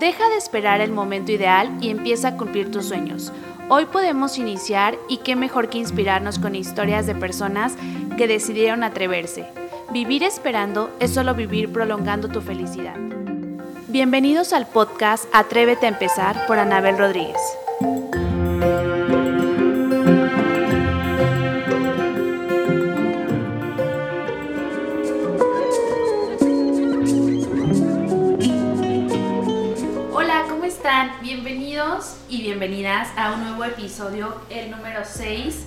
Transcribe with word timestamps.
Deja 0.00 0.30
de 0.30 0.36
esperar 0.36 0.80
el 0.80 0.92
momento 0.92 1.30
ideal 1.30 1.76
y 1.82 1.90
empieza 1.90 2.28
a 2.28 2.36
cumplir 2.38 2.70
tus 2.70 2.86
sueños. 2.86 3.34
Hoy 3.68 3.84
podemos 3.84 4.38
iniciar 4.38 4.96
y 5.10 5.18
qué 5.18 5.36
mejor 5.36 5.68
que 5.68 5.76
inspirarnos 5.76 6.38
con 6.38 6.54
historias 6.54 7.06
de 7.06 7.14
personas 7.14 7.74
que 8.16 8.26
decidieron 8.26 8.82
atreverse. 8.82 9.44
Vivir 9.92 10.22
esperando 10.22 10.88
es 11.00 11.12
solo 11.12 11.34
vivir 11.34 11.70
prolongando 11.70 12.28
tu 12.28 12.40
felicidad. 12.40 12.94
Bienvenidos 13.88 14.54
al 14.54 14.66
podcast 14.66 15.26
Atrévete 15.34 15.84
a 15.84 15.90
empezar 15.90 16.46
por 16.46 16.58
Anabel 16.58 16.96
Rodríguez. 16.96 17.36
Y 32.28 32.42
bienvenidas 32.42 33.08
a 33.16 33.32
un 33.32 33.42
nuevo 33.42 33.64
episodio, 33.64 34.34
el 34.50 34.70
número 34.70 35.00
6 35.02 35.64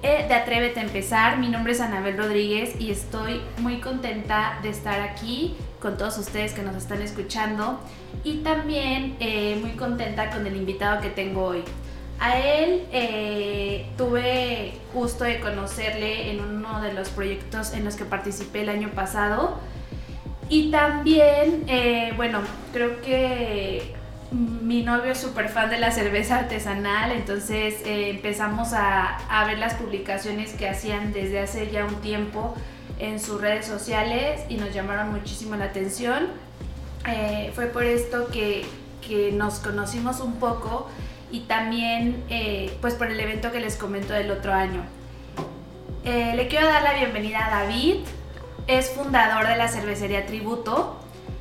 eh, 0.00 0.24
de 0.28 0.34
Atrévete 0.34 0.78
a 0.78 0.84
empezar. 0.84 1.38
Mi 1.38 1.48
nombre 1.48 1.72
es 1.72 1.80
Anabel 1.80 2.16
Rodríguez 2.16 2.80
y 2.80 2.92
estoy 2.92 3.40
muy 3.58 3.80
contenta 3.80 4.60
de 4.62 4.68
estar 4.68 5.00
aquí 5.00 5.56
con 5.80 5.98
todos 5.98 6.18
ustedes 6.18 6.52
que 6.52 6.62
nos 6.62 6.76
están 6.76 7.02
escuchando 7.02 7.80
y 8.22 8.44
también 8.44 9.16
eh, 9.18 9.58
muy 9.60 9.72
contenta 9.72 10.30
con 10.30 10.46
el 10.46 10.54
invitado 10.54 11.00
que 11.00 11.08
tengo 11.08 11.46
hoy. 11.46 11.64
A 12.20 12.38
él 12.38 12.86
eh, 12.92 13.86
tuve 13.98 14.74
gusto 14.94 15.24
de 15.24 15.40
conocerle 15.40 16.30
en 16.30 16.42
uno 16.42 16.80
de 16.80 16.92
los 16.92 17.08
proyectos 17.08 17.72
en 17.72 17.84
los 17.84 17.96
que 17.96 18.04
participé 18.04 18.62
el 18.62 18.68
año 18.68 18.90
pasado. 18.90 19.58
Y 20.48 20.70
también, 20.70 21.64
bueno, 22.16 22.40
creo 22.72 23.00
que 23.02 23.99
mi 24.32 24.82
novio 24.82 25.12
es 25.12 25.18
súper 25.18 25.48
fan 25.48 25.70
de 25.70 25.78
la 25.78 25.90
cerveza 25.90 26.38
artesanal, 26.38 27.10
entonces 27.10 27.74
eh, 27.84 28.10
empezamos 28.10 28.72
a, 28.72 29.18
ver 29.46 29.58
las 29.58 29.74
publicaciones 29.74 30.52
que 30.52 30.68
hacían 30.68 31.12
desde 31.12 31.40
hace 31.40 31.70
ya 31.70 31.84
un 31.84 31.96
tiempo 31.96 32.54
en 32.98 33.18
sus 33.18 33.40
redes 33.40 33.66
sociales 33.66 34.42
y 34.48 34.56
nos 34.56 34.72
llamaron 34.72 35.10
muchísimo 35.10 35.56
la 35.56 35.66
atención. 35.66 36.28
Eh, 37.08 37.50
fue 37.54 37.66
por 37.66 37.84
esto 37.84 38.28
que, 38.28 38.66
nos 39.32 39.58
conocimos 39.58 40.20
un 40.20 40.34
poco 40.34 40.88
y 41.32 41.40
también 41.40 42.22
eh, 42.28 42.78
pues 42.80 42.94
por 42.94 43.08
el 43.08 43.18
evento 43.18 43.50
que 43.50 43.58
les 43.58 43.74
comento 43.74 44.12
del 44.12 44.30
otro 44.30 44.52
año. 44.52 44.84
le 46.04 46.46
quiero 46.46 46.68
dar 46.68 46.84
la 46.84 46.94
bienvenida 46.94 47.44
a 47.44 47.64
David, 47.64 47.96
es 48.68 48.88
fundador 48.90 49.48
de 49.48 49.56
la 49.56 49.66
cervecería 49.66 50.26
Tributo 50.26 51.00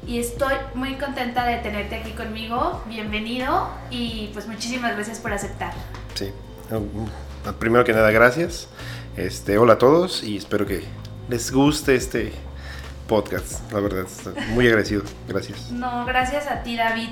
y 0.10 0.18
estoy 0.18 0.56
muy 0.74 0.96
contenta 0.96 1.46
de 1.46 1.58
tenerte 1.58 1.98
aquí 1.98 2.14
conmigo. 2.14 2.82
Bienvenido 2.88 3.70
y 3.92 4.32
pues 4.34 4.48
muchísimas 4.48 4.96
gracias 4.96 5.20
por 5.20 5.32
aceptar. 5.32 5.72
Sí, 6.16 6.32
primero 7.60 7.86
que 7.86 7.94
nada 7.94 8.10
gracias. 8.10 8.70
Este, 9.16 9.60
hola 9.60 9.74
a 9.74 9.78
todos 9.78 10.24
y 10.24 10.38
espero 10.38 10.66
que 10.66 10.84
les 11.30 11.52
guste 11.52 11.94
este 11.94 12.34
podcast, 13.08 13.72
la 13.72 13.82
verdad, 13.82 14.08
muy 14.54 14.66
agradecido. 14.66 15.04
Gracias. 15.28 15.70
No, 15.70 16.06
gracias 16.06 16.48
a 16.48 16.64
ti 16.64 16.76
David. 16.76 17.10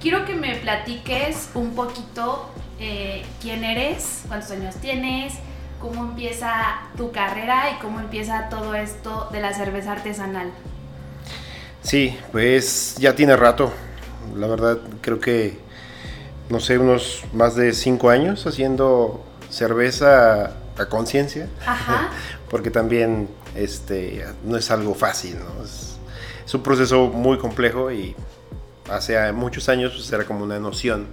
Quiero 0.00 0.24
que 0.24 0.34
me 0.34 0.56
platiques 0.56 1.50
un 1.52 1.74
poquito 1.74 2.48
eh, 2.78 3.22
quién 3.42 3.64
eres, 3.64 4.22
cuántos 4.28 4.50
años 4.52 4.76
tienes, 4.76 5.34
cómo 5.78 6.04
empieza 6.04 6.88
tu 6.96 7.12
carrera 7.12 7.72
y 7.72 7.82
cómo 7.82 8.00
empieza 8.00 8.48
todo 8.48 8.74
esto 8.74 9.28
de 9.30 9.42
la 9.42 9.52
cerveza 9.52 9.92
artesanal. 9.92 10.50
Sí, 11.82 12.18
pues 12.32 12.96
ya 12.98 13.14
tiene 13.14 13.36
rato. 13.36 13.72
La 14.36 14.46
verdad, 14.46 14.78
creo 15.00 15.18
que, 15.18 15.58
no 16.48 16.60
sé, 16.60 16.78
unos 16.78 17.24
más 17.32 17.56
de 17.56 17.72
cinco 17.72 18.10
años 18.10 18.46
haciendo 18.46 19.24
cerveza 19.48 20.56
a 20.76 20.86
conciencia. 20.88 21.48
Porque 22.50 22.70
también 22.70 23.28
este, 23.54 24.24
no 24.44 24.56
es 24.56 24.70
algo 24.70 24.94
fácil, 24.94 25.38
¿no? 25.38 25.64
Es, 25.64 25.96
un 26.52 26.64
proceso 26.64 27.06
muy 27.06 27.38
complejo 27.38 27.92
y 27.92 28.16
hace 28.90 29.30
muchos 29.30 29.68
años 29.68 29.92
pues, 29.94 30.12
era 30.12 30.24
como 30.24 30.42
una 30.42 30.58
noción. 30.58 31.06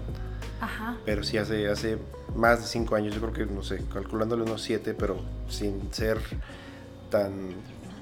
Ajá. 0.60 0.98
Pero 1.06 1.24
sí, 1.24 1.38
hace, 1.38 1.70
hace 1.70 2.00
más 2.36 2.62
de 2.62 2.66
cinco 2.66 2.96
años, 2.96 3.14
yo 3.14 3.22
creo 3.22 3.34
que, 3.34 3.46
no 3.46 3.62
sé, 3.62 3.84
calculándole 3.94 4.42
unos 4.42 4.64
siete, 4.64 4.96
pero 4.96 5.20
sin 5.48 5.94
ser 5.94 6.18
tan 7.12 7.54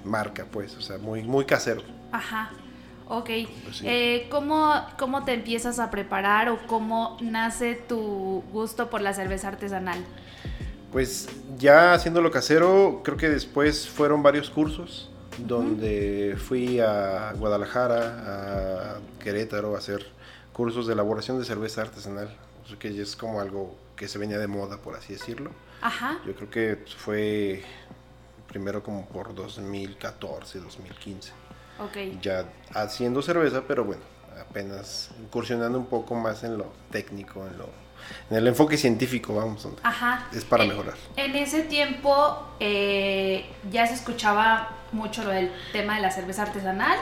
marca, 0.06 0.46
pues, 0.50 0.78
o 0.78 0.82
sea, 0.82 0.98
muy, 0.98 1.24
muy 1.24 1.44
casero. 1.44 1.82
Ajá. 2.16 2.50
Ok. 3.08 3.30
Pues 3.64 3.82
eh, 3.84 4.28
¿cómo, 4.30 4.74
¿Cómo 4.98 5.26
te 5.26 5.34
empiezas 5.34 5.80
a 5.80 5.92
preparar 5.92 6.50
o 6.50 6.66
cómo 6.68 7.18
nace 7.22 7.76
tu 7.76 8.44
gusto 8.52 8.90
por 8.90 9.02
la 9.02 9.14
cerveza 9.14 9.50
artesanal? 9.50 10.04
Pues 10.92 11.28
ya 11.58 11.94
haciéndolo 11.94 12.32
casero, 12.32 13.02
creo 13.04 13.18
que 13.18 13.30
después 13.30 13.90
fueron 13.90 14.24
varios 14.24 14.50
cursos 14.50 15.10
donde 15.38 16.38
fui 16.38 16.80
a 16.80 17.34
Guadalajara, 17.34 18.96
a 18.96 19.00
Querétaro 19.22 19.76
a 19.76 19.80
hacer 19.80 20.08
cursos 20.54 20.88
de 20.88 20.94
elaboración 20.94 21.38
de 21.38 21.44
cerveza 21.44 21.82
artesanal, 21.82 22.30
que 22.80 23.02
es 23.02 23.18
como 23.18 23.42
algo 23.42 23.76
que 23.98 24.08
se 24.08 24.18
venía 24.18 24.40
de 24.40 24.48
moda, 24.48 24.78
por 24.78 24.96
así 24.96 25.14
decirlo. 25.14 25.52
Ajá. 25.82 26.20
Yo 26.26 26.34
creo 26.34 26.50
que 26.50 26.86
fue 26.98 27.62
primero 28.48 28.82
como 28.82 29.06
por 29.06 29.36
2014, 29.36 30.60
2015. 30.60 31.45
Ya 32.22 32.46
haciendo 32.74 33.22
cerveza, 33.22 33.64
pero 33.68 33.84
bueno, 33.84 34.02
apenas 34.40 35.12
incursionando 35.20 35.78
un 35.78 35.86
poco 35.88 36.16
más 36.16 36.44
en 36.44 36.58
lo 36.58 36.72
técnico, 36.92 37.46
en 37.46 37.58
lo 37.58 37.86
en 38.30 38.38
el 38.38 38.48
enfoque 38.48 38.78
científico, 38.78 39.36
vamos. 39.36 39.68
Ajá. 39.84 40.28
Es 40.34 40.46
para 40.46 40.66
mejorar. 40.66 40.96
En 41.16 41.36
ese 41.36 41.64
tiempo 41.64 42.38
eh, 42.60 43.46
ya 43.72 43.88
se 43.88 43.96
escuchaba 43.96 44.70
mucho 44.92 45.24
lo 45.24 45.32
del 45.32 45.52
tema 45.72 45.96
de 45.96 46.02
la 46.02 46.12
cerveza 46.12 46.44
artesanal. 46.44 46.98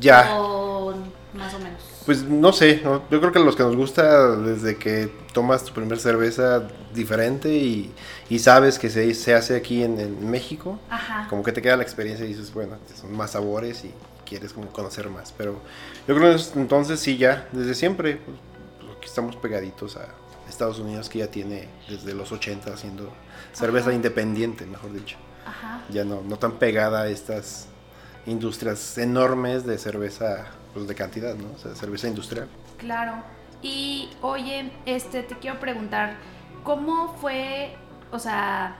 Ya. 0.00 0.36
O 0.36 0.94
más 1.34 1.54
o 1.54 1.58
menos. 1.58 1.80
Pues 2.04 2.22
no 2.22 2.52
sé, 2.52 2.82
yo 2.82 3.02
creo 3.08 3.32
que 3.32 3.38
los 3.38 3.54
que 3.54 3.62
nos 3.62 3.76
gusta 3.76 4.36
desde 4.36 4.76
que 4.76 5.12
tomas 5.32 5.64
tu 5.64 5.72
primer 5.72 5.98
cerveza 5.98 6.66
diferente 6.92 7.54
y, 7.54 7.92
sabes 8.38 8.78
que 8.78 8.90
se, 8.90 9.14
se 9.14 9.34
hace 9.34 9.54
aquí 9.54 9.84
en, 9.84 10.00
en 10.00 10.28
México, 10.28 10.80
Ajá. 10.90 11.26
como 11.28 11.42
que 11.42 11.52
te 11.52 11.62
queda 11.62 11.76
la 11.76 11.82
experiencia 11.84 12.24
y 12.24 12.30
dices, 12.30 12.52
bueno, 12.52 12.78
son 13.00 13.16
más 13.16 13.32
sabores 13.32 13.84
y 13.84 13.92
quieres 14.26 14.52
como 14.52 14.68
conocer 14.68 15.08
más. 15.08 15.32
Pero 15.32 15.60
yo 16.06 16.14
creo 16.14 16.36
que 16.36 16.58
entonces 16.58 17.00
sí, 17.00 17.16
ya, 17.16 17.48
desde 17.52 17.74
siempre, 17.74 18.16
pues, 18.16 18.36
pues, 18.80 18.96
aquí 18.98 19.06
estamos 19.06 19.36
pegaditos 19.36 19.96
a 19.96 20.08
Estados 20.48 20.78
Unidos 20.78 21.08
que 21.08 21.20
ya 21.20 21.28
tiene 21.28 21.68
desde 21.88 22.14
los 22.14 22.32
80 22.32 22.72
haciendo 22.72 23.12
cerveza 23.52 23.92
independiente, 23.92 24.66
mejor 24.66 24.92
dicho. 24.92 25.16
Ya 25.90 26.04
no, 26.04 26.22
no 26.22 26.36
tan 26.38 26.52
pegada 26.52 27.02
a 27.02 27.08
estas 27.08 27.68
industrias 28.26 28.98
enormes 28.98 29.64
de 29.64 29.78
cerveza 29.78 30.46
pues, 30.74 30.88
de 30.88 30.94
cantidad, 30.94 31.34
¿no? 31.34 31.52
O 31.54 31.58
sea, 31.58 31.74
cerveza 31.74 32.08
industrial. 32.08 32.48
Claro. 32.78 33.22
Y 33.62 34.10
oye, 34.20 34.70
este, 34.84 35.22
te 35.22 35.36
quiero 35.36 35.58
preguntar, 35.58 36.16
¿cómo 36.64 37.16
fue, 37.20 37.76
o 38.12 38.18
sea, 38.18 38.76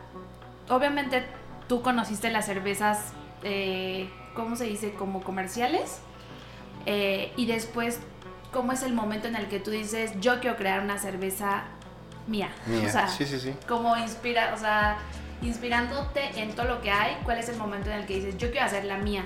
obviamente 0.69 1.25
tú 1.69 1.83
conociste 1.83 2.31
las 2.31 2.47
cervezas 2.47 3.13
eh, 3.43 4.11
¿cómo 4.37 4.55
se 4.55 4.65
dice? 4.65 4.93
Como 4.93 5.25
comerciales. 5.25 5.99
Eh, 6.85 7.33
y 7.37 7.47
después, 7.47 7.99
¿cómo 8.53 8.71
es 8.73 8.83
el 8.83 8.95
momento 8.95 9.27
en 9.27 9.35
el 9.35 9.49
que 9.49 9.59
tú 9.59 9.73
dices, 9.73 10.13
yo 10.21 10.39
quiero 10.41 10.57
crear 10.57 10.81
una 10.81 10.99
cerveza 10.99 11.65
mía? 12.29 12.51
O 12.87 12.89
sea, 12.89 13.09
sí, 13.09 13.25
sí, 13.25 13.41
sí. 13.41 13.55
Como 13.67 13.97
inspira, 13.97 14.55
o 14.55 14.59
sea, 14.59 14.99
inspirándote 15.43 16.41
en 16.41 16.55
todo 16.55 16.67
lo 16.67 16.81
que 16.81 16.91
hay, 16.91 17.17
¿cuál 17.25 17.39
es 17.39 17.49
el 17.49 17.57
momento 17.57 17.91
en 17.91 18.01
el 18.01 18.07
que 18.07 18.15
dices, 18.17 18.37
yo 18.37 18.51
quiero 18.51 18.67
hacer 18.67 18.85
la 18.85 18.99
mía? 18.99 19.25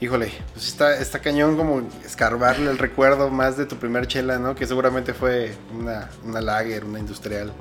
Híjole, 0.00 0.30
pues 0.52 0.68
está, 0.68 0.98
está 0.98 1.20
cañón 1.20 1.56
como 1.56 1.88
escarbarle 2.04 2.70
el 2.70 2.78
recuerdo 2.78 3.30
más 3.30 3.56
de 3.56 3.64
tu 3.64 3.76
primer 3.76 4.06
chela, 4.06 4.38
¿no? 4.38 4.54
Que 4.54 4.66
seguramente 4.66 5.14
fue 5.14 5.54
una, 5.72 6.10
una 6.24 6.40
lager, 6.40 6.84
una 6.84 6.98
industrial, 6.98 7.52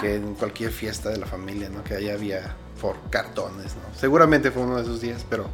que 0.00 0.16
en 0.16 0.34
cualquier 0.34 0.70
fiesta 0.70 1.08
de 1.08 1.16
la 1.16 1.26
familia, 1.26 1.68
¿no? 1.70 1.82
Que 1.82 1.94
allá 1.94 2.12
había 2.12 2.54
por 2.80 2.96
cartones, 3.10 3.74
¿no? 3.76 3.98
Seguramente 3.98 4.50
fue 4.50 4.62
uno 4.62 4.76
de 4.76 4.82
esos 4.82 5.00
días, 5.00 5.26
pero 5.28 5.48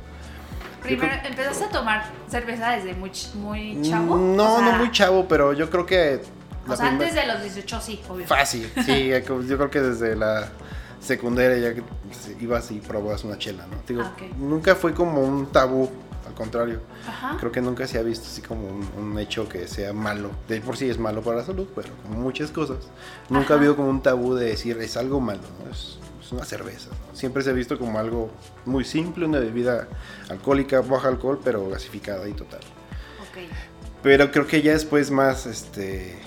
Primero, 0.86 1.14
¿empezaste 1.24 1.64
a 1.64 1.68
tomar 1.68 2.04
cerveza 2.28 2.70
desde 2.70 2.94
muy, 2.94 3.10
muy 3.34 3.82
chavo? 3.82 4.16
No, 4.16 4.60
no 4.60 4.72
muy 4.78 4.90
chavo, 4.90 5.26
pero 5.28 5.52
yo 5.52 5.68
creo 5.70 5.86
que... 5.86 6.20
O 6.68 6.74
sea, 6.74 6.88
antes 6.88 7.14
de 7.14 7.26
los 7.26 7.42
18 7.42 7.80
sí, 7.80 8.00
obvio. 8.08 8.26
Fácil, 8.26 8.70
sí, 8.84 9.08
yo 9.08 9.56
creo 9.56 9.70
que 9.70 9.80
desde 9.80 10.16
la 10.16 10.48
secundaria 11.00 11.58
ya 11.58 11.74
que 11.74 11.82
ibas 12.40 12.70
y 12.70 12.80
probabas 12.80 13.22
una 13.24 13.38
chela, 13.38 13.66
¿no? 13.66 13.76
Digo, 13.86 14.02
ah, 14.02 14.12
nunca 14.36 14.74
fue 14.74 14.92
como 14.92 15.20
un 15.20 15.46
tabú, 15.46 15.90
contrario. 16.36 16.80
Creo 17.40 17.50
que 17.50 17.60
nunca 17.60 17.88
se 17.88 17.98
ha 17.98 18.02
visto 18.02 18.26
así 18.28 18.42
como 18.42 18.68
un, 18.96 19.18
hecho 19.18 19.48
que 19.48 19.66
sea 19.66 19.92
malo. 19.92 20.30
De 20.46 20.60
por 20.60 20.76
sí 20.76 20.88
es 20.88 20.98
malo 20.98 21.22
para 21.22 21.38
la 21.38 21.44
salud, 21.44 21.66
pero 21.74 21.88
como 22.04 22.20
muchas 22.20 22.52
cosas. 22.52 22.78
Nunca 23.28 23.54
ha 23.54 23.56
habido 23.56 23.74
como 23.74 23.88
un 23.88 24.02
tabú 24.02 24.34
de 24.34 24.46
decir 24.46 24.78
es 24.78 24.96
algo 24.96 25.20
malo, 25.20 25.42
¿no? 25.64 25.72
Es, 25.72 25.98
es 26.20 26.32
una 26.32 26.44
cerveza. 26.44 26.90
Siempre 27.12 27.42
se 27.42 27.50
ha 27.50 27.52
visto 27.52 27.78
como 27.78 27.98
algo 27.98 28.30
muy 28.64 28.84
simple, 28.84 29.26
una 29.26 29.40
bebida 29.40 29.88
alcohólica, 30.28 30.80
baja 30.80 31.08
alcohol, 31.08 31.40
pero 31.42 31.68
gasificada 31.68 32.28
y 32.28 32.32
total. 32.32 32.60
Pero 34.02 34.30
creo 34.30 34.46
que 34.46 34.62
ya 34.62 34.72
después 34.72 35.10
más, 35.10 35.46
este, 35.46 36.18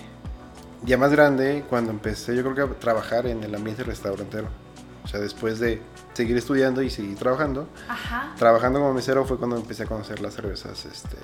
ya 0.83 0.97
más 0.97 1.11
grande, 1.11 1.63
cuando 1.69 1.91
empecé 1.91 2.35
yo 2.35 2.44
creo 2.44 2.56
que 2.56 2.61
a 2.61 2.79
trabajar 2.79 3.27
en 3.27 3.44
el 3.44 3.56
ambiente 3.56 3.83
restaurantero. 3.83 4.47
O 5.03 5.07
sea, 5.07 5.19
después 5.19 5.59
de 5.59 5.81
seguir 6.19 6.36
estudiando 6.36 6.81
y 6.81 6.89
seguir 6.89 7.18
trabajando, 7.18 7.69
Ajá. 7.88 8.33
trabajando 8.38 8.80
como 8.81 8.94
mesero 8.94 9.24
fue 9.24 9.38
cuando 9.38 9.56
empecé 9.56 9.83
a 9.83 9.86
conocer 9.86 10.19
las 10.19 10.33
cervezas, 10.33 10.83
este, 10.86 11.16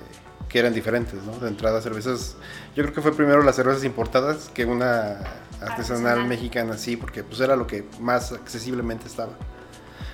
que 0.48 0.60
eran 0.60 0.74
diferentes, 0.74 1.22
¿no? 1.24 1.38
De 1.38 1.50
entrada 1.50 1.82
cervezas, 1.82 2.38
yo 2.78 2.84
creo 2.84 2.94
que 2.96 3.02
fue 3.02 3.14
primero 3.14 3.44
las 3.44 3.58
cervezas 3.58 3.84
importadas 3.84 4.50
que 4.54 4.64
una 4.64 5.18
artesanal, 5.60 5.70
Artesanal. 5.70 6.28
mexicana, 6.28 6.78
sí, 6.78 6.96
porque 6.96 7.26
pues 7.26 7.42
era 7.42 7.58
lo 7.58 7.68
que 7.68 7.86
más 8.00 8.32
accesiblemente 8.32 9.08
estaba. 9.08 9.34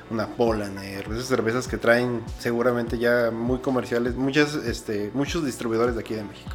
Una 0.10 0.25
Polaner, 0.25 1.06
esas 1.12 1.28
cervezas 1.28 1.68
que 1.68 1.78
traen 1.78 2.24
seguramente 2.39 2.98
ya 2.98 3.30
muy 3.31 3.60
comerciales, 3.60 4.16
muchas, 4.16 4.56
este, 4.56 5.12
muchos 5.13 5.45
distribuidores 5.45 5.94
de 5.94 6.01
aquí 6.01 6.16
de 6.16 6.24
México. 6.24 6.50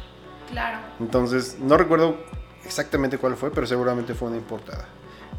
Claro. 0.51 0.79
Entonces, 0.99 1.57
no 1.59 1.77
recuerdo 1.77 2.17
exactamente 2.65 3.17
cuál 3.17 3.37
fue, 3.37 3.51
pero 3.51 3.65
seguramente 3.65 4.13
fue 4.13 4.27
una 4.27 4.37
importada. 4.37 4.85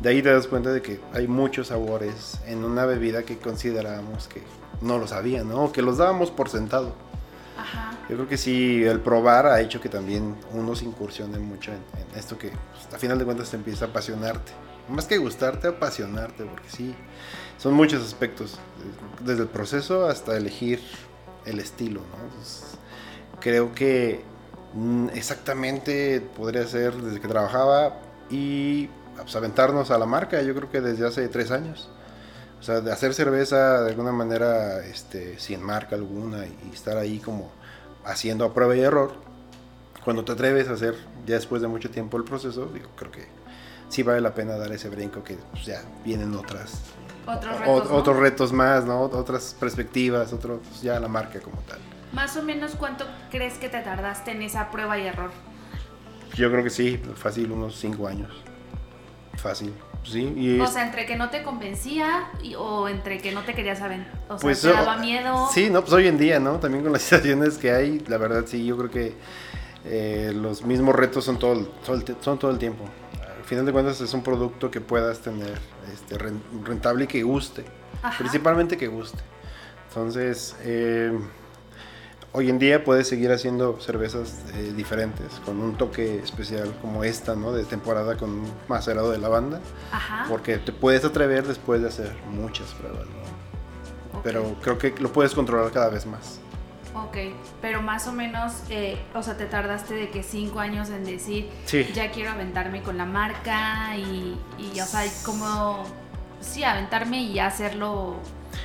De 0.01 0.11
ahí 0.11 0.23
te 0.23 0.33
das 0.33 0.47
cuenta 0.47 0.73
de 0.73 0.81
que 0.81 1.01
hay 1.13 1.27
muchos 1.27 1.69
sabores 1.69 2.39
en 2.47 2.65
una 2.65 2.87
bebida 2.87 3.25
que 3.25 3.39
considerábamos 3.39 4.29
que 4.29 4.43
no 4.81 4.99
lo 4.99 5.09
sabía, 5.09 5.43
¿no? 5.43 5.73
Que 5.73 5.83
los 5.83 5.99
dábamos 5.99 6.31
por 6.31 6.49
sentado. 6.49 6.95
Ajá. 7.57 7.99
Yo 8.09 8.15
creo 8.15 8.29
que 8.29 8.37
sí, 8.37 8.85
el 8.85 9.01
probar 9.01 9.47
ha 9.47 9.61
hecho 9.61 9.81
que 9.81 9.89
también 9.89 10.37
uno 10.53 10.77
se 10.77 10.85
incursione 10.85 11.39
mucho 11.39 11.73
en, 11.73 11.79
en 11.79 12.19
esto 12.19 12.39
que 12.39 12.51
pues, 12.51 12.95
a 12.95 12.99
final 12.99 13.19
de 13.19 13.25
cuentas 13.25 13.51
te 13.51 13.57
empieza 13.57 13.87
a 13.87 13.89
apasionarte. 13.89 14.53
Más 14.89 15.07
que 15.07 15.19
gustarte, 15.19 15.69
apasionarte, 15.69 16.45
porque 16.45 16.71
sí, 16.71 16.95
son 17.59 17.75
muchos 17.75 18.05
aspectos, 18.05 18.55
eh, 18.55 19.25
desde 19.25 19.43
el 19.43 19.49
proceso 19.49 20.07
hasta 20.07 20.37
elegir 20.37 20.81
el 21.45 21.59
estilo, 21.59 22.01
¿no? 22.01 22.25
Entonces, 22.25 22.79
creo 23.41 23.75
que 23.75 24.23
mm, 24.75 25.09
exactamente 25.15 26.21
podría 26.21 26.67
ser 26.67 26.95
desde 26.95 27.21
que 27.21 27.29
trabajaba 27.29 27.99
y 28.31 28.89
pues, 29.23 29.35
aventarnos 29.37 29.91
a 29.91 29.99
la 29.99 30.07
marca, 30.07 30.41
yo 30.43 30.55
creo 30.55 30.71
que 30.71 30.81
desde 30.81 31.07
hace 31.07 31.29
tres 31.29 31.51
años. 31.51 31.89
O 32.61 32.63
sea, 32.63 32.81
de 32.81 32.91
hacer 32.93 33.15
cerveza 33.15 33.83
de 33.83 33.91
alguna 33.91 34.11
manera 34.13 34.85
este, 34.85 35.39
sin 35.39 35.63
marca 35.63 35.95
alguna 35.95 36.45
y 36.47 36.75
estar 36.75 36.97
ahí 36.97 37.19
como 37.21 37.53
haciendo 38.05 38.45
a 38.45 38.53
prueba 38.53 38.75
y 38.75 38.81
error. 38.81 39.13
Cuando 40.05 40.25
te 40.25 40.33
atreves 40.33 40.69
a 40.69 40.73
hacer 40.73 40.95
ya 41.27 41.35
después 41.37 41.63
de 41.63 41.69
mucho 41.69 41.91
tiempo 41.91 42.17
el 42.17 42.25
proceso, 42.25 42.67
digo, 42.73 42.89
creo 42.97 43.13
que 43.13 43.27
sí 43.89 44.03
vale 44.03 44.21
la 44.21 44.35
pena 44.35 44.57
dar 44.57 44.73
ese 44.73 44.89
brinco 44.89 45.23
que 45.23 45.37
pues, 45.53 45.67
ya 45.67 45.83
vienen 46.05 46.35
otras 46.35 46.81
Otros 47.27 47.55
o- 47.55 47.59
retos. 47.61 47.91
¿no? 47.91 47.97
otros 47.97 48.17
retos 48.17 48.53
más, 48.53 48.85
¿no? 48.85 49.03
Otras 49.03 49.55
perspectivas, 49.61 50.33
otros 50.33 50.61
pues, 50.69 50.83
ya 50.83 50.99
la 50.99 51.09
marca 51.09 51.41
como 51.41 51.59
tal. 51.63 51.79
Más 52.13 52.37
o 52.39 52.43
menos 52.43 52.75
cuánto 52.77 53.05
crees 53.31 53.55
que 53.59 53.69
te 53.69 53.81
tardaste 53.83 54.31
en 54.33 54.43
esa 54.43 54.71
prueba 54.71 54.99
y 54.99 55.07
error. 55.07 55.31
Yo 56.35 56.51
creo 56.51 56.65
que 56.65 56.71
sí, 56.71 57.01
fácil 57.15 57.53
unos 57.53 57.77
cinco 57.79 58.09
años. 58.09 58.31
Fácil, 59.41 59.73
sí. 60.05 60.33
Y 60.37 60.61
O 60.61 60.67
sea, 60.67 60.85
entre 60.85 61.07
que 61.07 61.17
no 61.17 61.31
te 61.31 61.43
convencía 61.43 62.29
y- 62.43 62.55
o 62.57 62.89
entre 62.89 63.19
que 63.19 63.33
no 63.33 63.43
te 63.43 63.55
querías 63.55 63.79
saber. 63.79 64.01
O 64.29 64.37
sea, 64.37 64.43
Pues, 64.43 64.61
te 64.63 64.69
daba 64.73 64.97
miedo. 64.99 65.49
Sí, 65.53 65.71
no, 65.71 65.81
pues 65.83 65.93
hoy 65.93 66.09
en 66.09 66.19
día, 66.19 66.41
¿no? 66.41 66.59
También 66.59 66.83
con 66.83 66.93
las 66.93 67.03
situaciones 67.37 67.57
que 67.59 67.71
hay, 67.73 68.01
la 68.09 68.19
verdad 68.19 68.45
sí, 68.47 68.67
yo 68.67 68.77
creo 68.77 68.91
que 68.91 69.15
eh, 69.85 70.33
los 70.35 70.63
mismos 70.65 70.95
retos 70.95 71.25
son 71.25 71.39
todo, 71.39 71.53
el- 71.53 71.69
son 72.21 72.39
todo 72.39 72.51
el 72.51 72.59
tiempo. 72.59 72.85
Al 73.39 73.45
final 73.45 73.65
de 73.65 73.73
cuentas 73.73 74.01
es 74.01 74.13
un 74.13 74.23
producto 74.23 74.71
que 74.71 74.81
puedas 74.81 75.21
tener 75.21 75.57
este, 75.95 76.19
ren- 76.19 76.43
rentable 76.65 77.05
y 77.05 77.07
que 77.07 77.23
guste. 77.23 77.65
Ajá. 78.03 78.19
Principalmente 78.19 78.77
que 78.77 78.89
guste. 78.89 79.19
Entonces, 79.89 80.57
eh, 80.65 81.17
hoy 82.33 82.51
en 82.51 82.59
día 82.59 82.85
puedes 82.85 83.09
seguir 83.09 83.33
haciendo 83.33 83.81
cervezas 83.81 84.45
eh, 84.55 84.73
diferentes, 84.77 85.41
con 85.45 85.61
un 85.61 85.77
toque 85.77 86.19
especial 86.19 86.75
como 86.81 87.05
esta, 87.05 87.35
¿no? 87.35 87.53
De 87.53 87.65
temporada 87.65 88.17
con 88.17 88.31
un 88.31 88.53
macerado 88.69 89.11
de 89.11 89.19
lavanda. 89.19 89.61
Ajá. 89.93 90.27
Porque 90.29 90.59
te 90.59 90.73
puedes 90.73 91.05
atrever 91.05 91.47
después 91.47 91.81
de 91.83 91.89
hacer 91.89 92.15
muchas 92.31 92.69
pruebas, 92.75 93.07
¿no? 93.07 94.21
Pero 94.23 94.57
creo 94.63 94.79
que 94.79 94.95
lo 94.99 95.13
puedes 95.13 95.35
controlar 95.35 95.71
cada 95.73 95.89
vez 95.91 96.05
más. 96.07 96.41
Ok, 96.95 97.17
pero 97.61 97.81
más 97.83 98.09
o 98.09 98.13
menos, 98.13 98.53
eh, 98.71 98.99
o 99.15 99.23
sea, 99.23 99.37
te 99.37 99.45
tardaste 99.47 99.95
de 99.95 100.09
que 100.11 100.23
cinco 100.23 100.59
años 100.59 100.89
en 100.91 101.05
decir, 101.05 101.49
Sí. 101.67 101.87
ya 101.95 102.11
quiero 102.11 102.31
aventarme 102.33 102.83
con 102.83 102.99
la 102.99 103.05
marca 103.05 103.97
y, 103.97 104.37
y 104.59 104.81
o 104.81 104.85
sea, 104.85 105.03
como, 105.25 105.85
sí, 106.41 106.65
aventarme 106.65 107.23
y 107.23 107.39
hacerlo 107.39 108.17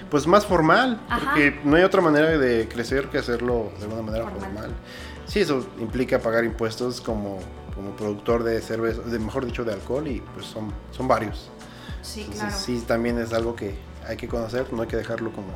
Pues 0.10 0.28
más 0.28 0.45
formal, 0.45 1.01
Ajá. 1.10 1.25
porque 1.25 1.60
no 1.63 1.75
hay 1.75 1.84
otra 1.84 2.01
manera 2.01 2.38
de 2.38 2.68
crecer 2.68 3.10
que 3.10 3.18
hacerlo 3.18 3.72
de 3.78 3.84
alguna 3.86 4.01
manera 4.01 4.24
Formal. 4.25 4.42
formal. 4.51 4.72
Sí, 5.25 5.40
eso 5.42 5.66
implica 5.80 6.19
pagar 6.19 6.44
impuestos 6.44 7.01
como, 7.01 7.40
como 7.74 7.92
productor 7.95 8.44
de 8.44 8.62
cerveza, 8.62 9.01
de, 9.01 9.19
mejor 9.19 9.45
dicho, 9.45 9.63
de 9.63 9.74
alcohol 9.74 10.07
y 10.07 10.22
pues 10.34 10.45
son, 10.45 10.72
son 10.92 11.07
varios. 11.07 11.50
Sí, 12.01 12.22
Entonces 12.22 12.42
claro. 12.50 12.57
sí, 12.60 12.84
también 12.86 13.18
es 13.19 13.34
algo 13.34 13.56
que 13.56 13.75
hay 14.07 14.18
que 14.18 14.28
conocer, 14.28 14.72
no 14.74 14.81
hay 14.81 14.88
que 14.88 14.98
dejarlo 14.98 15.31
como 15.31 15.48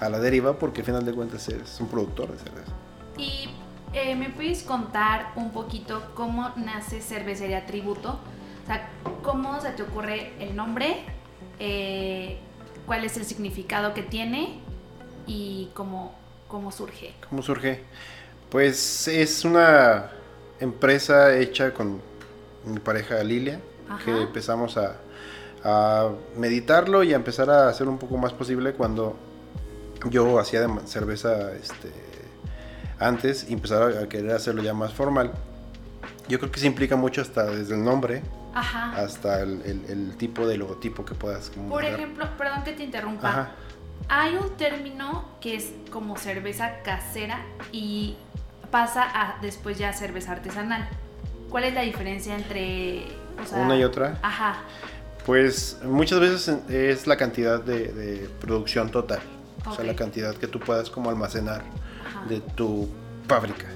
a 0.00 0.08
la 0.08 0.18
deriva 0.18 0.58
porque 0.58 0.80
al 0.80 0.86
final 0.86 1.04
de 1.04 1.12
cuentas 1.14 1.48
es 1.48 1.80
un 1.80 1.86
productor 1.88 2.32
de 2.32 2.38
cerveza. 2.38 2.72
Y 3.16 3.48
eh, 3.92 4.16
me 4.16 4.30
puedes 4.30 4.64
contar 4.64 5.32
un 5.36 5.52
poquito 5.52 6.02
cómo 6.14 6.50
nace 6.56 7.00
Cervecería 7.00 7.64
Tributo, 7.66 8.18
o 8.64 8.66
sea, 8.66 8.88
cómo 9.22 9.60
se 9.60 9.70
te 9.70 9.82
ocurre 9.84 10.32
el 10.40 10.56
nombre, 10.56 11.04
Eh, 11.64 12.38
cuál 12.92 13.06
es 13.06 13.16
el 13.16 13.24
significado 13.24 13.94
que 13.94 14.02
tiene 14.02 14.60
y 15.26 15.70
cómo, 15.72 16.14
cómo 16.46 16.70
surge. 16.70 17.14
¿Cómo 17.26 17.40
surge? 17.40 17.80
Pues 18.50 19.08
es 19.08 19.46
una 19.46 20.10
empresa 20.60 21.34
hecha 21.34 21.72
con 21.72 22.02
mi 22.66 22.78
pareja 22.80 23.24
Lilia, 23.24 23.62
Ajá. 23.88 24.04
que 24.04 24.20
empezamos 24.20 24.76
a, 24.76 24.96
a 25.64 26.10
meditarlo 26.36 27.02
y 27.02 27.14
a 27.14 27.16
empezar 27.16 27.48
a 27.48 27.70
hacer 27.70 27.88
un 27.88 27.96
poco 27.96 28.18
más 28.18 28.34
posible 28.34 28.74
cuando 28.74 29.16
yo 30.10 30.38
hacía 30.38 30.60
de 30.60 30.86
cerveza 30.86 31.50
este, 31.54 31.90
antes 32.98 33.46
y 33.48 33.54
empezar 33.54 33.96
a 33.96 34.06
querer 34.06 34.32
hacerlo 34.32 34.62
ya 34.62 34.74
más 34.74 34.92
formal. 34.92 35.32
Yo 36.28 36.38
creo 36.38 36.52
que 36.52 36.60
se 36.60 36.66
implica 36.66 36.96
mucho 36.96 37.22
hasta 37.22 37.46
desde 37.46 37.74
el 37.74 37.82
nombre 37.82 38.20
Ajá. 38.54 38.92
hasta 38.96 39.40
el, 39.40 39.62
el- 39.62 39.84
el 39.88 40.16
tipo 40.16 40.46
de 40.46 40.56
logotipo 40.56 41.04
que 41.04 41.14
puedas 41.14 41.50
como 41.50 41.68
Por 41.70 41.84
ejemplo, 41.84 42.26
perdón 42.36 42.62
que 42.64 42.72
te 42.72 42.84
interrumpa. 42.84 43.28
Ajá. 43.28 43.50
Hay 44.08 44.34
un 44.36 44.50
término 44.56 45.24
que 45.40 45.54
es 45.56 45.72
como 45.90 46.16
cerveza 46.16 46.80
casera 46.84 47.40
y 47.70 48.16
pasa 48.70 49.04
a 49.04 49.38
después 49.40 49.78
ya 49.78 49.92
cerveza 49.92 50.32
artesanal. 50.32 50.88
¿Cuál 51.50 51.64
es 51.64 51.74
la 51.74 51.82
diferencia 51.82 52.34
entre 52.34 53.06
o 53.42 53.46
sea, 53.46 53.58
Una 53.58 53.76
y 53.76 53.84
otra. 53.84 54.18
Ajá. 54.22 54.56
Pues 55.24 55.78
muchas 55.84 56.18
veces 56.20 56.48
es 56.68 57.06
la 57.06 57.16
cantidad 57.16 57.60
de, 57.62 57.92
de 57.92 58.28
producción 58.40 58.90
total. 58.90 59.20
O 59.64 59.72
sea, 59.74 59.84
la 59.84 59.94
cantidad 59.94 60.34
que 60.34 60.48
tú 60.48 60.58
puedas 60.58 60.90
como 60.90 61.08
almacenar 61.10 61.62
Ajá. 62.06 62.26
de 62.28 62.40
tu 62.40 62.88
fábrica. 63.28 63.66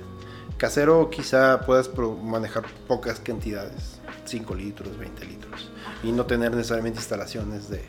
Casero 0.59 1.09
quizá 1.11 1.61
puedas 1.61 1.89
manejar 2.23 2.65
pocas 2.89 3.21
cantidades, 3.21 3.96
5 4.27 4.55
litros, 4.55 4.97
20 4.97 5.25
litros, 5.25 5.71
y 6.03 6.13
no 6.13 6.27
tener 6.27 6.53
necesariamente 6.53 6.99
instalaciones 6.99 7.69
de 7.69 7.85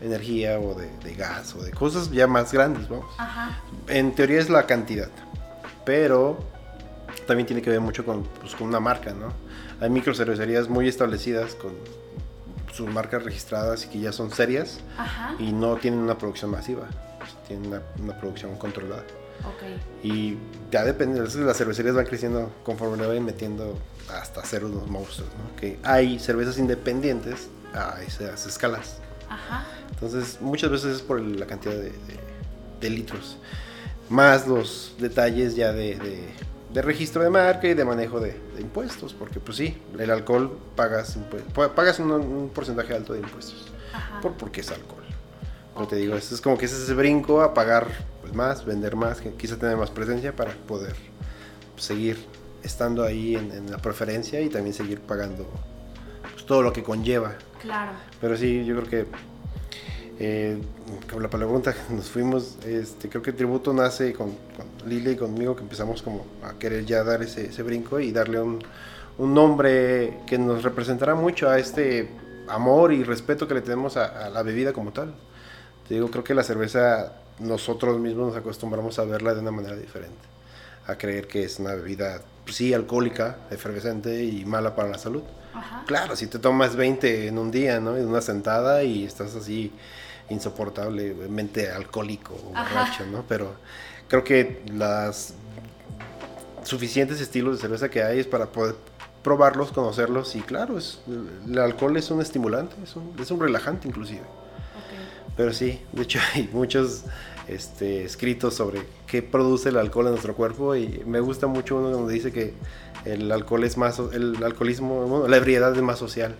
energía 0.00 0.58
o 0.58 0.74
de, 0.74 0.90
de 0.98 1.14
gas 1.14 1.54
o 1.54 1.62
de 1.62 1.70
cosas 1.70 2.10
ya 2.10 2.26
más 2.26 2.52
grandes, 2.52 2.88
vamos. 2.88 3.14
Ajá. 3.18 3.60
En 3.88 4.14
teoría 4.14 4.40
es 4.40 4.48
la 4.50 4.66
cantidad, 4.66 5.10
pero 5.84 6.38
también 7.26 7.46
tiene 7.46 7.62
que 7.62 7.70
ver 7.70 7.80
mucho 7.80 8.04
con, 8.04 8.24
pues, 8.40 8.54
con 8.54 8.68
una 8.68 8.80
marca, 8.80 9.12
¿no? 9.12 9.32
Hay 9.80 9.90
microcervecerías 9.90 10.68
muy 10.68 10.88
establecidas 10.88 11.54
con 11.54 11.72
sus 12.72 12.88
marcas 12.88 13.24
registradas 13.24 13.84
y 13.84 13.88
que 13.88 14.00
ya 14.00 14.12
son 14.12 14.30
serias 14.30 14.80
Ajá. 14.96 15.34
y 15.38 15.52
no 15.52 15.76
tienen 15.76 16.00
una 16.00 16.16
producción 16.16 16.50
masiva, 16.50 16.88
tienen 17.46 17.66
una, 17.66 17.82
una 18.02 18.18
producción 18.18 18.56
controlada. 18.56 19.04
Ok. 19.40 20.04
Y 20.04 20.36
ya 20.70 20.84
depende, 20.84 21.20
las 21.20 21.56
cervecerías 21.56 21.94
van 21.94 22.06
creciendo 22.06 22.52
conforme 22.62 22.98
le 22.98 23.06
vayan 23.06 23.24
metiendo 23.24 23.76
hasta 24.18 24.40
hacer 24.40 24.64
unos 24.64 24.88
monstruos, 24.88 25.30
¿no? 25.38 25.56
Que 25.56 25.78
hay 25.82 26.18
cervezas 26.18 26.58
independientes 26.58 27.48
a 27.74 28.02
esas 28.02 28.46
escalas. 28.46 28.98
Ajá. 29.28 29.64
Entonces, 29.90 30.38
muchas 30.40 30.70
veces 30.70 30.96
es 30.96 31.02
por 31.02 31.20
la 31.20 31.46
cantidad 31.46 31.74
de, 31.74 31.90
de- 31.90 32.20
de 32.80 32.90
litros. 32.90 33.36
Más 34.08 34.46
los 34.48 34.94
detalles 34.98 35.54
ya 35.54 35.72
de, 35.72 35.96
de- 35.96 36.28
de 36.72 36.82
registro 36.82 37.22
de 37.22 37.30
marca 37.30 37.66
y 37.68 37.74
de 37.74 37.84
manejo 37.84 38.20
de, 38.20 38.36
impuestos. 38.58 39.12
Porque, 39.14 39.38
pues 39.40 39.56
sí, 39.58 39.80
el 39.98 40.10
alcohol 40.10 40.58
pagas, 40.76 41.16
pagas 41.74 41.98
un, 41.98 42.10
un 42.12 42.48
porcentaje 42.50 42.94
alto 42.94 43.12
de 43.12 43.20
impuestos. 43.20 43.66
Ajá. 43.92 44.20
Por, 44.20 44.32
porque 44.34 44.60
es 44.62 44.70
alcohol. 44.70 45.04
Pero 45.74 45.86
te 45.88 45.96
digo, 45.96 46.16
es, 46.16 46.32
es 46.32 46.40
como 46.40 46.58
que 46.58 46.64
es 46.66 46.72
ese 46.72 46.94
brinco 46.94 47.40
a 47.42 47.54
pagar 47.54 47.86
pues, 48.20 48.34
más, 48.34 48.64
vender 48.64 48.96
más, 48.96 49.20
que 49.20 49.32
quizá 49.34 49.56
tener 49.56 49.76
más 49.76 49.90
presencia 49.90 50.34
para 50.34 50.52
poder 50.52 50.94
seguir 51.76 52.24
estando 52.62 53.04
ahí 53.04 53.36
en, 53.36 53.50
en 53.52 53.70
la 53.70 53.78
preferencia 53.78 54.40
y 54.40 54.48
también 54.48 54.74
seguir 54.74 55.00
pagando 55.00 55.46
pues, 56.22 56.46
todo 56.46 56.62
lo 56.62 56.72
que 56.72 56.82
conlleva 56.82 57.34
Claro. 57.60 57.92
pero 58.20 58.36
sí, 58.36 58.64
yo 58.64 58.74
creo 58.76 58.88
que 58.88 59.06
eh, 60.22 60.58
como 61.08 61.22
la 61.22 61.30
pregunta, 61.30 61.74
nos 61.88 62.10
fuimos, 62.10 62.58
este, 62.66 63.08
creo 63.08 63.22
que 63.22 63.30
el 63.30 63.36
tributo 63.36 63.72
nace 63.72 64.12
con, 64.12 64.32
con 64.54 64.88
Lili 64.88 65.12
y 65.12 65.16
conmigo, 65.16 65.56
que 65.56 65.62
empezamos 65.62 66.02
como 66.02 66.26
a 66.44 66.58
querer 66.58 66.84
ya 66.84 67.02
dar 67.02 67.22
ese, 67.22 67.46
ese 67.46 67.62
brinco 67.62 67.98
y 67.98 68.12
darle 68.12 68.38
un, 68.38 68.62
un, 69.16 69.32
nombre 69.32 70.18
que 70.26 70.36
nos 70.36 70.62
representará 70.62 71.14
mucho 71.14 71.48
a 71.48 71.58
este 71.58 72.10
amor 72.48 72.92
y 72.92 73.02
respeto 73.02 73.48
que 73.48 73.54
le 73.54 73.62
tenemos 73.62 73.96
a, 73.96 74.26
a, 74.26 74.28
la 74.28 74.42
bebida 74.42 74.74
como 74.74 74.92
tal. 74.92 75.14
Te 75.88 75.94
digo, 75.94 76.10
creo 76.10 76.22
que 76.22 76.34
la 76.34 76.42
cerveza 76.42 77.14
nosotros 77.38 77.98
mismos 77.98 78.28
nos 78.28 78.36
acostumbramos 78.36 78.98
a 78.98 79.04
verla 79.04 79.32
de 79.32 79.40
una 79.40 79.52
manera 79.52 79.74
diferente, 79.74 80.20
a 80.86 80.96
creer 80.96 81.28
que 81.28 81.44
es 81.44 81.58
una 81.58 81.74
bebida, 81.74 82.20
pues 82.44 82.56
sí, 82.56 82.74
alcohólica, 82.74 83.38
efervescente 83.50 84.24
y 84.24 84.44
mala 84.44 84.74
para 84.74 84.88
la 84.88 84.98
salud. 84.98 85.22
Ajá. 85.54 85.84
Claro, 85.86 86.16
si 86.16 86.26
te 86.26 86.38
tomas 86.38 86.76
20 86.76 87.28
en 87.28 87.38
un 87.38 87.50
día, 87.50 87.80
¿no? 87.80 87.96
En 87.96 88.06
una 88.06 88.20
sentada 88.20 88.82
y 88.82 89.04
estás 89.04 89.34
así 89.34 89.72
insoportablemente 90.30 91.70
alcohólico 91.70 92.34
o 92.34 92.48
borracho, 92.50 93.04
¿no? 93.06 93.24
Pero 93.28 93.54
creo 94.08 94.24
que 94.24 94.62
las 94.72 95.34
suficientes 96.62 97.20
estilos 97.20 97.56
de 97.56 97.62
cerveza 97.62 97.88
que 97.88 98.02
hay 98.02 98.20
es 98.20 98.26
para 98.26 98.46
poder 98.46 98.76
probarlos, 99.22 99.72
conocerlos 99.72 100.34
y 100.36 100.40
claro, 100.40 100.78
es, 100.78 101.00
el 101.46 101.58
alcohol 101.58 101.96
es 101.96 102.10
un 102.10 102.20
estimulante, 102.20 102.76
es 102.82 102.96
un, 102.96 103.14
es 103.20 103.30
un 103.30 103.40
relajante 103.40 103.88
inclusive. 103.88 104.20
Okay. 104.20 105.34
Pero 105.36 105.52
sí, 105.52 105.80
de 105.92 106.02
hecho 106.02 106.20
hay 106.34 106.48
muchos 106.52 107.04
este, 107.50 108.04
escritos 108.04 108.54
sobre 108.54 108.80
qué 109.06 109.22
produce 109.22 109.70
el 109.70 109.76
alcohol 109.76 110.06
en 110.06 110.12
nuestro 110.12 110.34
cuerpo 110.34 110.76
y 110.76 111.02
me 111.06 111.20
gusta 111.20 111.46
mucho 111.46 111.76
uno 111.76 111.90
donde 111.90 112.14
dice 112.14 112.32
que 112.32 112.54
el 113.04 113.30
alcohol 113.32 113.64
es 113.64 113.76
más, 113.76 113.98
el 114.12 114.42
alcoholismo, 114.42 115.06
bueno, 115.06 115.28
la 115.28 115.36
ebriedad 115.36 115.74
es 115.74 115.82
más 115.82 115.98
social. 115.98 116.36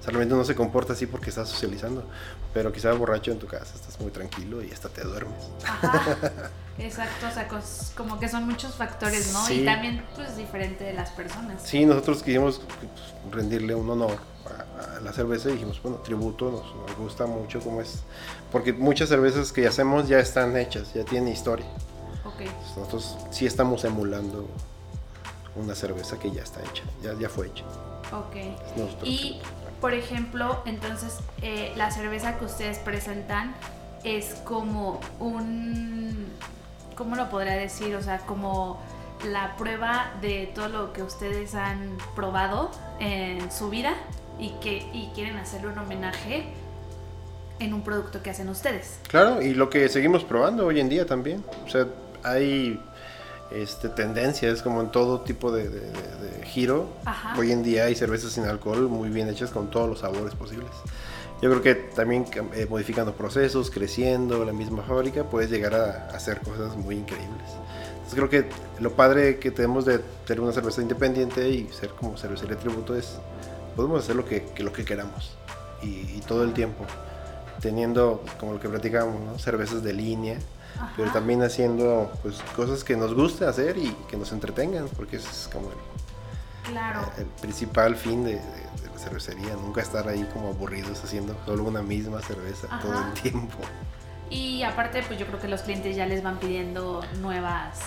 O 0.00 0.02
sea, 0.02 0.12
realmente 0.12 0.34
no 0.34 0.44
se 0.44 0.54
comporta 0.54 0.94
así 0.94 1.06
porque 1.06 1.28
estás 1.28 1.48
socializando, 1.48 2.04
pero 2.54 2.72
quizás 2.72 2.96
borracho 2.96 3.32
en 3.32 3.38
tu 3.38 3.46
casa 3.46 3.74
estás 3.74 4.00
muy 4.00 4.10
tranquilo 4.10 4.64
y 4.64 4.70
hasta 4.70 4.88
te 4.88 5.02
duermes. 5.02 5.50
Ajá, 5.66 6.16
exacto, 6.78 7.26
o 7.28 7.30
sea, 7.30 7.48
como 7.94 8.18
que 8.18 8.26
son 8.28 8.46
muchos 8.46 8.74
factores, 8.76 9.30
¿no? 9.34 9.44
Sí. 9.44 9.60
Y 9.60 9.64
también, 9.66 10.02
pues, 10.14 10.38
diferente 10.38 10.84
de 10.84 10.94
las 10.94 11.10
personas. 11.10 11.62
Sí, 11.62 11.84
nosotros 11.84 12.22
quisimos 12.22 12.62
pues, 12.80 13.34
rendirle 13.34 13.74
un 13.74 13.90
honor 13.90 14.16
a, 14.46 14.96
a, 14.96 15.00
la 15.00 15.12
cerveza 15.12 15.50
y 15.50 15.52
dijimos, 15.52 15.82
bueno, 15.82 15.98
tributo, 15.98 16.50
nos, 16.50 16.88
nos 16.88 16.96
gusta 16.96 17.26
mucho 17.26 17.60
cómo 17.60 17.82
es, 17.82 18.00
porque 18.50 18.72
muchas 18.72 19.10
cervezas 19.10 19.52
que 19.52 19.66
hacemos 19.66 20.08
ya 20.08 20.18
están 20.18 20.56
hechas, 20.56 20.94
ya 20.94 21.04
tienen 21.04 21.30
historia. 21.30 21.66
Ok. 22.24 22.40
Entonces, 22.40 22.76
nosotros 22.76 23.18
sí 23.30 23.44
estamos 23.44 23.84
emulando 23.84 24.48
una 25.56 25.74
cerveza 25.74 26.18
que 26.18 26.30
ya 26.30 26.42
está 26.42 26.60
hecha, 26.62 26.84
ya, 27.02 27.12
ya 27.18 27.28
fue 27.28 27.48
hecha. 27.48 27.64
Ok. 28.12 28.36
Y 29.04 29.40
por 29.80 29.94
ejemplo, 29.94 30.62
entonces 30.66 31.18
eh, 31.42 31.72
la 31.76 31.90
cerveza 31.90 32.38
que 32.38 32.44
ustedes 32.44 32.78
presentan 32.78 33.54
es 34.04 34.34
como 34.44 35.00
un, 35.18 36.26
¿cómo 36.96 37.16
lo 37.16 37.30
podría 37.30 37.54
decir? 37.54 37.94
O 37.96 38.02
sea, 38.02 38.18
como 38.18 38.80
la 39.26 39.56
prueba 39.56 40.12
de 40.20 40.50
todo 40.54 40.68
lo 40.68 40.92
que 40.92 41.02
ustedes 41.02 41.54
han 41.54 41.98
probado 42.14 42.70
en 42.98 43.50
su 43.50 43.70
vida 43.70 43.94
y 44.38 44.50
que 44.60 44.88
y 44.92 45.10
quieren 45.14 45.36
hacerle 45.36 45.68
un 45.68 45.78
homenaje 45.78 46.44
en 47.58 47.74
un 47.74 47.82
producto 47.82 48.22
que 48.22 48.30
hacen 48.30 48.48
ustedes. 48.48 48.98
Claro, 49.08 49.42
y 49.42 49.54
lo 49.54 49.68
que 49.68 49.88
seguimos 49.88 50.24
probando 50.24 50.66
hoy 50.66 50.80
en 50.80 50.88
día 50.88 51.06
también. 51.06 51.44
O 51.66 51.68
sea, 51.68 51.86
hay 52.22 52.80
este, 53.50 53.88
tendencias 53.88 54.62
como 54.62 54.80
en 54.80 54.90
todo 54.90 55.20
tipo 55.20 55.50
de, 55.52 55.68
de, 55.68 55.80
de 55.80 56.46
giro. 56.46 56.88
Ajá. 57.04 57.38
Hoy 57.38 57.52
en 57.52 57.62
día 57.62 57.84
hay 57.84 57.94
cervezas 57.94 58.32
sin 58.32 58.44
alcohol 58.44 58.88
muy 58.88 59.08
bien 59.08 59.28
hechas 59.28 59.50
con 59.50 59.70
todos 59.70 59.88
los 59.88 60.00
sabores 60.00 60.34
posibles. 60.34 60.70
Yo 61.42 61.48
creo 61.48 61.62
que 61.62 61.74
también 61.74 62.26
eh, 62.54 62.66
modificando 62.68 63.14
procesos, 63.14 63.70
creciendo 63.70 64.44
la 64.44 64.52
misma 64.52 64.82
fábrica, 64.82 65.24
puedes 65.24 65.50
llegar 65.50 65.74
a, 65.74 66.10
a, 66.10 66.16
hacer 66.16 66.40
cosas 66.40 66.76
muy 66.76 66.96
increíbles. 66.96 67.48
Entonces 67.94 68.14
creo 68.14 68.28
que 68.28 68.44
lo 68.78 68.92
padre 68.92 69.38
que 69.38 69.50
tenemos 69.50 69.86
de 69.86 70.00
tener 70.26 70.42
una 70.42 70.52
cerveza 70.52 70.82
independiente 70.82 71.48
y 71.48 71.68
ser 71.68 71.90
como 71.90 72.18
cervecería 72.18 72.56
tributo 72.56 72.94
es, 72.94 73.18
podemos 73.74 74.04
hacer 74.04 74.16
lo 74.16 74.26
que, 74.26 74.44
que 74.54 74.62
lo 74.62 74.72
que 74.72 74.84
queramos 74.84 75.30
y, 75.82 75.86
y, 75.86 76.22
todo 76.26 76.44
el 76.44 76.52
tiempo, 76.52 76.84
teniendo, 77.62 78.22
como 78.38 78.52
lo 78.54 78.60
que 78.60 78.68
platicamos, 78.68 79.18
¿no? 79.22 79.38
cervezas 79.38 79.82
de 79.82 79.94
línea, 79.94 80.38
Ajá. 80.80 80.92
pero 80.96 81.12
también 81.12 81.42
haciendo 81.42 82.10
pues, 82.22 82.36
cosas 82.56 82.84
que 82.84 82.96
nos 82.96 83.14
guste 83.14 83.44
hacer 83.44 83.76
y 83.78 83.90
que 84.08 84.16
nos 84.16 84.32
entretengan, 84.32 84.88
porque 84.96 85.16
ese 85.16 85.28
es 85.28 85.48
como 85.52 85.68
el, 85.68 86.70
claro. 86.70 87.00
el, 87.16 87.22
el 87.22 87.28
principal 87.40 87.96
fin 87.96 88.24
de, 88.24 88.36
de, 88.36 88.40
de, 88.40 88.90
la 88.92 88.98
cervecería, 88.98 89.54
nunca 89.54 89.82
estar 89.82 90.08
ahí 90.08 90.26
como 90.32 90.48
aburridos 90.48 91.02
haciendo 91.04 91.36
solo 91.46 91.64
una 91.64 91.82
misma 91.82 92.20
cerveza 92.22 92.66
Ajá. 92.70 92.80
todo 92.80 92.98
el 93.04 93.12
tiempo. 93.22 93.58
Y 94.30 94.62
aparte, 94.62 95.02
pues 95.06 95.18
yo 95.18 95.26
creo 95.26 95.40
que 95.40 95.48
los 95.48 95.62
clientes 95.62 95.96
ya 95.96 96.06
les 96.06 96.22
van 96.22 96.38
pidiendo 96.38 97.02
nuevas 97.20 97.78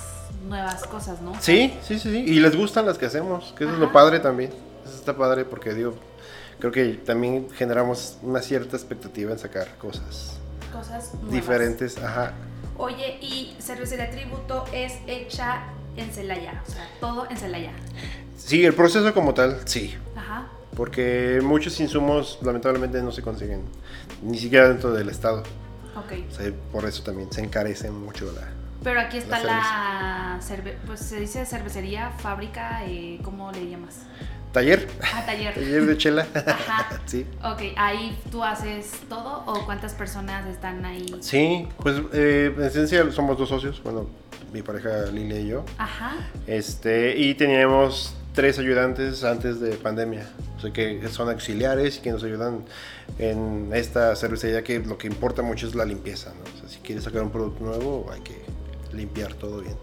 nuevas 0.47 0.83
cosas, 0.87 1.21
¿no? 1.21 1.33
Sí, 1.39 1.73
sí, 1.83 1.99
sí, 1.99 2.11
sí. 2.11 2.17
Y 2.27 2.39
les 2.39 2.55
gustan 2.55 2.85
las 2.85 2.97
que 2.97 3.05
hacemos, 3.05 3.53
que 3.57 3.63
eso 3.63 3.73
Ajá. 3.73 3.75
es 3.75 3.79
lo 3.79 3.91
padre 3.93 4.19
también. 4.19 4.51
Eso 4.85 4.95
está 4.95 5.15
padre 5.15 5.45
porque 5.45 5.73
digo, 5.73 5.95
creo 6.59 6.71
que 6.71 6.85
también 7.05 7.47
generamos 7.51 8.17
una 8.21 8.41
cierta 8.41 8.75
expectativa 8.75 9.31
en 9.31 9.39
sacar 9.39 9.77
cosas. 9.77 10.37
Cosas 10.73 11.13
nuevas. 11.13 11.31
diferentes, 11.31 11.97
ajá. 11.97 12.33
Oye, 12.77 13.17
y 13.21 13.55
Cervecería 13.59 14.09
Tributo 14.09 14.65
es 14.73 14.93
hecha 15.07 15.63
en 15.95 16.11
Celaya, 16.11 16.63
o 16.67 16.71
sea, 16.71 16.89
todo 16.99 17.29
en 17.29 17.37
Celaya. 17.37 17.71
Sí, 18.37 18.65
el 18.65 18.73
proceso 18.73 19.13
como 19.13 19.33
tal, 19.33 19.61
sí. 19.65 19.95
Ajá. 20.15 20.47
Porque 20.75 21.39
muchos 21.43 21.79
insumos 21.79 22.39
lamentablemente 22.41 23.01
no 23.01 23.11
se 23.11 23.21
consiguen, 23.21 23.61
ni 24.23 24.37
siquiera 24.37 24.69
dentro 24.69 24.91
del 24.91 25.09
estado. 25.09 25.43
Ok. 25.95 26.13
O 26.29 26.33
sea, 26.33 26.51
por 26.71 26.85
eso 26.85 27.03
también 27.03 27.31
se 27.31 27.41
encarece 27.41 27.91
mucho 27.91 28.31
la, 28.33 28.51
pero 28.83 28.99
aquí 28.99 29.17
está 29.17 29.39
la, 29.39 29.53
la 29.53 30.37
cerve 30.41 30.77
pues 30.85 30.99
se 30.99 31.19
dice 31.19 31.45
cervecería, 31.45 32.11
fábrica, 32.11 32.83
eh, 32.85 33.19
¿cómo 33.23 33.51
le 33.51 33.69
llamas? 33.69 34.05
Taller. 34.53 34.87
Ah, 35.01 35.23
taller. 35.25 35.55
taller 35.55 35.85
de 35.87 35.97
chela. 35.97 36.27
Ajá. 36.35 37.01
sí. 37.05 37.25
Ok, 37.43 37.73
ahí 37.75 38.15
tú 38.31 38.43
haces 38.43 38.91
todo 39.09 39.43
o 39.47 39.65
cuántas 39.65 39.95
personas 39.95 40.47
están 40.47 40.85
ahí? 40.85 41.15
Sí, 41.21 41.67
pues 41.77 41.99
eh, 42.13 42.53
en 42.55 42.63
esencia 42.63 43.11
somos 43.11 43.37
dos 43.37 43.49
socios, 43.49 43.81
bueno, 43.83 44.07
mi 44.51 44.61
pareja 44.61 45.07
Lilia 45.07 45.39
y 45.39 45.47
yo. 45.47 45.65
Ajá. 45.79 46.13
Este, 46.45 47.17
y 47.17 47.33
teníamos 47.33 48.15
tres 48.33 48.59
ayudantes 48.59 49.23
antes 49.23 49.59
de 49.59 49.71
pandemia, 49.71 50.27
o 50.57 50.59
sea 50.59 50.71
que 50.71 51.07
son 51.09 51.29
auxiliares 51.29 51.97
y 51.97 52.01
que 52.01 52.11
nos 52.11 52.23
ayudan 52.23 52.65
en 53.17 53.71
esta 53.73 54.15
cervecería 54.15 54.63
que 54.63 54.79
lo 54.79 54.99
que 54.99 55.07
importa 55.07 55.41
mucho 55.41 55.67
es 55.67 55.73
la 55.73 55.85
limpieza, 55.85 56.31
¿no? 56.33 56.43
O 56.43 56.59
sea, 56.59 56.69
si 56.69 56.79
quieres 56.79 57.03
sacar 57.03 57.23
un 57.23 57.31
producto 57.31 57.63
nuevo 57.63 58.09
hay 58.11 58.21
que 58.21 58.41
limpiar 58.93 59.33
todo 59.33 59.61
bien. 59.61 59.75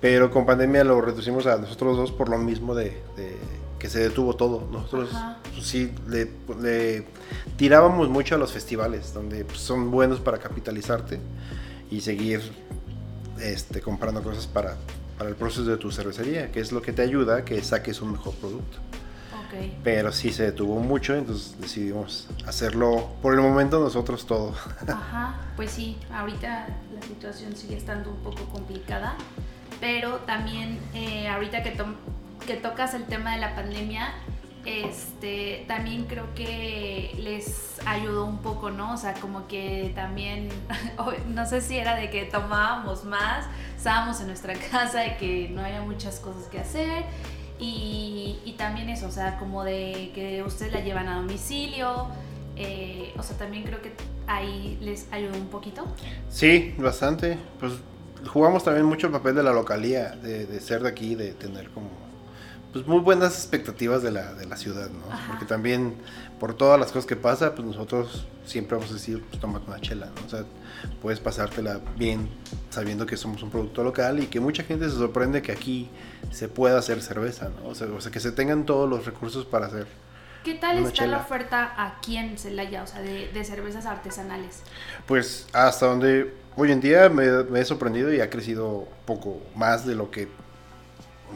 Pero 0.00 0.30
con 0.30 0.46
pandemia 0.46 0.84
lo 0.84 1.00
reducimos 1.00 1.46
a 1.46 1.56
nosotros 1.58 1.96
dos 1.96 2.12
por 2.12 2.28
lo 2.28 2.38
mismo 2.38 2.74
de, 2.74 3.02
de 3.16 3.36
que 3.78 3.88
se 3.88 4.00
detuvo 4.00 4.34
todo. 4.34 4.68
Nosotros 4.70 5.10
pues, 5.54 5.66
sí 5.66 5.92
le, 6.08 6.30
le, 6.60 7.06
tirábamos 7.56 8.08
mucho 8.08 8.34
a 8.34 8.38
los 8.38 8.52
festivales, 8.52 9.12
donde 9.14 9.44
pues, 9.44 9.58
son 9.58 9.90
buenos 9.90 10.20
para 10.20 10.38
capitalizarte 10.38 11.18
y 11.90 12.00
seguir 12.00 12.40
este, 13.40 13.80
comprando 13.80 14.22
cosas 14.22 14.46
para, 14.46 14.76
para 15.16 15.30
el 15.30 15.36
proceso 15.36 15.64
de 15.64 15.76
tu 15.76 15.90
cervecería, 15.90 16.50
que 16.50 16.60
es 16.60 16.72
lo 16.72 16.82
que 16.82 16.92
te 16.92 17.02
ayuda 17.02 17.38
a 17.38 17.44
que 17.44 17.62
saques 17.62 18.00
un 18.02 18.12
mejor 18.12 18.34
producto. 18.34 18.78
Okay. 19.48 19.78
Pero 19.82 20.12
sí 20.12 20.30
se 20.30 20.44
detuvo 20.44 20.78
mucho, 20.78 21.14
entonces 21.14 21.58
decidimos 21.58 22.28
hacerlo 22.46 23.08
por 23.22 23.32
el 23.32 23.40
momento 23.40 23.80
nosotros 23.80 24.26
todo. 24.26 24.54
Ajá, 24.88 25.36
pues 25.56 25.70
sí, 25.70 25.96
ahorita 26.12 26.68
la 26.94 27.02
situación 27.02 27.56
sigue 27.56 27.76
estando 27.76 28.10
un 28.10 28.18
poco 28.18 28.44
complicada, 28.50 29.16
pero 29.80 30.16
también 30.18 30.78
eh, 30.92 31.28
ahorita 31.28 31.62
que, 31.62 31.70
to 31.70 31.86
que 32.46 32.54
tocas 32.54 32.92
el 32.92 33.04
tema 33.04 33.34
de 33.34 33.40
la 33.40 33.54
pandemia, 33.54 34.14
este, 34.66 35.64
también 35.66 36.04
creo 36.04 36.34
que 36.34 37.14
les 37.18 37.78
ayudó 37.86 38.26
un 38.26 38.38
poco, 38.38 38.70
¿no? 38.70 38.92
O 38.92 38.96
sea, 38.98 39.14
como 39.14 39.48
que 39.48 39.92
también, 39.94 40.50
no 41.28 41.46
sé 41.46 41.62
si 41.62 41.78
era 41.78 41.94
de 41.94 42.10
que 42.10 42.24
tomábamos 42.24 43.04
más, 43.04 43.46
estábamos 43.76 44.20
en 44.20 44.26
nuestra 44.26 44.52
casa, 44.70 45.00
de 45.00 45.16
que 45.16 45.48
no 45.48 45.64
había 45.64 45.80
muchas 45.80 46.20
cosas 46.20 46.44
que 46.50 46.58
hacer 46.58 47.04
y, 47.58 48.38
y, 48.44 48.52
también 48.52 48.88
eso, 48.88 49.06
o 49.08 49.10
sea, 49.10 49.38
como 49.38 49.64
de 49.64 50.10
que 50.14 50.42
ustedes 50.42 50.72
la 50.72 50.80
llevan 50.80 51.08
a 51.08 51.16
domicilio, 51.16 52.08
eh, 52.56 53.12
o 53.16 53.22
sea, 53.22 53.36
también 53.36 53.64
creo 53.64 53.80
que 53.80 53.92
ahí 54.26 54.78
les 54.80 55.06
ayudó 55.12 55.36
un 55.36 55.48
poquito. 55.48 55.84
Sí, 56.28 56.74
bastante. 56.78 57.38
Pues 57.58 57.74
jugamos 58.26 58.64
también 58.64 58.86
mucho 58.86 59.06
el 59.06 59.12
papel 59.12 59.34
de 59.34 59.42
la 59.42 59.52
localía, 59.52 60.10
de, 60.10 60.46
de 60.46 60.60
ser 60.60 60.82
de 60.82 60.88
aquí, 60.88 61.14
de 61.14 61.32
tener 61.32 61.70
como 61.70 62.07
pues 62.72 62.86
muy 62.86 63.00
buenas 63.00 63.34
expectativas 63.34 64.02
de 64.02 64.10
la, 64.10 64.34
de 64.34 64.46
la 64.46 64.56
ciudad, 64.56 64.90
¿no? 64.90 65.12
Ajá. 65.12 65.28
Porque 65.28 65.46
también 65.46 65.94
por 66.38 66.54
todas 66.54 66.78
las 66.78 66.92
cosas 66.92 67.06
que 67.06 67.16
pasa, 67.16 67.54
pues 67.54 67.66
nosotros 67.66 68.26
siempre 68.44 68.76
vamos 68.76 68.90
a 68.90 68.94
decir, 68.94 69.24
pues 69.28 69.40
tómate 69.40 69.66
una 69.68 69.80
chela, 69.80 70.06
¿no? 70.06 70.26
O 70.26 70.28
sea, 70.28 70.44
puedes 71.02 71.20
pasártela 71.20 71.80
bien 71.96 72.28
sabiendo 72.70 73.06
que 73.06 73.16
somos 73.16 73.42
un 73.42 73.50
producto 73.50 73.82
local 73.82 74.20
y 74.20 74.26
que 74.26 74.40
mucha 74.40 74.62
gente 74.62 74.88
se 74.88 74.96
sorprende 74.96 75.42
que 75.42 75.52
aquí 75.52 75.88
se 76.30 76.48
pueda 76.48 76.78
hacer 76.78 77.02
cerveza, 77.02 77.48
¿no? 77.48 77.68
O 77.68 77.74
sea, 77.74 77.88
o 77.88 78.00
sea 78.00 78.12
que 78.12 78.20
se 78.20 78.32
tengan 78.32 78.66
todos 78.66 78.88
los 78.88 79.06
recursos 79.06 79.44
para 79.44 79.66
hacer 79.66 79.86
¿Qué 80.44 80.54
tal 80.54 80.78
está 80.78 81.06
la 81.06 81.18
oferta 81.18 81.74
aquí 81.76 82.16
en 82.16 82.38
Celaya, 82.38 82.82
o 82.82 82.86
sea, 82.86 83.02
de, 83.02 83.28
de 83.28 83.44
cervezas 83.44 83.86
artesanales? 83.86 84.62
Pues 85.06 85.46
hasta 85.52 85.86
donde 85.86 86.32
hoy 86.56 86.72
en 86.72 86.80
día 86.80 87.08
me, 87.08 87.44
me 87.44 87.60
he 87.60 87.64
sorprendido 87.64 88.12
y 88.14 88.20
ha 88.20 88.30
crecido 88.30 88.86
poco 89.04 89.42
más 89.54 89.84
de 89.84 89.94
lo 89.94 90.10
que 90.10 90.28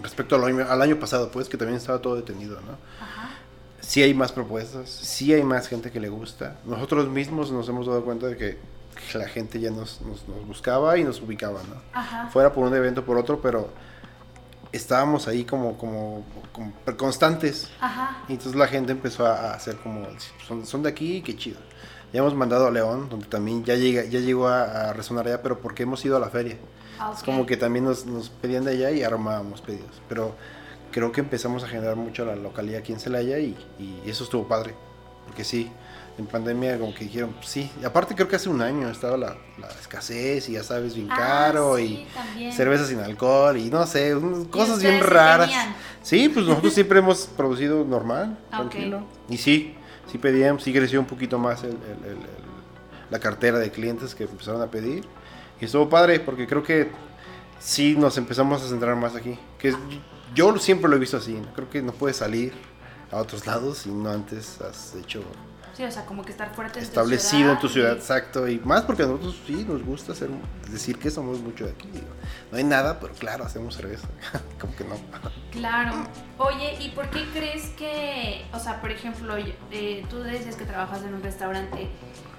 respecto 0.01 0.37
al 0.37 0.45
año, 0.45 0.67
al 0.69 0.81
año 0.81 0.99
pasado, 0.99 1.31
pues 1.31 1.49
que 1.49 1.57
también 1.57 1.77
estaba 1.77 2.01
todo 2.01 2.17
detenido, 2.17 2.61
¿no? 2.61 2.79
Ajá. 3.01 3.31
Sí 3.81 4.03
hay 4.03 4.15
más 4.15 4.33
propuestas, 4.33 4.89
sí 4.89 5.35
hay 5.35 5.43
más 5.43 5.69
gente 5.69 5.91
que 5.91 6.01
le 6.01 6.09
gusta. 6.09 6.57
Nosotros 6.65 7.09
mismos 7.09 7.51
nos 7.51 7.69
hemos 7.69 7.87
dado 7.87 8.05
cuenta 8.05 8.29
de 8.29 8.37
que 8.37 8.59
la 9.15 9.29
gente 9.29 9.61
ya 9.61 9.71
nos, 9.71 10.01
nos, 10.03 10.27
nos 10.29 10.47
buscaba 10.47 10.97
y 10.97 11.05
nos 11.05 11.21
ubicaba, 11.21 11.61
¿no? 11.69 11.77
Ajá. 11.93 12.29
Fuera 12.29 12.53
por 12.53 12.67
un 12.67 12.75
evento 12.75 13.05
por 13.05 13.19
otro, 13.19 13.41
pero 13.41 13.69
estábamos 14.71 15.29
ahí 15.29 15.45
como, 15.45 15.77
como, 15.77 16.25
como 16.53 16.73
constantes. 16.97 17.71
Ajá. 17.81 18.25
Y 18.29 18.33
entonces 18.33 18.57
la 18.57 18.69
gente 18.69 18.93
empezó 18.93 19.27
a 19.27 19.53
hacer 19.53 19.77
como, 19.77 20.07
son, 20.47 20.65
son 20.67 20.83
de 20.83 20.89
aquí, 20.89 21.23
qué 21.23 21.37
chido. 21.37 21.61
Ya 22.13 22.21
hemos 22.21 22.35
mandado 22.35 22.67
a 22.67 22.71
León, 22.71 23.09
donde 23.09 23.27
también 23.27 23.65
ya, 23.65 23.75
llega, 23.75 24.05
ya 24.05 24.21
llegó 24.21 24.49
a, 24.49 24.91
a 24.91 24.93
resonar 24.93 25.27
allá, 25.27 25.43
pero 25.43 25.61
porque 25.61 25.85
hemos 25.85 26.05
ido 26.05 26.17
a 26.17 26.21
la 26.21 26.29
feria. 26.29 26.57
Ah, 27.03 27.13
Es 27.15 27.21
ok. 27.21 27.25
como 27.25 27.47
que 27.47 27.57
también 27.57 27.85
nos, 27.85 28.07
nos 28.07 28.29
pedían 28.31 28.65
de 28.65 28.73
allá 28.73 28.91
y 28.91 29.03
armábamos 29.03 29.61
pedidos. 29.61 30.01
Pero 30.09 30.35
creo 30.91 31.11
que 31.13 31.21
empezamos 31.21 31.65
a 31.65 31.69
generar 31.69 31.97
mucho 31.97 32.25
la 32.25 32.37
localidad 32.37 32.81
aquí 32.81 32.93
en 32.93 33.01
Celaya 33.01 33.39
y, 33.39 33.57
y 33.79 34.03
eso 34.09 34.25
estuvo 34.25 34.47
padre. 34.47 34.75
Porque 35.27 35.45
sí, 35.45 35.71
en 36.19 36.27
pandemia 36.27 36.79
como 36.79 36.95
que 36.95 37.05
dijeron, 37.05 37.33
pues 37.33 37.47
sí. 37.49 37.71
Y 37.81 37.85
aparte 37.85 38.15
creo 38.15 38.29
que 38.29 38.37
hace 38.37 38.49
un 38.49 38.61
año 38.61 38.91
estaba 38.91 39.17
la, 39.17 39.37
la 39.59 39.69
escasez 39.81 40.49
y 40.49 40.53
ya 40.53 40.63
sabes, 40.63 40.95
bien 40.95 41.09
Ah, 41.11 41.17
caro 41.17 41.77
sí, 41.77 41.83
y 41.83 42.15
también. 42.15 42.53
cerveza 42.53 42.87
sin 42.87 42.99
alcohol 42.99 43.57
y 43.57 43.71
no 43.71 43.87
sé, 43.87 44.15
unas 44.15 44.47
cosas 44.49 44.81
bien 44.83 45.01
raras. 45.01 45.47
tenían? 45.49 45.75
Sí, 46.03 46.29
pues 46.29 46.45
nosotros 46.47 46.75
siempre 46.75 46.99
hemos 46.99 47.27
producido 47.29 47.85
normal, 47.85 48.37
Ah, 48.51 48.61
ok. 48.63 48.71
tranquilo. 48.71 49.03
Y 49.31 49.39
sí, 49.39 49.75
sí 50.11 50.19
pedíamos, 50.19 50.63
sí 50.65 50.73
creció 50.73 51.01
un 51.01 51.07
poquito 51.07 51.39
más 51.39 51.63
el- 51.63 51.71
el- 51.71 52.11
el- 52.11 52.19
la 53.11 53.19
cartera 53.21 53.59
de 53.59 53.71
clientes 53.71 54.15
que 54.15 54.25
empezaron 54.25 54.61
a 54.63 54.67
pedir. 54.71 55.05
Y 55.63 55.67
estuvo 55.67 55.89
padre, 55.89 56.19
porque 56.19 56.49
creo 56.49 56.61
que 56.65 56.91
sí 57.61 57.95
nos 57.97 58.19
empezamos 58.19 58.61
a 58.65 58.69
centrar 58.69 58.97
más 58.97 59.15
aquí. 59.15 59.39
Que 59.61 59.73
yo 60.35 60.59
siempre 60.59 60.91
lo 60.91 60.97
he 60.97 60.99
visto 60.99 61.19
así, 61.19 61.41
creo 61.55 61.71
que 61.71 61.81
no 61.81 61.93
puedes 61.93 62.17
salir 62.17 62.53
a 63.13 63.19
otros 63.19 63.47
lados 63.47 63.79
si 63.79 63.91
no 63.91 64.11
antes 64.11 64.61
has 64.61 64.97
hecho 64.97 65.23
Sí, 65.73 65.85
o 65.85 65.91
sea, 65.93 66.05
como 66.05 66.25
que 66.25 66.33
estar 66.33 66.53
fuerte 66.53 66.81
establecido 66.81 67.53
en 67.53 67.61
tu 67.61 67.69
ciudad, 67.69 67.95
y- 67.95 67.99
exacto. 67.99 68.49
Y 68.49 68.59
más 68.59 68.83
porque 68.83 69.05
a 69.05 69.07
nosotros 69.07 69.41
sí 69.47 69.65
nos 69.67 69.85
gusta 69.85 70.13
hacer, 70.13 70.31
decir 70.69 70.99
que 70.99 71.11
somos 71.13 71.39
mucho 71.39 71.65
de 71.65 71.71
aquí. 71.71 71.89
No 72.51 72.59
hay 72.59 72.65
nada, 72.65 72.99
pero 72.99 73.15
claro, 73.15 73.45
hacemos 73.45 73.77
cerveza. 73.77 74.09
como 74.61 74.75
que 74.75 74.83
no. 74.83 74.97
Claro. 75.53 75.93
Oye, 76.39 76.77
¿y 76.81 76.89
por 76.91 77.09
qué 77.11 77.25
crees 77.33 77.69
que, 77.79 78.45
o 78.53 78.59
sea, 78.59 78.81
por 78.81 78.91
ejemplo, 78.91 79.37
eh, 79.71 80.05
tú 80.11 80.19
decías 80.19 80.57
que 80.57 80.65
trabajas 80.65 81.05
en 81.05 81.15
un 81.15 81.23
restaurante, 81.23 81.89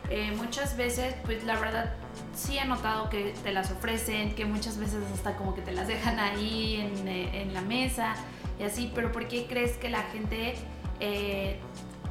eh, 0.09 0.33
muchas 0.35 0.75
veces, 0.75 1.15
pues 1.23 1.45
la 1.45 1.57
verdad, 1.57 1.93
sí 2.35 2.57
he 2.57 2.65
notado 2.65 3.09
que 3.09 3.33
te 3.43 3.51
las 3.51 3.71
ofrecen, 3.71 4.35
que 4.35 4.45
muchas 4.45 4.77
veces 4.77 5.03
hasta 5.13 5.35
como 5.35 5.53
que 5.53 5.61
te 5.61 5.71
las 5.71 5.87
dejan 5.87 6.19
ahí 6.19 6.75
en, 6.75 7.07
eh, 7.07 7.41
en 7.41 7.53
la 7.53 7.61
mesa 7.61 8.15
y 8.59 8.63
así, 8.63 8.91
pero 8.93 9.11
¿por 9.11 9.27
qué 9.27 9.45
crees 9.47 9.77
que 9.77 9.89
la 9.89 10.03
gente 10.03 10.55
eh, 10.99 11.59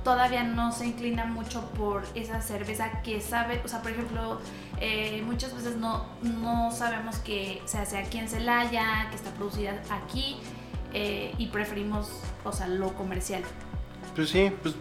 todavía 0.05 0.45
no 0.45 0.73
se 0.73 0.87
inclina 0.87 1.25
mucho 1.25 1.71
por 1.71 2.05
esa 2.15 2.41
cerveza 2.41 3.03
que 3.03 3.21
sabe, 3.21 3.61
o 3.65 3.69
sea, 3.69 3.83
por 3.83 3.93
ejemplo, 3.93 4.41
eh, 4.81 5.23
muchas 5.25 5.55
veces 5.55 5.77
no, 5.77 6.07
no 6.23 6.71
sabemos 6.73 7.19
que 7.19 7.63
se 7.65 7.79
hace 7.79 7.99
aquí 7.99 8.19
en 8.19 8.29
Celaya, 8.29 9.09
que 9.11 9.17
está 9.17 9.31
producida 9.31 9.81
aquí 9.91 10.37
y 11.39 11.47
preferimos, 11.47 12.11
o 12.45 12.53
sea, 12.53 12.69
lo 12.69 12.95
comercial. 12.95 13.43
Pues 14.15 14.29
sí, 14.29 14.53
pues 14.61 14.75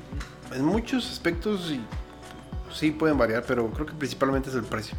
en 0.54 0.66
muchos 0.66 1.10
aspectos 1.10 1.72
sí 2.74 2.92
pueden 2.92 3.18
variar, 3.18 3.46
pero 3.48 3.70
creo 3.70 3.86
que 3.86 3.94
principalmente 3.94 4.50
es 4.50 4.56
el 4.56 4.64
precio. 4.64 4.98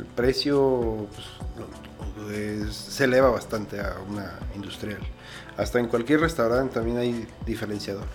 El 0.00 0.06
precio 0.06 1.06
pues, 1.14 2.30
es- 2.32 2.74
se 2.74 3.04
eleva 3.04 3.28
bastante 3.30 3.80
a 3.80 3.96
una 4.08 4.38
industrial. 4.56 4.98
Hasta 5.58 5.78
en 5.78 5.88
cualquier 5.88 6.20
restaurante 6.20 6.74
también 6.74 6.96
hay 6.96 7.26
diferenciador. 7.44 8.06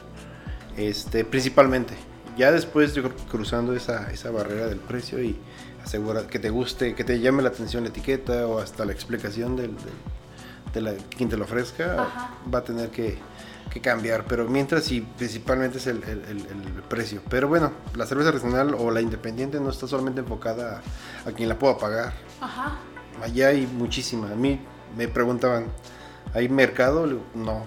Este, 0.78 1.24
principalmente. 1.24 1.93
Ya 2.38 2.52
después 2.52 2.93
yo 2.95 3.04
creo 3.04 3.15
que 3.15 3.24
cruzando 3.26 3.74
esa, 3.76 4.12
esa 4.12 4.32
barrera 4.32 4.65
del 4.67 4.80
precio 4.80 5.21
y 5.24 5.38
asegura 5.84 6.26
que 6.28 6.39
te 6.39 6.50
guste, 6.50 6.95
que 6.95 7.04
te 7.04 7.19
llame 7.19 7.43
la 7.43 7.50
atención 7.50 7.84
la 7.84 7.89
etiqueta 7.89 8.48
o 8.48 8.60
hasta 8.60 8.84
la 8.84 8.91
explicación 8.91 9.56
del, 9.56 9.76
del- 9.76 10.74
de 10.74 10.82
la, 10.82 10.93
quien 11.15 11.30
te 11.30 11.38
lo 11.38 11.45
ofrezca, 11.45 12.02
Ajá. 12.02 12.32
va 12.54 12.60
a 12.60 12.63
tener 12.63 12.89
que, 12.89 13.17
que 13.76 13.82
cambiar. 13.82 14.26
Pero 14.26 14.48
mientras 14.48 14.86
sí, 14.86 15.06
principalmente 15.18 15.78
es 15.78 15.88
el, 15.88 16.02
el- 16.04 16.24
el- 16.26 16.48
el 16.50 16.84
precio. 16.90 17.22
Pero 17.30 17.48
bueno, 17.50 17.72
la 17.94 18.06
cerveza 18.06 18.30
artesanal 18.30 18.74
o 18.74 18.90
la 18.90 19.02
independiente 19.02 19.60
no 19.60 19.70
está 19.70 19.86
solamente 19.88 20.22
enfocada 20.22 20.82
a, 21.26 21.30
a 21.30 21.32
quien 21.34 21.50
la 21.50 21.60
pueda 21.60 21.78
pagar. 21.78 22.14
Ajá. 22.42 22.78
Allá 23.22 23.50
hay 23.50 23.68
muchísima. 23.68 24.32
A 24.32 24.36
mí 24.36 24.60
me 24.98 25.08
preguntaban, 25.10 25.68
¿hay 26.34 26.48
mercado? 26.50 27.06
No, 27.36 27.66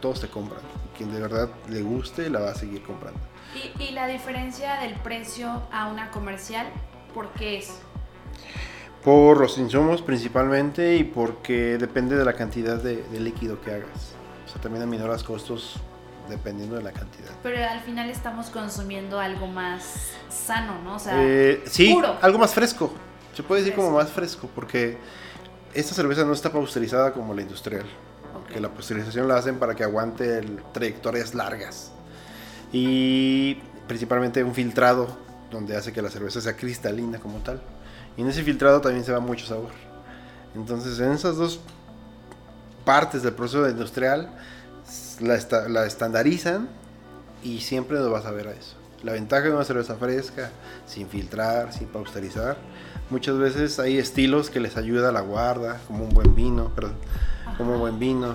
todos 0.00 0.20
te 0.20 0.28
compran. 0.28 0.60
Quien 0.96 1.12
de 1.12 1.20
verdad 1.20 1.48
le 1.70 1.82
guste 1.82 2.28
la 2.30 2.40
va 2.40 2.50
a 2.50 2.54
seguir 2.54 2.82
comprando. 2.82 3.18
Y, 3.54 3.82
y 3.82 3.90
la 3.92 4.06
diferencia 4.06 4.76
del 4.80 4.94
precio 4.94 5.62
a 5.72 5.88
una 5.88 6.10
comercial, 6.10 6.66
¿por 7.14 7.28
qué 7.32 7.58
es? 7.58 7.78
Por 9.02 9.38
los 9.40 9.58
insumos 9.58 10.02
principalmente 10.02 10.96
y 10.96 11.04
porque 11.04 11.76
depende 11.78 12.16
de 12.16 12.24
la 12.24 12.32
cantidad 12.34 12.76
de, 12.82 13.02
de 13.02 13.20
líquido 13.20 13.60
que 13.60 13.72
hagas. 13.72 14.14
Sea, 14.54 14.62
también 14.62 14.82
aminoras 14.82 15.22
costos 15.22 15.74
dependiendo 16.28 16.76
de 16.76 16.82
la 16.82 16.92
cantidad. 16.92 17.30
Pero 17.42 17.62
al 17.68 17.80
final 17.80 18.08
estamos 18.08 18.46
consumiendo 18.46 19.20
algo 19.20 19.46
más 19.46 20.12
sano, 20.30 20.80
¿no? 20.82 20.96
O 20.96 20.98
sea, 20.98 21.22
Eh, 21.22 21.62
sí, 21.66 21.92
puro. 21.92 22.16
algo 22.22 22.38
más 22.38 22.54
fresco. 22.54 22.90
Se 23.34 23.42
puede 23.42 23.60
decir 23.60 23.74
como 23.74 23.88
Fresco. 23.88 24.04
más 24.04 24.12
fresco 24.14 24.48
porque 24.54 24.96
esta 25.74 25.92
cerveza 25.94 26.24
no 26.24 26.32
está 26.32 26.50
pasteurizada 26.50 27.12
como 27.12 27.34
la 27.34 27.42
industrial. 27.42 27.84
ok. 28.36 28.52
Que 28.54 28.60
la 28.60 28.68
pasteurización 28.70 29.28
la 29.28 29.36
hacen 29.36 29.58
para 29.58 29.74
que 29.74 29.84
aguante 29.84 30.38
el- 30.38 30.62
trayectorias 30.72 31.34
largas. 31.34 31.92
Y 32.72 33.54
principalmente 33.86 34.42
un 34.42 34.54
filtrado 34.54 35.08
donde 35.50 35.76
hace 35.76 35.92
que 35.92 36.02
la 36.02 36.10
cerveza 36.10 36.40
sea 36.40 36.56
cristalina 36.56 37.18
como 37.18 37.38
tal. 37.38 37.60
Y 38.16 38.22
en 38.22 38.28
ese 38.28 38.42
filtrado 38.42 38.80
también 38.80 39.04
se 39.04 39.12
va 39.12 39.20
mucho 39.20 39.46
sabor. 39.46 39.70
Entonces 40.54 40.98
en 41.00 41.12
esas 41.12 41.36
dos 41.36 41.60
partes 42.84 43.22
del 43.22 43.32
proceso 43.34 43.68
industrial 43.68 44.30
la, 45.20 45.34
esta- 45.34 45.68
la 45.68 45.86
estandarizan 45.86 46.68
y 47.42 47.60
siempre 47.60 47.98
nos 47.98 48.10
vas 48.10 48.26
a 48.26 48.30
ver 48.30 48.48
a 48.48 48.52
eso. 48.52 48.76
La 49.02 49.12
ventaja 49.12 49.44
de 49.44 49.54
una 49.54 49.64
cerveza 49.64 49.96
fresca, 49.96 50.50
sin 50.86 51.08
filtrar, 51.08 51.72
sin 51.72 51.88
pasteurizar. 51.88 52.56
Muchas 53.10 53.36
veces 53.38 53.78
hay 53.78 53.98
estilos 53.98 54.48
que 54.48 54.60
les 54.60 54.76
ayuda 54.78 55.10
a 55.10 55.12
la 55.12 55.20
guarda, 55.20 55.78
como 55.86 56.04
un 56.04 56.10
buen 56.10 56.34
vino, 56.34 56.74
perdón, 56.74 56.94
como 57.58 57.74
un 57.74 57.80
buen 57.80 57.98
vino. 57.98 58.34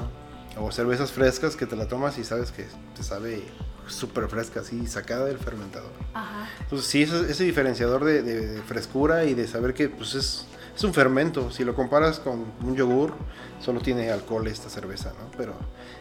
O 0.60 0.72
cervezas 0.72 1.12
frescas 1.12 1.56
que 1.56 1.66
te 1.66 1.76
la 1.76 1.88
tomas 1.88 2.18
y 2.20 2.24
sabes 2.24 2.52
que 2.52 2.68
te 2.96 3.02
sabe 3.04 3.44
súper 3.88 4.28
fresca, 4.28 4.60
así, 4.60 4.86
sacada 4.86 5.26
del 5.26 5.40
fermentador. 5.40 5.90
Ajá. 6.14 6.48
Entonces, 6.62 6.88
sí, 6.88 7.02
ese, 7.02 7.32
ese 7.32 7.44
diferenciador 7.46 8.06
de, 8.06 8.22
de- 8.22 8.48
de 8.48 8.62
frescura 8.62 9.26
y 9.26 9.34
de 9.34 9.48
saber 9.48 9.74
que 9.74 9.90
pues, 9.90 10.14
es, 10.14 10.46
es 10.80 10.84
un 10.86 10.94
fermento. 10.94 11.52
Si 11.52 11.66
lo 11.66 11.76
comparas 11.76 12.22
con 12.22 12.54
un 12.64 12.74
yogur, 12.74 13.14
solo 13.60 13.82
tiene 13.82 14.12
alcohol 14.12 14.48
esta 14.48 14.70
cerveza, 14.70 15.12
¿no? 15.20 15.30
Pero 15.36 15.54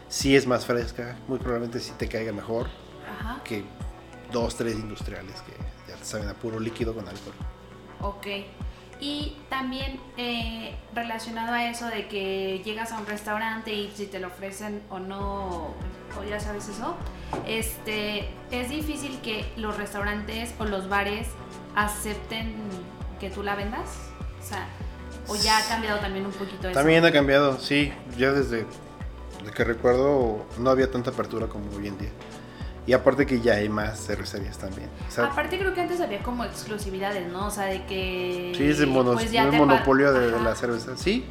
sí 0.07 0.37
es 0.37 0.47
más 0.47 0.65
fresca, 0.65 1.17
muy 1.27 1.37
probablemente 1.37 1.81
sí 1.81 1.91
te 1.97 2.07
caiga 2.07 2.31
mejor 2.31 2.67
Ajá. 3.19 3.41
que 3.43 3.65
dos, 4.31 4.55
tres 4.55 4.75
industriales 4.75 5.41
que 5.41 5.51
ya 5.91 5.97
te 5.97 6.05
saben 6.05 6.29
a 6.29 6.33
puro 6.33 6.61
líquido 6.61 6.95
con 6.95 7.05
alcohol. 7.09 7.33
Ok. 7.99 8.27
Y 9.01 9.35
también 9.49 9.99
eh, 10.15 10.77
relacionado 10.95 11.51
a 11.51 11.69
eso 11.69 11.87
de 11.87 12.07
que 12.07 12.61
llegas 12.63 12.93
a 12.93 12.99
un 12.99 13.05
restaurante 13.05 13.73
y 13.73 13.91
si 13.93 14.05
te 14.05 14.21
lo 14.21 14.27
ofrecen 14.27 14.81
o 14.89 14.99
no, 14.99 15.73
o 16.17 16.23
ya 16.29 16.39
sabes 16.39 16.69
eso, 16.69 16.95
este, 17.45 18.29
es 18.49 18.69
difícil 18.69 19.19
que 19.19 19.51
los 19.57 19.75
restaurantes 19.75 20.53
o 20.57 20.63
los 20.63 20.87
bares 20.87 21.27
acepten 21.75 22.55
que 23.19 23.29
tú 23.29 23.43
la 23.43 23.55
vendas. 23.55 24.08
O 24.49 24.51
sea, 24.51 24.67
o 25.27 25.35
ya 25.35 25.59
ha 25.59 25.67
cambiado 25.67 25.99
también 25.99 26.25
un 26.25 26.31
poquito 26.31 26.67
eso. 26.69 26.73
También 26.79 27.05
ha 27.05 27.11
cambiado, 27.11 27.59
sí, 27.59 27.93
ya 28.17 28.31
desde, 28.31 28.65
desde 29.39 29.53
que 29.53 29.63
recuerdo 29.63 30.45
no 30.57 30.69
había 30.71 30.89
tanta 30.89 31.11
apertura 31.11 31.47
como 31.47 31.69
hoy 31.77 31.87
en 31.87 31.97
día. 31.97 32.09
Y 32.87 32.93
aparte 32.93 33.27
que 33.27 33.39
ya 33.39 33.53
hay 33.53 33.69
más 33.69 34.03
cervecerías 34.07 34.57
también. 34.57 34.89
O 35.07 35.11
sea, 35.11 35.25
Aparte 35.25 35.59
creo 35.59 35.75
que 35.75 35.81
antes 35.81 36.01
había 36.01 36.23
como 36.23 36.43
exclusividades, 36.43 37.31
¿no? 37.31 37.45
O 37.45 37.51
sea, 37.51 37.65
de 37.65 37.85
que... 37.85 38.53
Sí, 38.57 38.63
es 38.63 38.79
el, 38.79 38.87
mono- 38.87 39.13
pues 39.13 39.31
ya 39.31 39.45
monopolio 39.45 40.11
de, 40.11 40.31
de 40.31 40.39
la 40.41 40.55
cerveza. 40.55 40.97
Sí. 40.97 41.25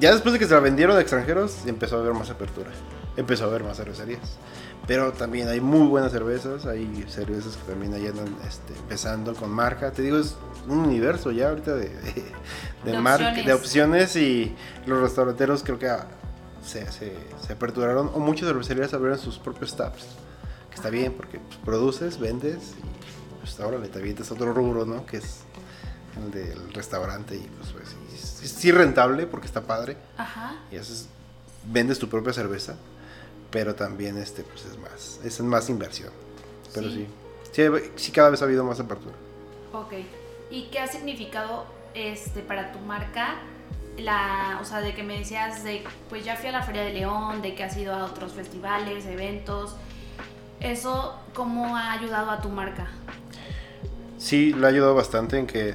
Ya 0.00 0.12
después 0.12 0.32
de 0.32 0.38
que 0.38 0.46
se 0.46 0.54
la 0.54 0.60
vendieron 0.60 0.96
a 0.96 1.00
extranjeros, 1.00 1.66
empezó 1.66 1.96
a 1.96 2.00
haber 2.00 2.14
más 2.14 2.30
apertura. 2.30 2.70
Empezó 3.16 3.44
a 3.44 3.48
haber 3.48 3.62
más 3.64 3.76
cervecerías. 3.76 4.38
Pero 4.86 5.12
también 5.12 5.48
hay 5.48 5.60
muy 5.60 5.86
buenas 5.86 6.12
cervezas. 6.12 6.66
Hay 6.66 7.04
cervezas 7.08 7.56
que 7.56 7.70
también 7.70 7.92
ahí 7.94 8.06
andan 8.06 8.34
este, 8.48 8.74
empezando 8.74 9.34
con 9.34 9.50
marca. 9.50 9.92
Te 9.92 10.02
digo, 10.02 10.18
es 10.18 10.34
un 10.66 10.78
universo 10.78 11.30
ya 11.30 11.50
ahorita 11.50 11.74
de, 11.74 11.88
de, 11.90 12.12
de 12.84 12.92
De 12.92 12.98
marca- 12.98 13.28
opciones. 13.28 13.46
de 13.46 13.52
opciones. 13.52 14.16
Y 14.16 14.56
los 14.86 15.00
restauranteros 15.00 15.62
creo 15.62 15.78
que 15.78 15.88
ah, 15.88 16.06
se, 16.64 16.90
se, 16.90 17.12
se 17.46 17.52
aperturaron. 17.52 18.10
O 18.14 18.18
muchas 18.18 18.48
cervecerías 18.48 18.92
abrieron 18.94 19.18
sus 19.18 19.38
propios 19.38 19.76
taps. 19.76 20.04
que 20.70 20.76
está 20.76 20.88
bien 20.90 21.12
porque 21.12 21.38
pues, 21.38 21.58
produces, 21.64 22.18
vendes 22.18 22.74
y 22.78 23.40
pues 23.40 23.60
ahora 23.60 23.76
le 23.78 23.88
te 23.88 23.98
avientas 23.98 24.30
otro 24.32 24.52
rubro, 24.54 24.86
¿no? 24.86 25.04
Que 25.04 25.18
es 25.18 25.40
el 26.16 26.30
del 26.30 26.72
restaurante 26.72 27.36
y 27.36 27.46
pues, 27.58 27.72
sí, 28.42 28.48
sí 28.48 28.72
rentable 28.72 29.26
porque 29.26 29.46
está 29.46 29.62
padre. 29.62 29.96
Ajá. 30.16 30.56
Y 30.70 30.76
haces, 30.76 31.08
vendes 31.70 31.98
tu 31.98 32.08
propia 32.08 32.32
cerveza, 32.32 32.76
pero 33.50 33.74
también 33.74 34.18
este 34.18 34.42
pues 34.42 34.64
es 34.64 34.78
más, 34.78 35.20
es 35.24 35.40
más 35.40 35.68
inversión. 35.70 36.10
Pero 36.74 36.90
sí. 36.90 37.06
Sí, 37.52 37.62
sí, 37.96 38.12
cada 38.12 38.30
vez 38.30 38.40
ha 38.40 38.46
habido 38.46 38.64
más 38.64 38.80
apertura. 38.80 39.14
Ok. 39.72 39.92
¿Y 40.50 40.64
qué 40.64 40.80
ha 40.80 40.86
significado 40.86 41.66
este 41.94 42.40
para 42.40 42.72
tu 42.72 42.78
marca? 42.80 43.36
La, 43.98 44.58
o 44.62 44.64
sea, 44.64 44.80
de 44.80 44.94
que 44.94 45.02
me 45.02 45.18
decías 45.18 45.62
de, 45.64 45.84
pues 46.08 46.24
ya 46.24 46.36
fui 46.36 46.48
a 46.48 46.52
la 46.52 46.62
Feria 46.62 46.82
de 46.82 46.94
León, 46.94 47.42
de 47.42 47.54
que 47.54 47.62
has 47.62 47.76
ido 47.76 47.94
a 47.94 48.04
otros 48.04 48.32
festivales, 48.32 49.04
eventos. 49.04 49.76
¿Eso 50.60 51.14
cómo 51.34 51.76
ha 51.76 51.92
ayudado 51.92 52.30
a 52.30 52.40
tu 52.40 52.48
marca? 52.48 52.86
Sí, 54.16 54.54
le 54.54 54.66
ha 54.66 54.70
ayudado 54.70 54.94
bastante 54.94 55.38
en 55.38 55.46
que 55.46 55.74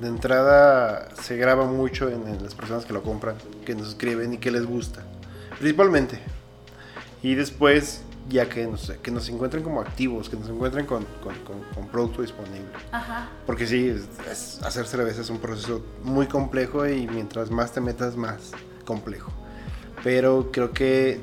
de 0.00 0.08
entrada 0.08 1.08
se 1.22 1.36
graba 1.36 1.66
mucho 1.66 2.08
en, 2.08 2.42
las 2.42 2.54
personas 2.54 2.84
que 2.84 2.92
lo 2.92 3.02
compran, 3.02 3.36
que 3.64 3.74
nos 3.74 3.88
escriben 3.88 4.34
y 4.34 4.38
que 4.38 4.50
les 4.50 4.64
gusta, 4.64 5.02
principalmente. 5.58 6.18
Y 7.22 7.34
después, 7.34 8.02
ya 8.28 8.48
que 8.48 8.66
nos, 8.66 8.90
que 9.02 9.10
nos 9.10 9.28
encuentren 9.28 9.62
como 9.62 9.80
activos, 9.80 10.28
que 10.28 10.36
nos 10.36 10.48
encuentren 10.48 10.86
con, 10.86 11.04
con, 11.22 11.88
producto 11.88 12.22
disponible. 12.22 12.68
Ajá. 12.92 13.28
Porque 13.46 13.66
sí, 13.66 13.94
hacer 14.62 14.86
cerveza 14.86 15.22
es 15.22 15.30
un 15.30 15.38
proceso 15.38 15.84
muy 16.04 16.26
complejo 16.26 16.86
y 16.86 17.06
mientras 17.08 17.50
más 17.50 17.72
te 17.72 17.80
metas, 17.80 18.16
más 18.16 18.52
complejo. 18.84 19.32
Pero 20.04 20.50
creo 20.52 20.72
que 20.72 21.20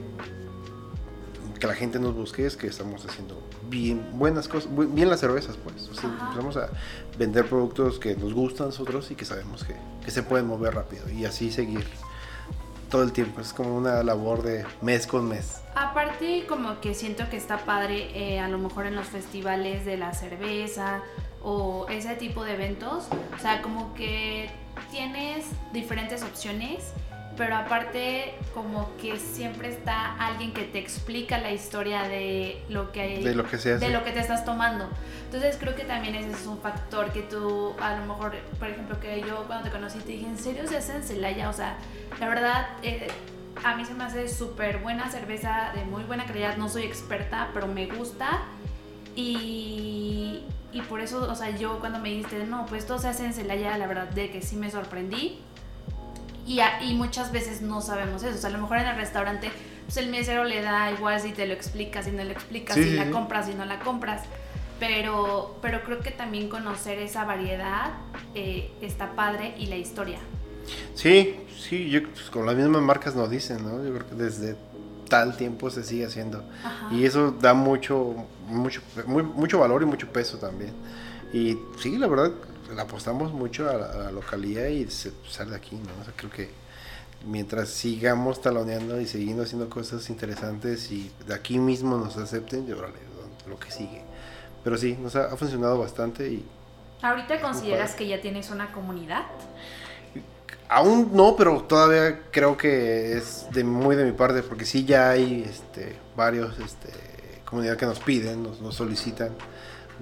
que 1.60 1.68
la 1.68 1.74
gente 1.74 2.00
nos 2.00 2.14
busque 2.14 2.46
es 2.46 2.58
que 2.58 2.68
estamos 2.68 3.06
haciendo 3.06 3.42
bien 3.70 4.06
buenas 4.14 4.48
cosas, 4.48 4.70
bien 4.94 5.10
las 5.10 5.20
cervezas, 5.20 5.58
pues. 5.58 5.90
O 5.90 6.60
a 6.60 6.68
vender 7.18 7.48
productos 7.48 8.00
que 8.00 8.16
nos 8.16 8.34
gustan 8.34 8.66
a 8.66 8.70
nosotros 8.70 9.10
y 9.12 9.16
que 9.16 9.26
sabemos 9.26 9.64
que, 9.64 9.76
que, 10.04 10.12
se 10.12 10.24
pueden 10.24 10.48
mover 10.48 10.76
rápido 10.76 11.10
y 11.10 11.26
así 11.26 11.52
seguir 11.52 11.86
todo 12.90 13.04
el 13.04 13.12
tiempo. 13.12 13.42
Es 13.42 13.54
como 13.54 13.76
una 13.76 14.04
labor 14.04 14.44
de 14.44 14.66
mes 14.82 15.08
con 15.08 15.28
mes. 15.28 15.62
Aparte, 15.76 16.46
como 16.48 16.80
que 16.80 16.94
siento 16.94 17.30
que 17.30 17.38
está 17.38 17.58
padre, 17.60 18.10
eh, 18.14 18.40
a 18.40 18.48
lo 18.48 18.58
mejor 18.58 18.86
en 18.86 18.96
los 18.96 19.08
festivales 19.08 19.86
de 19.86 19.98
la 19.98 20.14
cerveza 20.14 21.02
o 21.44 21.88
ese 21.90 22.16
tipo 22.16 22.44
de 22.44 22.54
eventos, 22.54 23.08
o 23.36 23.42
sea, 23.42 23.62
como 23.62 23.94
que 23.94 24.50
tienes 24.92 25.46
diferentes 25.74 26.24
opciones 26.24 26.94
pero 27.38 27.56
aparte 27.56 28.36
como 28.54 28.96
que 28.98 29.18
siempre 29.18 29.70
está 29.70 30.16
alguien 30.16 30.54
que 30.54 30.64
te 30.64 30.80
explica 30.80 31.38
la 31.38 31.52
historia 31.52 32.04
de 32.04 32.64
lo 32.70 32.92
que 32.92 33.02
hay, 33.02 33.24
de 33.24 33.36
lo 33.36 33.46
que 33.46 33.58
se 33.58 33.78
de 33.78 33.90
lo 33.90 34.04
que 34.04 34.12
te 34.12 34.20
estás 34.20 34.46
tomando. 34.46 34.88
Entonces 35.26 35.58
creo 35.60 35.76
que 35.76 35.84
también 35.84 36.16
ese 36.16 36.32
es 36.32 36.46
un 36.46 36.60
factor 36.60 37.12
que 37.12 37.22
tú 37.22 37.74
a 37.82 37.98
lo 37.98 38.06
mejor 38.06 38.36
por 38.58 38.70
ejemplo 38.70 39.00
que 39.00 39.22
yo 39.22 39.44
cuando 39.48 39.66
te 39.66 39.72
conocí 39.72 40.00
te 40.00 40.14
dije 40.14 40.28
en 40.28 40.38
serio 40.38 40.68
se 40.68 40.78
hace 40.78 40.96
en 40.96 41.04
Celaya 41.04 41.50
o 41.50 41.54
sea 41.54 41.78
la 42.20 42.30
verdad 42.30 42.68
eh, 42.84 43.08
a 43.64 43.76
mí 43.76 43.86
se 43.86 43.94
me 43.94 44.04
hace 44.04 44.28
súper 44.30 44.80
buena 44.80 45.10
cerveza 45.10 45.72
de 45.76 45.84
muy 45.86 46.04
buena 46.04 46.26
calidad. 46.26 46.58
No 46.58 46.70
soy 46.70 46.84
experta 46.84 47.50
pero 47.54 47.68
me 47.68 47.88
gusta. 47.88 48.44
Y, 49.18 50.44
y 50.74 50.82
por 50.82 51.00
eso 51.00 51.30
o 51.30 51.36
sea 51.36 51.50
yo 51.52 51.80
cuando 51.80 52.00
me 52.00 52.10
dijiste 52.10 52.46
no 52.46 52.66
pues 52.66 52.86
todo 52.86 53.00
se 53.00 53.08
hace 53.08 53.26
en 53.26 53.34
Celaya 53.34 53.78
la 53.78 53.88
verdad 53.88 54.10
de 54.10 54.30
que 54.30 54.42
sí 54.42 54.56
me 54.56 54.70
sorprendí 54.70 55.42
y, 56.46 56.60
y 56.82 56.94
muchas 56.94 57.32
veces 57.32 57.62
no 57.62 57.82
sabemos 57.82 58.24
eso. 58.24 58.36
O 58.36 58.38
sea, 58.38 58.50
a 58.50 58.54
lo 58.54 58.60
mejor 58.60 58.78
en 58.78 58.88
el 58.88 58.96
restaurante, 58.96 59.52
pues 59.86 59.98
el 59.98 60.10
mesero 60.10 60.44
le 60.44 60.62
da 60.62 60.92
igual 60.92 61.20
si 61.20 61.32
te 61.32 61.48
lo 61.48 61.54
explica, 61.54 62.04
si 62.04 62.12
no 62.12 62.24
lo 62.24 62.32
explicas, 62.32 62.76
si 62.76 62.92
la 62.92 63.10
compras, 63.10 63.48
si 63.48 63.54
no 63.54 63.66
la 63.66 63.80
compras. 63.80 64.24
Pero, 64.80 65.58
pero 65.62 65.84
creo 65.84 66.02
que 66.02 66.12
también 66.12 66.50
conocer 66.50 67.00
esa 67.00 67.24
variedad 67.24 67.94
eh, 68.34 68.72
está 68.82 69.14
padre 69.14 69.56
y 69.58 69.68
la 69.68 69.78
historia. 69.78 70.20
Sí, 70.94 71.36
sí, 71.58 71.90
yo, 71.90 72.04
pues, 72.04 72.30
con 72.30 72.46
las 72.46 72.56
mismas 72.56 72.82
marcas 72.82 73.16
nos 73.16 73.30
dicen, 73.30 73.64
¿no? 73.64 73.84
Yo 73.84 73.94
creo 73.94 74.08
que 74.10 74.16
desde 74.16 74.56
tal 75.08 75.38
tiempo 75.38 75.70
se 75.70 75.84
sigue 75.84 76.06
haciendo. 76.06 76.44
Y 76.92 77.06
eso 77.06 77.32
da 77.32 77.54
mucho, 77.54 78.16
mucho, 78.48 78.82
mucho 79.08 79.60
valor 79.60 79.82
y 79.84 79.86
mucho 79.86 80.12
peso 80.12 80.38
también. 80.38 80.74
Y 81.32 81.58
sí, 81.80 81.98
la 81.98 82.08
verdad, 82.08 82.32
le 82.74 82.82
apostamos 82.82 83.32
mucho 83.32 83.70
a 83.70 83.74
la, 83.74 84.12
localidad 84.12 84.68
y 84.68 84.90
se 84.90 85.12
sale 85.28 85.52
de 85.52 85.58
aquí, 85.58 85.76
¿no? 85.76 86.02
O 86.02 86.04
sea, 86.04 86.14
creo 86.16 86.32
que 86.32 86.50
mientras 87.26 87.70
sigamos 87.70 88.42
taloneando 88.42 89.00
y 89.00 89.08
siguiendo 89.08 89.44
haciendo 89.44 89.70
cosas 89.70 90.10
interesantes 90.10 90.92
y 90.92 91.12
de 91.28 91.34
aquí 91.34 91.58
mismo 91.58 91.98
nos 91.98 92.18
acepten, 92.18 92.68
yo 92.68 92.78
lo 93.48 93.60
que 93.60 93.72
sigue. 93.72 94.02
Pero 94.64 94.78
sí, 94.78 94.98
nos 95.00 95.16
ha, 95.16 95.36
funcionado 95.38 95.80
bastante 95.80 96.28
y... 96.28 96.46
¿Ahorita 97.02 97.40
consideras 97.40 97.94
que 97.94 98.08
ya 98.08 98.20
tienes 98.20 98.50
una 98.50 98.72
comunidad? 98.72 99.24
Aún 100.68 101.12
no, 101.14 101.36
pero 101.36 101.62
todavía 101.62 102.22
creo 102.32 102.58
que 102.58 103.18
es 103.18 103.46
de 103.52 103.64
muy 103.64 103.96
de 103.96 104.06
mi 104.06 104.12
parte, 104.14 104.42
porque 104.42 104.66
sí 104.66 104.86
ya 104.86 105.12
hay 105.12 105.46
este, 105.48 105.96
varios 106.16 106.58
este, 106.58 106.90
comunidad 107.46 107.78
que 107.78 107.86
nos 107.86 108.00
piden, 108.00 108.42
nos, 108.42 108.60
nos 108.60 108.74
solicitan 108.74 109.30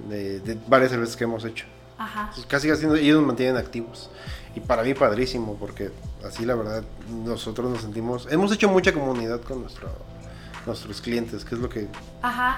de, 0.07 0.39
de 0.39 0.57
varias 0.67 0.91
cervezas 0.91 1.17
que 1.17 1.25
hemos 1.25 1.43
hecho. 1.43 1.65
Ajá. 2.03 2.31
Pues 2.33 2.45
casi 2.45 2.69
haciendo, 2.69 2.95
ellos 2.95 3.17
nos 3.17 3.27
mantienen 3.27 3.57
activos. 3.57 4.09
Y 4.55 4.59
para 4.59 4.83
mí 4.83 4.93
padrísimo, 4.93 5.55
porque 5.59 5.91
así 6.25 6.45
la 6.45 6.55
verdad 6.55 6.83
nosotros 7.09 7.69
nos 7.71 7.81
sentimos... 7.81 8.27
Hemos 8.31 8.51
hecho 8.51 8.69
mucha 8.69 8.93
comunidad 8.93 9.41
con 9.41 9.61
nuestro, 9.61 9.89
nuestros 10.65 11.01
clientes, 11.01 11.43
que 11.43 11.55
es 11.55 11.61
lo 11.61 11.69
que 11.69 11.87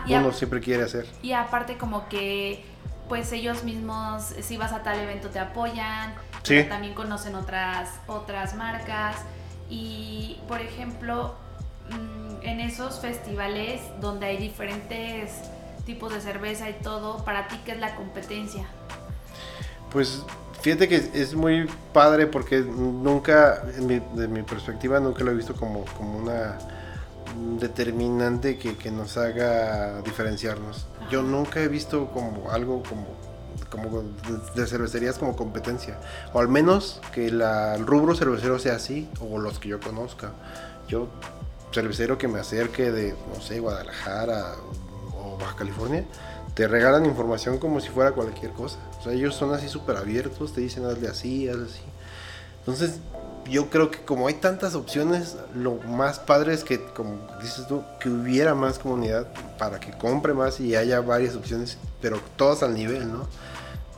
uno 0.09 0.31
siempre 0.33 0.59
quiere 0.59 0.83
hacer. 0.83 1.05
Y 1.21 1.31
aparte 1.33 1.77
como 1.77 2.09
que 2.09 2.65
pues 3.07 3.31
ellos 3.31 3.63
mismos, 3.63 4.33
si 4.41 4.57
vas 4.57 4.71
a 4.71 4.81
tal 4.81 4.99
evento 4.99 5.29
te 5.29 5.39
apoyan, 5.39 6.15
también 6.69 6.93
conocen 6.93 7.35
otras, 7.35 7.89
otras 8.07 8.55
marcas. 8.55 9.17
Y 9.69 10.39
por 10.47 10.59
ejemplo, 10.59 11.35
mm, 11.91 12.45
en 12.45 12.59
esos 12.59 12.99
festivales 12.99 13.81
donde 14.01 14.25
hay 14.25 14.37
diferentes 14.37 15.31
tipos 15.85 16.13
de 16.13 16.19
cerveza 16.19 16.69
y 16.69 16.73
todo, 16.73 17.23
para 17.23 17.47
ti, 17.47 17.59
¿qué 17.63 17.73
es 17.73 17.79
la 17.79 17.95
competencia? 17.95 18.65
Pues 19.95 20.23
fíjate 20.59 20.89
que 20.89 20.95
es 21.13 21.35
muy 21.35 21.69
padre 21.93 22.27
porque 22.27 22.59
nunca, 22.59 23.61
de 23.61 24.27
mi 24.27 24.43
perspectiva, 24.43 24.99
nunca 24.99 25.23
lo 25.23 25.31
he 25.31 25.33
visto 25.33 25.55
como, 25.55 25.85
como 25.97 26.17
una 26.17 26.57
determinante 27.61 28.57
que, 28.57 28.91
nos 28.91 29.15
haga 29.15 30.01
diferenciarnos. 30.01 30.85
Yo 31.09 31.23
nunca 31.23 31.61
he 31.61 31.69
visto 31.69 32.11
como 32.11 32.51
algo 32.51 32.83
como, 32.83 33.05
como 33.69 34.03
de 34.53 34.67
cervecerías 34.67 35.17
como 35.17 35.37
competencia. 35.37 35.97
O 36.33 36.41
al 36.41 36.49
menos 36.49 36.99
que 37.13 37.31
la, 37.31 37.75
el 37.75 37.87
rubro 37.87 38.15
cervecero 38.15 38.59
sea 38.59 38.75
así, 38.75 39.09
o 39.21 39.37
los 39.37 39.59
que 39.59 39.69
yo 39.69 39.79
conozca. 39.79 40.33
Yo, 40.89 41.07
cervecero 41.71 42.17
que 42.17 42.27
me 42.27 42.39
acerque 42.39 42.91
de, 42.91 43.15
no 43.33 43.39
sé, 43.41 43.61
Guadalajara 43.61 44.55
o 45.23 45.37
Baja 45.37 45.55
California, 45.55 46.03
te 46.53 46.67
regalan 46.67 47.05
información 47.05 47.59
como 47.59 47.79
si 47.79 47.87
fuera 47.87 48.11
cualquier 48.11 48.51
cosa. 48.51 48.79
Sea, 49.05 49.13
ellos 49.13 49.35
son 49.35 49.53
así 49.53 49.69
súper 49.69 49.97
abiertos, 49.97 50.53
te 50.53 50.61
dicen 50.61 50.85
hazle 50.85 51.07
así, 51.07 51.47
hazle 51.47 51.65
así. 51.65 51.81
Entonces, 52.59 52.99
yo 53.47 53.69
creo 53.69 53.91
que 53.91 53.99
como 53.99 54.27
hay 54.27 54.33
tantas 54.33 54.73
opciones, 54.73 55.37
lo 55.53 55.75
más 55.75 56.17
padre 56.17 56.55
es 56.55 56.63
que, 56.63 56.83
como 56.83 57.19
dices 57.39 57.67
tú, 57.67 57.83
que 57.99 58.09
hubiera 58.09 58.55
más 58.55 58.79
comunidad 58.79 59.27
para 59.59 59.79
que 59.79 59.91
compre 59.91 60.33
más 60.33 60.59
y 60.59 60.75
haya 60.75 60.99
varias 61.01 61.35
opciones, 61.35 61.77
pero 62.01 62.19
todas 62.35 62.63
al 62.63 62.73
nivel, 62.73 63.11
¿no? 63.11 63.27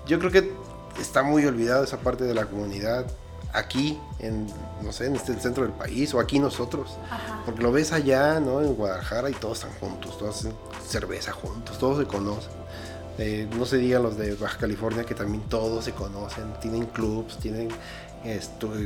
Yo 0.05 0.19
creo 0.19 0.31
que 0.31 0.53
está 0.99 1.23
muy 1.23 1.45
olvidado 1.45 1.85
esa 1.85 1.99
parte 1.99 2.25
de 2.25 2.33
la 2.33 2.45
comunidad 2.45 3.05
aquí, 3.53 3.97
en, 4.19 4.47
no 4.81 4.91
sé, 4.91 5.05
en 5.05 5.15
este 5.15 5.33
centro 5.39 5.63
del 5.63 5.71
país 5.71 6.13
o 6.13 6.19
aquí 6.19 6.39
nosotros. 6.39 6.97
Porque 7.45 7.63
lo 7.63 7.71
ves 7.71 7.93
allá, 7.93 8.41
¿no? 8.41 8.61
En 8.61 8.75
Guadalajara 8.75 9.29
y 9.29 9.33
todos 9.33 9.63
están 9.63 9.79
juntos, 9.79 10.17
todos 10.17 10.39
hacen 10.39 10.53
cerveza 10.85 11.31
juntos, 11.31 11.77
todos 11.77 11.99
se 11.99 12.05
conocen. 12.05 12.56
Eh, 13.17 13.47
no 13.57 13.65
se 13.65 13.77
digan 13.77 14.03
los 14.03 14.17
de 14.17 14.35
Baja 14.35 14.57
California 14.57 15.03
que 15.03 15.15
también 15.15 15.43
todos 15.49 15.85
se 15.85 15.93
conocen, 15.93 16.53
tienen 16.61 16.85
clubs, 16.85 17.37
tienen 17.37 17.69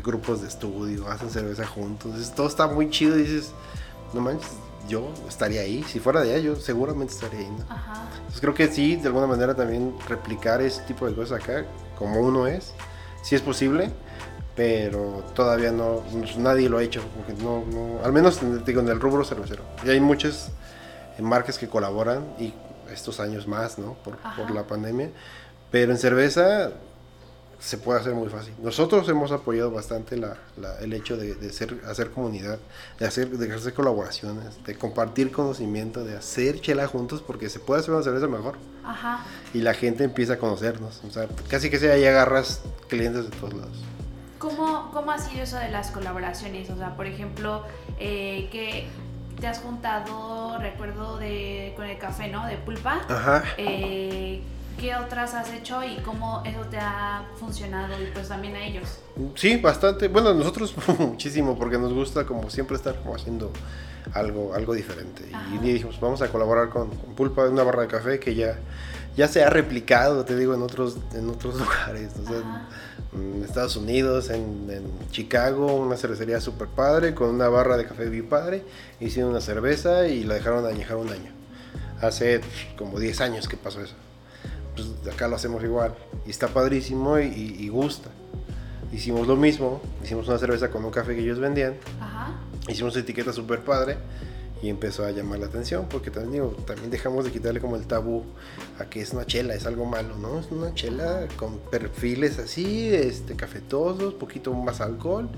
grupos 0.04 0.42
de 0.42 0.48
estudio, 0.48 1.08
hacen 1.10 1.30
cerveza 1.30 1.66
juntos. 1.66 2.12
Entonces, 2.12 2.34
todo 2.34 2.48
está 2.48 2.68
muy 2.68 2.90
chido 2.90 3.18
y 3.18 3.24
dices, 3.24 3.52
no 4.14 4.22
manches, 4.22 4.52
yo 4.88 5.12
estaría 5.28 5.62
ahí. 5.62 5.84
Si 5.84 6.00
fuera 6.00 6.22
de 6.22 6.34
allá, 6.34 6.44
yo 6.44 6.56
seguramente 6.56 7.14
estaría 7.14 7.40
ahí. 7.40 7.46
Entonces 7.46 8.40
creo 8.40 8.54
que 8.54 8.68
sí, 8.68 8.96
de 8.96 9.08
alguna 9.08 9.28
manera 9.28 9.56
también 9.56 9.96
replicar 10.08 10.62
ese 10.62 10.82
tipo 10.84 11.08
de 11.08 11.16
cosas 11.16 11.44
acá, 11.44 11.66
como 11.98 12.22
uno 12.22 12.48
es, 12.48 12.74
si 13.24 13.36
es 13.36 13.42
posible 13.42 13.92
pero 14.56 15.24
todavía 15.34 15.72
no, 15.72 16.04
nadie 16.38 16.70
lo 16.70 16.78
ha 16.78 16.84
hecho, 16.84 17.02
porque 17.16 17.42
no, 17.42 17.64
no, 17.72 18.04
al 18.04 18.12
menos 18.12 18.40
digo, 18.66 18.82
en 18.82 18.90
el 18.90 19.00
rubro 19.00 19.24
cervecero. 19.24 19.64
Y 19.84 19.90
hay 19.90 20.00
muchas 20.00 20.52
marcas 21.20 21.58
que 21.58 21.68
colaboran 21.68 22.26
y 22.40 22.54
estos 22.92 23.20
años 23.20 23.48
más, 23.48 23.80
¿no? 23.80 23.94
Por, 24.04 24.18
por, 24.18 24.52
la 24.52 24.64
pandemia. 24.64 25.10
Pero 25.72 25.92
en 25.92 25.98
cerveza 25.98 26.72
se 27.60 27.78
puede 27.78 28.00
hacer 28.00 28.14
muy 28.14 28.28
fácil. 28.28 28.54
Nosotros 28.62 29.08
hemos 29.08 29.32
apoyado 29.32 29.70
bastante 29.72 30.18
la, 30.18 30.36
la, 30.58 30.80
el 30.80 30.94
hecho 30.94 31.16
de, 31.16 31.36
de 31.36 31.54
ser, 31.54 31.80
hacer 31.88 32.10
comunidad, 32.10 32.58
de 33.00 33.06
hacer, 33.06 33.30
de 33.30 33.54
hacer 33.54 33.74
colaboraciones, 33.74 34.64
de 34.66 34.76
compartir 34.76 35.32
conocimiento, 35.32 36.04
de 36.04 36.18
hacer 36.18 36.60
chela 36.60 36.88
juntos 36.88 37.22
porque 37.22 37.50
se 37.50 37.60
puede 37.60 37.82
hacer 37.82 37.94
una 37.94 38.04
cerveza 38.04 38.28
mejor. 38.28 38.58
Ajá. 38.84 39.24
Y 39.54 39.60
la 39.60 39.76
gente 39.76 40.04
empieza 40.04 40.34
a 40.34 40.38
conocernos. 40.38 41.02
O 41.08 41.12
sea, 41.12 41.28
casi 41.50 41.70
que 41.70 41.78
sea, 41.78 41.94
ahí 41.94 42.06
agarras 42.06 42.62
clientes 42.88 43.30
de 43.30 43.38
todos 43.38 43.54
lados. 43.54 43.78
¿Cómo, 44.40 44.90
¿Cómo 44.92 45.12
ha 45.12 45.20
sido 45.20 45.44
eso 45.44 45.58
de 45.58 45.70
las 45.70 45.92
colaboraciones? 45.92 46.68
O 46.72 46.76
sea, 46.76 46.96
por 46.96 47.06
ejemplo, 47.06 47.64
eh, 48.00 48.50
que 48.52 48.88
te 49.40 49.48
has 49.48 49.60
juntado, 49.60 50.58
recuerdo, 50.60 51.18
de, 51.18 51.74
con 51.76 51.86
el 51.86 51.98
café, 51.98 52.28
¿no? 52.28 52.46
De 52.46 52.58
pulpa. 52.58 53.02
Ajá. 53.08 53.44
Eh, 53.58 54.42
¿Qué 54.80 54.96
otras 54.96 55.34
has 55.36 55.52
hecho 55.54 55.84
y 55.84 55.98
cómo 55.98 56.42
eso 56.46 56.62
te 56.62 56.78
ha 56.78 57.24
funcionado 57.40 58.02
y 58.02 58.08
pues 58.08 58.30
también 58.30 58.56
a 58.56 58.66
ellos? 58.66 59.00
Sí, 59.36 59.58
bastante. 59.58 60.08
Bueno, 60.08 60.30
a 60.30 60.34
nosotros 60.34 60.74
muchísimo 61.00 61.58
porque 61.58 61.78
nos 61.78 61.94
gusta 61.94 62.26
como 62.26 62.50
siempre 62.50 62.78
estar 62.78 62.96
como 62.96 63.16
haciendo 63.16 63.52
algo, 64.14 64.54
algo 64.56 64.74
diferente. 64.74 65.30
Ajá. 65.34 65.56
Y 65.56 65.60
dijimos, 65.60 66.00
vamos 66.00 66.22
a 66.22 66.30
colaborar 66.30 66.70
con, 66.70 66.90
con 66.90 67.14
Pulpa, 67.14 67.48
una 67.48 67.64
barra 67.64 67.84
de 67.84 67.88
café 67.90 68.20
que 68.20 68.34
ya, 68.34 68.58
ya 69.16 69.28
se 69.28 69.44
ha 69.44 69.50
replicado, 69.50 70.26
te 70.26 70.36
digo, 70.36 70.54
en 70.54 70.62
otros, 70.62 70.98
en 71.14 71.30
otros 71.30 71.56
lugares. 71.60 72.12
O 72.18 72.28
sea. 72.28 72.68
En 73.14 73.44
Estados 73.44 73.76
Unidos, 73.76 74.30
en, 74.30 74.68
en 74.70 74.84
Chicago, 75.12 75.76
una 75.76 75.98
cervecería 75.98 76.40
super 76.40 76.68
padre 76.68 77.14
con 77.14 77.30
una 77.30 77.50
barra 77.50 77.78
de 77.78 77.86
café 77.86 78.08
bien 78.10 78.28
padre. 78.30 78.64
Hicieron 79.00 79.32
una 79.32 79.42
cerveza 79.42 80.08
y 80.08 80.24
la 80.24 80.36
dejaron 80.36 80.66
añejar 80.66 80.98
un 80.98 81.10
año. 81.10 81.32
Hace 82.02 82.42
como 82.78 83.00
10 83.00 83.22
años 83.22 83.48
que 83.48 83.58
pasó 83.58 83.82
eso. 83.82 83.96
Pues 84.76 85.14
acá 85.14 85.28
lo 85.28 85.36
hacemos 85.36 85.64
igual. 85.64 85.94
Y 86.26 86.30
está 86.30 86.48
padrísimo 86.48 87.20
y, 87.20 87.26
y- 87.26 87.56
y 87.66 87.70
gusta. 87.70 88.10
Hicimos 88.94 89.28
lo 89.28 89.36
mismo, 89.36 89.82
hicimos 90.04 90.28
una 90.28 90.38
cerveza 90.38 90.70
con 90.70 90.84
un 90.84 90.92
café 90.92 91.16
que 91.16 91.22
ellos 91.22 91.40
vendían, 91.40 91.76
Ajá. 92.02 92.34
hicimos 92.68 92.96
etiqueta 92.98 93.32
super 93.32 93.62
padre 93.62 93.96
y 94.62 94.70
empezó 94.70 95.06
a 95.06 95.12
llamar 95.12 95.40
la 95.40 95.48
atención 95.48 95.88
porque 95.90 96.12
también 96.12 96.34
digo, 96.34 96.50
también 96.66 96.92
dejamos 96.92 97.26
de 97.26 97.32
quitarle 97.32 97.60
como 97.60 97.76
el 97.76 97.88
tabú 97.88 98.24
a 98.80 98.86
que 98.86 99.02
es 99.02 99.12
una 99.12 99.26
chela, 99.26 99.56
es 99.56 99.66
algo 99.66 99.86
malo, 99.86 100.18
¿no? 100.18 100.40
Es 100.40 100.52
una 100.52 100.74
chela 100.74 101.28
con 101.36 101.58
perfiles 101.58 102.38
así, 102.40 102.90
este 102.94 103.36
cafetosos, 103.36 104.14
poquito 104.14 104.54
más 104.54 104.82
alcohol 104.82 105.30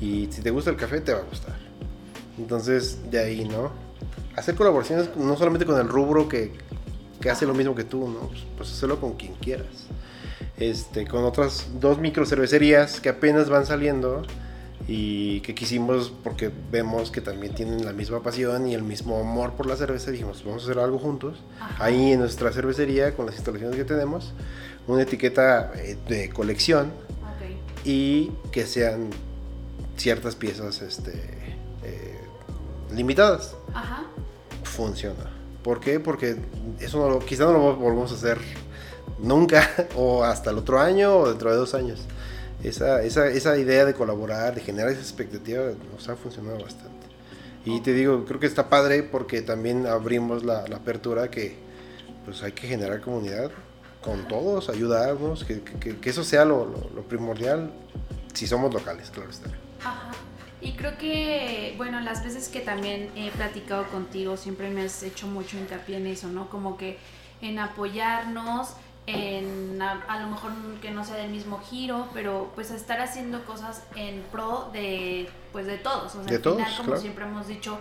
y 0.00 0.28
si 0.30 0.40
te 0.40 0.50
gusta 0.50 0.70
el 0.70 0.76
café 0.76 1.00
te 1.00 1.12
va 1.12 1.20
a 1.20 1.24
gustar. 1.24 1.56
Entonces, 2.38 3.10
de 3.10 3.18
ahí, 3.18 3.44
¿no? 3.44 3.70
Hacer 4.36 4.54
colaboraciones 4.54 5.14
no 5.16 5.36
solamente 5.36 5.66
con 5.66 5.78
el 5.78 5.88
rubro 5.88 6.28
que, 6.28 6.52
que 7.20 7.30
hace 7.30 7.46
lo 7.46 7.54
mismo 7.54 7.74
que 7.74 7.84
tú, 7.84 8.08
¿no? 8.08 8.28
Pues, 8.28 8.40
pues 8.56 8.72
hacerlo 8.72 9.00
con 9.00 9.14
quien 9.14 9.34
quieras. 9.34 9.86
Este, 10.56 11.06
con 11.06 11.24
otras 11.24 11.66
dos 11.80 11.98
micro 11.98 12.24
cervecerías 12.24 13.00
que 13.00 13.08
apenas 13.08 13.50
van 13.50 13.66
saliendo 13.66 14.22
y 14.88 15.40
que 15.40 15.54
quisimos 15.54 16.12
porque 16.24 16.50
vemos 16.70 17.10
que 17.10 17.20
también 17.20 17.54
tienen 17.54 17.84
la 17.84 17.92
misma 17.92 18.22
pasión 18.22 18.66
y 18.66 18.74
el 18.74 18.82
mismo 18.82 19.18
amor 19.20 19.52
por 19.52 19.66
la 19.66 19.76
cerveza, 19.76 20.10
dijimos, 20.10 20.42
vamos 20.44 20.62
a 20.62 20.66
hacer 20.66 20.78
algo 20.78 20.98
juntos. 20.98 21.42
Ajá. 21.60 21.84
Ahí 21.84 22.12
en 22.12 22.20
nuestra 22.20 22.52
cervecería, 22.52 23.14
con 23.14 23.26
las 23.26 23.36
instalaciones 23.36 23.76
que 23.76 23.84
tenemos, 23.84 24.32
una 24.86 25.02
etiqueta 25.02 25.72
eh, 25.76 25.96
de 26.08 26.30
colección 26.30 26.92
y 27.84 28.30
que 28.50 28.66
sean 28.66 29.10
ciertas 29.96 30.36
piezas 30.36 30.82
este, 30.82 31.12
eh, 31.82 32.20
limitadas. 32.92 33.54
Ajá. 33.74 34.04
Funciona. 34.64 35.30
¿Por 35.62 35.80
qué? 35.80 36.00
Porque 36.00 36.36
eso 36.80 36.98
no 36.98 37.08
lo, 37.08 37.18
quizá 37.20 37.44
no 37.44 37.52
lo 37.52 37.76
volvamos 37.76 38.12
a 38.12 38.14
hacer 38.14 38.38
nunca 39.20 39.68
o 39.96 40.24
hasta 40.24 40.50
el 40.50 40.58
otro 40.58 40.80
año 40.80 41.16
o 41.16 41.28
dentro 41.28 41.50
de 41.50 41.56
dos 41.56 41.74
años. 41.74 42.00
Esa, 42.62 43.02
esa, 43.02 43.26
esa 43.28 43.56
idea 43.58 43.84
de 43.84 43.94
colaborar, 43.94 44.54
de 44.54 44.60
generar 44.60 44.90
esa 44.90 45.00
expectativa, 45.00 45.62
nos 45.92 46.08
ha 46.08 46.16
funcionado 46.16 46.58
bastante. 46.62 47.06
Y 47.64 47.80
te 47.80 47.92
digo, 47.92 48.24
creo 48.24 48.38
que 48.40 48.46
está 48.46 48.68
padre 48.68 49.02
porque 49.02 49.42
también 49.42 49.86
abrimos 49.86 50.44
la, 50.44 50.66
la 50.68 50.76
apertura 50.76 51.30
que 51.30 51.56
pues 52.24 52.42
hay 52.42 52.52
que 52.52 52.66
generar 52.68 53.00
comunidad 53.00 53.50
con 54.00 54.26
todos, 54.28 54.68
ayudarnos, 54.68 55.44
que, 55.44 55.60
que- 55.62 55.96
que 55.98 56.10
eso 56.10 56.24
sea 56.24 56.44
lo, 56.44 56.64
lo- 56.66 56.90
lo 56.94 57.02
primordial 57.02 57.72
si 58.32 58.46
somos 58.46 58.72
locales, 58.72 59.10
claro 59.10 59.30
está. 59.30 59.48
Ajá. 59.80 60.10
Y 60.60 60.72
creo 60.74 60.96
que, 60.98 61.74
bueno, 61.76 62.00
las 62.00 62.22
veces 62.24 62.48
que 62.48 62.60
también 62.60 63.10
he 63.16 63.30
platicado 63.32 63.86
contigo, 63.88 64.36
siempre 64.36 64.70
me 64.70 64.82
has 64.82 65.02
hecho 65.02 65.26
mucho 65.26 65.56
hincapié 65.58 65.96
en 65.96 66.06
eso, 66.06 66.28
¿no? 66.28 66.48
Como 66.48 66.76
que 66.76 66.98
en 67.40 67.58
apoyarnos, 67.58 68.68
en 69.06 69.80
a, 69.82 70.00
a 70.06 70.20
lo 70.20 70.28
mejor 70.28 70.52
que 70.80 70.90
no 70.90 71.04
sea 71.04 71.16
del 71.16 71.30
mismo 71.30 71.58
giro, 71.60 72.08
pero 72.14 72.52
pues 72.54 72.70
estar 72.70 73.00
haciendo 73.00 73.44
cosas 73.44 73.82
en 73.96 74.22
pro 74.30 74.70
de, 74.72 75.28
pues 75.52 75.66
de 75.66 75.78
todos. 75.78 76.14
O 76.14 76.22
sea, 76.22 76.30
De 76.30 76.36
al 76.36 76.42
todos, 76.42 76.56
final, 76.58 76.76
como 76.76 76.86
claro. 76.86 77.00
siempre 77.00 77.24
hemos 77.24 77.46
dicho, 77.48 77.78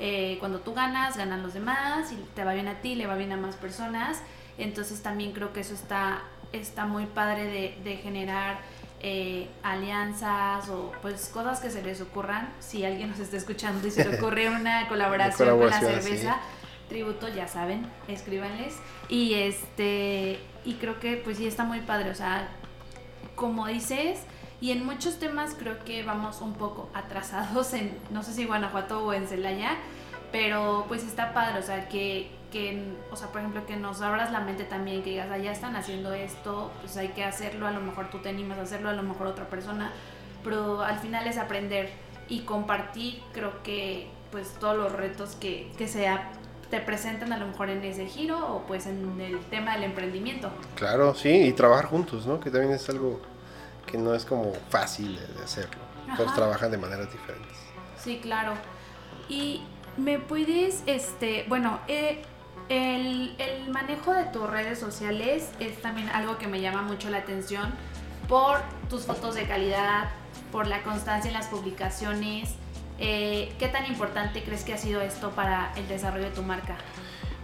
eh, 0.00 0.36
cuando 0.40 0.60
tú 0.60 0.74
ganas, 0.74 1.16
ganan 1.16 1.42
los 1.42 1.54
demás, 1.54 2.10
y 2.12 2.16
te 2.34 2.44
va 2.44 2.54
bien 2.54 2.68
a 2.68 2.80
ti, 2.80 2.94
le 2.96 3.06
va 3.06 3.14
bien 3.14 3.32
a 3.32 3.36
más 3.36 3.54
personas. 3.56 4.20
Entonces 4.58 5.02
también 5.02 5.32
creo 5.32 5.52
que 5.52 5.60
eso 5.60 5.74
está, 5.74 6.22
está 6.52 6.86
muy 6.86 7.06
padre 7.06 7.44
de, 7.44 7.78
de 7.84 7.96
generar 7.96 8.58
eh, 9.00 9.48
alianzas 9.62 10.68
o 10.70 10.90
pues 11.02 11.28
cosas 11.28 11.60
que 11.60 11.70
se 11.70 11.82
les 11.82 12.00
ocurran. 12.00 12.52
Si 12.60 12.84
alguien 12.84 13.10
nos 13.10 13.18
está 13.18 13.36
escuchando 13.36 13.86
y 13.86 13.90
se 13.90 14.08
le 14.08 14.16
ocurre 14.18 14.48
una 14.48 14.88
colaboración, 14.88 15.58
con 15.58 15.70
la 15.70 15.78
cerveza, 15.78 16.38
tributo, 16.88 17.28
ya 17.28 17.46
saben, 17.46 17.86
escríbanles. 18.08 18.76
Y 19.08 19.34
este, 19.34 20.40
y 20.64 20.74
creo 20.74 20.98
que 21.00 21.16
pues 21.16 21.38
sí 21.38 21.46
está 21.46 21.64
muy 21.64 21.80
padre, 21.80 22.10
o 22.10 22.14
sea, 22.14 22.48
como 23.34 23.66
dices, 23.66 24.20
y 24.60 24.70
en 24.70 24.84
muchos 24.84 25.18
temas 25.18 25.54
creo 25.58 25.84
que 25.84 26.02
vamos 26.02 26.40
un 26.40 26.54
poco 26.54 26.88
atrasados 26.94 27.72
en, 27.74 27.96
no 28.10 28.22
sé 28.22 28.32
si 28.32 28.46
Guanajuato 28.46 29.04
o 29.04 29.12
en 29.12 29.26
Celaya, 29.26 29.76
pero 30.32 30.84
pues 30.88 31.04
está 31.04 31.32
padre, 31.32 31.58
o 31.58 31.62
sea, 31.62 31.88
que, 31.88 32.30
que, 32.50 32.82
o 33.10 33.16
sea, 33.16 33.28
por 33.28 33.40
ejemplo, 33.40 33.66
que 33.66 33.76
nos 33.76 34.00
abras 34.00 34.32
la 34.32 34.40
mente 34.40 34.64
también, 34.64 35.02
que 35.02 35.10
digas, 35.10 35.28
ah, 35.30 35.38
ya 35.38 35.52
están 35.52 35.76
haciendo 35.76 36.12
esto, 36.12 36.72
pues 36.80 36.96
hay 36.96 37.08
que 37.08 37.24
hacerlo, 37.24 37.66
a 37.66 37.70
lo 37.70 37.80
mejor 37.80 38.10
tú 38.10 38.18
te 38.18 38.30
animas 38.30 38.58
a 38.58 38.62
hacerlo, 38.62 38.88
a 38.88 38.94
lo 38.94 39.02
mejor 39.02 39.26
otra 39.26 39.48
persona, 39.48 39.92
pero 40.42 40.82
al 40.82 40.98
final 40.98 41.26
es 41.26 41.38
aprender 41.38 41.90
y 42.28 42.40
compartir, 42.40 43.22
creo 43.32 43.62
que 43.62 44.08
pues 44.32 44.54
todos 44.58 44.76
los 44.76 44.92
retos 44.92 45.36
que, 45.36 45.70
que 45.78 45.86
sea 45.86 46.32
te 46.70 46.80
presentan 46.80 47.32
a 47.32 47.38
lo 47.38 47.46
mejor 47.46 47.70
en 47.70 47.82
ese 47.84 48.06
giro 48.06 48.38
o 48.38 48.66
pues 48.66 48.86
en 48.86 49.20
el 49.20 49.38
tema 49.46 49.74
del 49.74 49.84
emprendimiento. 49.84 50.50
Claro, 50.74 51.14
sí, 51.14 51.28
y 51.28 51.52
trabajar 51.52 51.86
juntos, 51.86 52.26
¿no? 52.26 52.40
Que 52.40 52.50
también 52.50 52.72
es 52.72 52.88
algo 52.88 53.20
que 53.86 53.98
no 53.98 54.14
es 54.14 54.24
como 54.24 54.52
fácil 54.70 55.18
de 55.36 55.44
hacerlo. 55.44 55.82
Todos 56.16 56.34
trabajan 56.34 56.70
de 56.70 56.78
maneras 56.78 57.10
diferentes. 57.10 57.56
Sí, 57.96 58.18
claro. 58.22 58.52
Y 59.28 59.62
me 59.96 60.18
puedes, 60.18 60.82
este, 60.86 61.44
bueno, 61.48 61.80
eh, 61.88 62.22
el, 62.68 63.34
el 63.38 63.70
manejo 63.70 64.12
de 64.12 64.24
tus 64.24 64.48
redes 64.48 64.78
sociales 64.78 65.50
es 65.60 65.80
también 65.82 66.08
algo 66.10 66.38
que 66.38 66.46
me 66.46 66.60
llama 66.60 66.82
mucho 66.82 67.10
la 67.10 67.18
atención 67.18 67.72
por 68.28 68.60
tus 68.88 69.04
fotos 69.04 69.34
de 69.34 69.46
calidad, 69.46 70.10
por 70.50 70.66
la 70.66 70.82
constancia 70.82 71.28
en 71.28 71.34
las 71.34 71.46
publicaciones. 71.46 72.54
Eh, 72.98 73.52
¿Qué 73.58 73.68
tan 73.68 73.86
importante 73.86 74.42
crees 74.44 74.62
que 74.64 74.72
ha 74.72 74.78
sido 74.78 75.00
esto 75.00 75.30
para 75.30 75.72
el 75.76 75.86
desarrollo 75.88 76.24
de 76.26 76.30
tu 76.30 76.42
marca? 76.42 76.76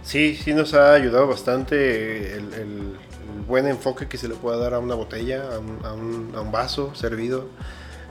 Sí, 0.03 0.35
sí 0.35 0.53
nos 0.53 0.73
ha 0.73 0.93
ayudado 0.93 1.27
bastante 1.27 2.33
el, 2.37 2.53
el- 2.53 2.97
el 3.33 3.41
buen 3.47 3.67
enfoque 3.67 4.07
que 4.07 4.17
se 4.17 4.27
le 4.27 4.35
pueda 4.35 4.57
dar 4.57 4.73
a 4.73 4.79
una 4.79 4.95
botella, 4.95 5.43
a 5.55 5.59
un, 5.59 5.79
a 5.85 5.93
un- 5.93 6.33
a 6.35 6.41
un 6.41 6.51
vaso 6.51 6.95
servido. 6.95 7.47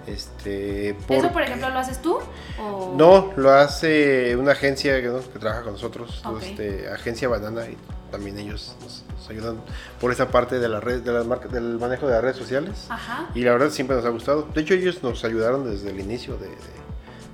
Este, 0.07 0.91
¿Eso, 0.91 1.31
por- 1.33 1.43
ejemplo, 1.43 1.69
lo 1.71 1.79
haces 1.79 2.01
tú? 2.03 2.19
O... 2.61 2.95
No, 2.97 3.33
lo 3.37 3.53
hace 3.53 4.35
una 4.37 4.53
agencia 4.53 5.01
que, 5.01 5.09
¿no? 5.09 5.21
que 5.21 5.39
trabaja 5.39 5.63
con 5.63 5.73
nosotros, 5.75 6.23
Ok. 6.25 6.43
este, 6.43 6.89
Agencia 6.89 7.29
Banana, 7.29 7.67
y 7.67 7.77
también 8.11 8.39
ellos 8.39 8.75
nos, 8.83 9.05
nos 9.15 9.31
ayudan 9.31 9.61
por 10.01 10.11
esa 10.11 10.29
parte 10.29 10.59
de 10.59 10.69
la 10.69 10.81
red, 10.81 11.03
de 11.03 11.13
las 11.13 11.27
marcas, 11.27 11.53
del 11.53 11.79
manejo 11.79 12.07
de 12.07 12.15
las 12.15 12.23
redes 12.23 12.37
sociales. 12.37 12.87
Ajá. 12.89 13.29
Y 13.35 13.43
la 13.43 13.53
verdad 13.53 13.71
siempre 13.71 13.95
nos 13.97 14.05
ha 14.05 14.09
gustado. 14.11 14.49
De 14.55 14.61
hecho, 14.63 14.75
ellos 14.75 15.03
nos 15.03 15.23
ayudaron 15.25 15.71
desde 15.71 15.91
el 15.91 16.01
inicio 16.01 16.37
de, 16.37 16.49
de- 16.49 16.80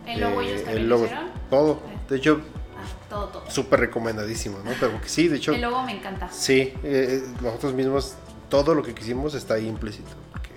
¿El 0.07 0.21
logo 0.21 0.40
ellos 0.40 0.59
el 0.61 0.64
también 0.64 0.88
lo 0.88 0.95
logo. 0.97 1.05
hicieron? 1.07 1.31
Todo. 1.51 1.83
De 2.09 2.16
hecho, 2.16 2.40
Ah, 2.79 3.09
todo, 3.09 3.27
todo. 3.29 3.51
súper 3.51 3.81
recomendadísimo, 3.81 4.59
¿no? 4.64 4.71
Pero 4.79 5.01
que 5.01 5.09
sí, 5.09 5.29
de 5.29 5.37
hecho, 5.38 5.53
El 5.53 5.62
logo 5.62 5.83
me 5.83 5.92
encanta. 5.97 6.29
sí, 6.31 6.73
eh, 6.83 7.25
nosotros 7.40 7.73
mismos, 7.75 8.14
todo 8.49 8.75
lo 8.75 8.83
que 8.83 8.95
quisimos 8.95 9.35
está 9.35 9.55
ahí 9.55 9.66
implícito. 9.66 10.11
porque 10.31 10.51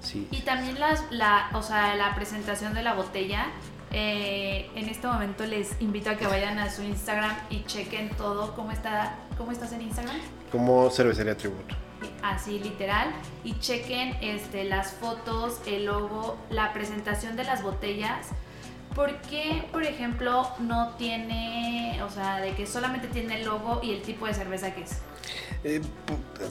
sí. 0.00 0.26
Y 0.30 0.40
también 0.40 0.80
las, 0.80 1.04
la, 1.10 1.50
o 1.54 1.62
sea, 1.62 1.94
la 1.96 2.14
presentación 2.14 2.74
de 2.74 2.82
la 2.82 2.94
botella. 2.94 3.46
eh, 3.94 4.70
en 4.74 4.88
este 4.88 5.06
momento 5.06 5.44
les 5.44 5.78
invito 5.80 6.08
a 6.08 6.16
que 6.16 6.26
vayan 6.26 6.58
a 6.58 6.70
su 6.70 6.82
Instagram 6.82 7.36
y 7.50 7.62
chequen 7.64 8.08
todo. 8.16 8.54
¿Cómo, 8.54 8.72
está, 8.72 9.16
cómo 9.36 9.52
estás 9.52 9.72
en 9.72 9.82
Instagram? 9.82 10.16
Como 10.50 10.88
cervecería 10.90 11.36
tributo. 11.36 11.74
Así 12.22 12.58
literal. 12.58 13.12
Y 13.44 13.58
chequen 13.58 14.16
este, 14.22 14.64
las 14.64 14.92
fotos, 14.92 15.60
el 15.66 15.84
logo, 15.84 16.38
la 16.48 16.72
presentación 16.72 17.36
de 17.36 17.44
las 17.44 17.62
botellas. 17.62 18.28
¿Por 18.94 19.20
qué, 19.22 19.64
por 19.72 19.82
ejemplo, 19.84 20.48
no 20.60 20.94
tiene, 20.98 22.00
o 22.02 22.10
sea, 22.10 22.40
de 22.40 22.54
que 22.54 22.66
solamente 22.66 23.08
tiene 23.08 23.40
el 23.40 23.46
logo 23.46 23.80
y 23.82 23.92
el 23.92 24.02
tipo 24.02 24.26
de 24.26 24.34
cerveza 24.34 24.74
que 24.74 24.82
es? 24.82 24.98
Eh, 25.64 25.80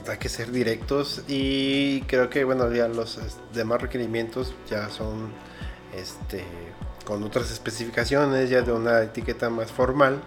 hay 0.08 0.18
que 0.18 0.28
ser 0.28 0.50
directos 0.50 1.22
y 1.28 2.00
creo 2.02 2.30
que, 2.30 2.44
bueno, 2.44 2.72
ya 2.72 2.88
los 2.88 3.18
demás 3.52 3.80
requerimientos 3.80 4.54
ya 4.68 4.88
son 4.88 5.30
este, 5.94 6.44
con 7.04 7.22
otras 7.22 7.50
especificaciones, 7.50 8.50
ya 8.50 8.62
de 8.62 8.72
una 8.72 9.02
etiqueta 9.02 9.50
más 9.50 9.70
formal 9.70 10.20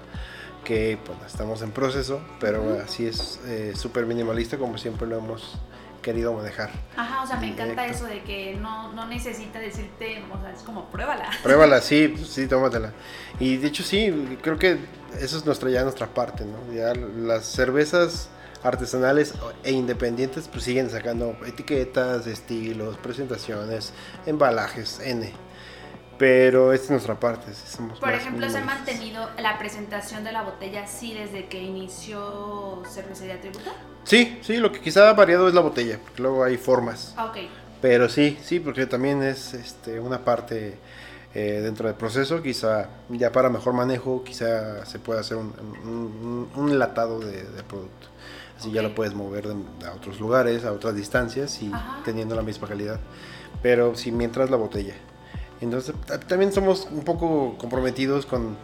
que 0.64 0.98
pues, 1.06 1.18
estamos 1.26 1.62
en 1.62 1.72
proceso, 1.72 2.22
pero 2.40 2.80
así 2.84 3.06
es 3.06 3.40
eh, 3.46 3.74
súper 3.76 4.06
minimalista 4.06 4.58
como 4.58 4.78
siempre 4.78 5.08
lo 5.08 5.18
hemos 5.18 5.58
querido 6.06 6.34
manejar. 6.34 6.70
Ajá, 6.96 7.24
o 7.24 7.28
sea, 7.28 7.38
me 7.38 7.48
encanta 7.48 7.88
eso 7.88 8.06
de 8.06 8.22
que 8.22 8.56
no, 8.62 8.94
no 8.94 9.08
necesita 9.08 9.58
decirte, 9.58 10.24
o 10.32 10.40
sea, 10.40 10.52
es 10.52 10.62
como 10.62 10.86
pruébala. 10.92 11.32
Pruébala, 11.44 11.82
sí, 11.82 12.16
sí, 12.30 12.48
tómatela. 12.48 12.94
Y 13.40 13.58
de 13.58 13.68
hecho 13.68 13.82
sí, 13.82 14.38
creo 14.44 14.60
que 14.60 14.78
eso 15.20 15.38
es 15.38 15.46
nuestra 15.46 15.72
ya 15.72 15.82
nuestra 15.82 16.06
parte, 16.06 16.46
¿no? 16.46 16.72
Ya 16.72 16.94
las 16.94 17.46
cervezas 17.46 18.30
artesanales 18.62 19.34
e 19.64 19.72
independientes 19.72 20.48
pues 20.48 20.64
siguen 20.64 20.92
sacando 20.92 21.36
etiquetas, 21.46 22.28
estilos, 22.28 22.98
presentaciones, 22.98 23.92
embalajes, 24.28 25.00
N. 25.00 25.34
Pero 26.18 26.72
esta 26.72 26.86
es 26.86 26.92
nuestra 26.92 27.20
parte. 27.20 27.52
Por 28.00 28.14
ejemplo, 28.14 28.50
¿se 28.50 28.60
ha 28.60 28.64
mantenido 28.64 29.30
la 29.38 29.58
presentación 29.58 30.24
de 30.24 30.32
la 30.32 30.44
botella 30.44 30.84
así 30.84 31.14
desde 31.14 31.48
que 31.48 31.62
inició 31.62 32.84
Cervecería 32.90 33.40
Tributo? 33.42 33.72
Sí, 34.06 34.40
sí, 34.42 34.58
lo 34.58 34.72
que 34.72 34.80
quizá 34.80 35.10
ha 35.10 35.14
variado 35.14 35.48
es 35.48 35.54
la 35.54 35.62
botella, 35.62 36.00
porque 36.02 36.22
luego 36.22 36.44
hay 36.44 36.58
formas. 36.58 37.14
Ah, 37.18 37.26
ok. 37.26 37.38
Pero 37.82 38.08
sí, 38.08 38.38
sí, 38.42 38.60
porque 38.60 38.86
también 38.86 39.22
es 39.24 39.54
este, 39.54 40.00
una 40.00 40.24
parte 40.24 40.78
eh, 41.34 41.60
dentro 41.62 41.88
del 41.88 41.98
proceso, 41.98 42.42
quizá 42.42 42.88
ya 43.10 43.32
para 43.32 43.50
mejor 43.50 43.74
manejo, 43.74 44.24
quizá 44.24 44.86
se 44.86 45.00
pueda 45.00 45.20
hacer 45.20 45.36
un, 45.36 46.50
enlatado 46.56 47.20
de, 47.20 47.44
producto. 47.68 48.08
Así 48.58 48.72
ya 48.72 48.82
lo 48.82 48.96
puedes 48.96 49.14
mover 49.14 49.48
a 49.86 49.92
otros 49.92 50.22
lugares, 50.22 50.64
a 50.64 50.72
otras 50.72 50.96
distancias 50.96 51.62
y 51.62 51.70
teniendo 52.06 52.36
la 52.36 52.42
misma 52.42 52.70
calidad. 52.70 53.02
Pero 53.62 53.96
sí, 53.96 54.14
mientras 54.14 54.50
la 54.50 54.56
botella. 54.56 54.94
Entonces 55.62 55.96
también 56.28 56.52
somos 56.52 56.88
un 56.92 57.04
poco 57.04 57.58
comprometidos 57.58 58.26
con, 58.26 58.58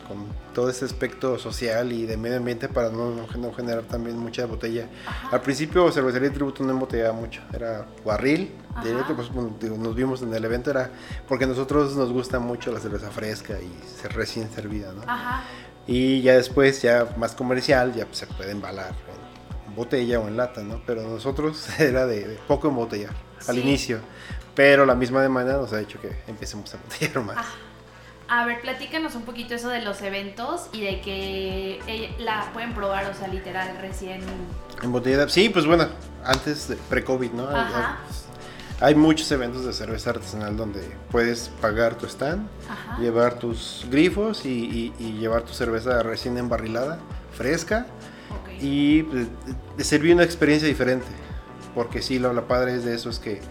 todo 0.54 0.70
este 0.70 0.84
aspecto 0.84 1.40
social 1.40 1.94
y 1.94 2.06
de 2.06 2.18
medio 2.18 2.38
ambiente 2.38 2.68
para 2.68 2.90
no, 2.90 3.26
no 3.38 3.54
generar 3.54 3.84
también 3.84 4.18
mucha 4.18 4.46
botella. 4.46 4.88
Al 5.32 5.42
principio 5.42 5.90
Cervecería 5.92 6.28
de 6.28 6.36
Tributo 6.36 6.64
no 6.64 6.72
embotellaba 6.72 7.14
mucho, 7.14 7.42
era 7.54 7.86
barril, 8.06 8.52
directo, 8.84 9.16
pues, 9.16 9.32
nos 9.32 9.96
vimos 9.96 10.22
en 10.22 10.34
el 10.34 10.44
evento, 10.44 10.72
era 10.72 10.92
porque 11.28 11.46
a 11.46 11.48
nosotros 11.48 11.96
nos 11.96 12.12
gusta 12.12 12.40
mucho 12.40 12.72
la 12.72 12.80
cerveza 12.80 13.10
fresca 13.10 13.54
y 13.62 14.08
recién 14.10 14.52
servida, 14.52 14.92
¿no? 14.94 15.04
Y 15.88 16.22
ya 16.22 16.36
después, 16.36 16.82
ya 16.82 17.08
más 17.18 17.34
comercial, 17.34 17.94
ya 17.94 18.06
se 18.12 18.28
puede 18.28 18.52
embalar 18.52 18.94
en 19.68 19.76
botella 19.76 20.20
o 20.20 20.28
en 20.28 20.38
lata, 20.38 20.62
¿no? 20.62 20.82
Pero 20.86 21.04
nosotros 21.04 21.68
era 21.80 22.06
de, 22.06 22.38
poco 22.48 22.68
embotellar 22.68 23.14
al 23.48 23.58
inicio. 23.58 24.00
Pero 24.56 24.86
la 24.86 24.96
misma 24.96 25.22
demanda 25.22 25.54
nos 25.54 25.72
ha 25.74 25.80
hecho 25.80 26.00
que 26.00 26.12
empecemos 26.28 26.74
a 26.74 26.78
botellar 26.78 27.24
más. 27.24 27.38
Ah. 27.40 27.72
A 28.34 28.46
ver, 28.46 28.62
platícanos 28.62 29.14
un 29.16 29.24
poquito 29.24 29.56
eso 29.56 29.68
de 29.68 29.82
los 29.82 30.02
eventos 30.02 30.68
y 30.72 30.80
de 30.80 31.02
que 31.02 32.14
la 32.18 32.50
pueden 32.54 32.74
probar, 32.74 33.06
o 33.08 33.14
sea, 33.14 33.28
literal, 33.28 33.78
recién. 33.82 34.22
En 34.82 34.90
botella. 34.94 35.28
Sí, 35.28 35.50
pues 35.50 35.66
bueno, 35.66 35.88
antes 36.24 36.70
de 36.70 36.78
pre-COVID, 36.78 37.32
¿no? 37.32 37.50
Ajá. 37.50 38.00
Hay 38.80 38.96
muchos 38.96 39.30
eventos 39.34 39.66
de 39.66 39.74
cerveza 39.74 40.12
artesanal 40.12 40.56
donde 40.56 40.80
puedes 41.12 41.50
pagar 41.60 41.96
tu 41.96 42.06
stand, 42.06 42.48
llevar 43.02 43.38
tus 43.38 43.86
grifos 43.92 44.46
y, 44.46 44.94
llevar 45.20 45.42
tu 45.42 45.52
cerveza 45.52 46.02
recién 46.02 46.38
embarrilada, 46.38 47.00
fresca. 47.34 47.86
Y 48.62 49.04
pues, 49.04 49.28
servir 49.80 50.16
una 50.16 50.24
experiencia 50.24 50.70
diferente. 50.70 51.08
Porque 51.76 52.02
sí, 52.02 52.18
lo, 52.18 52.32
lo 52.32 52.48
padre 52.48 52.76
es 52.76 52.86
de 52.86 52.96
eso 52.96 53.10
es 53.10 53.20
que 53.20 53.42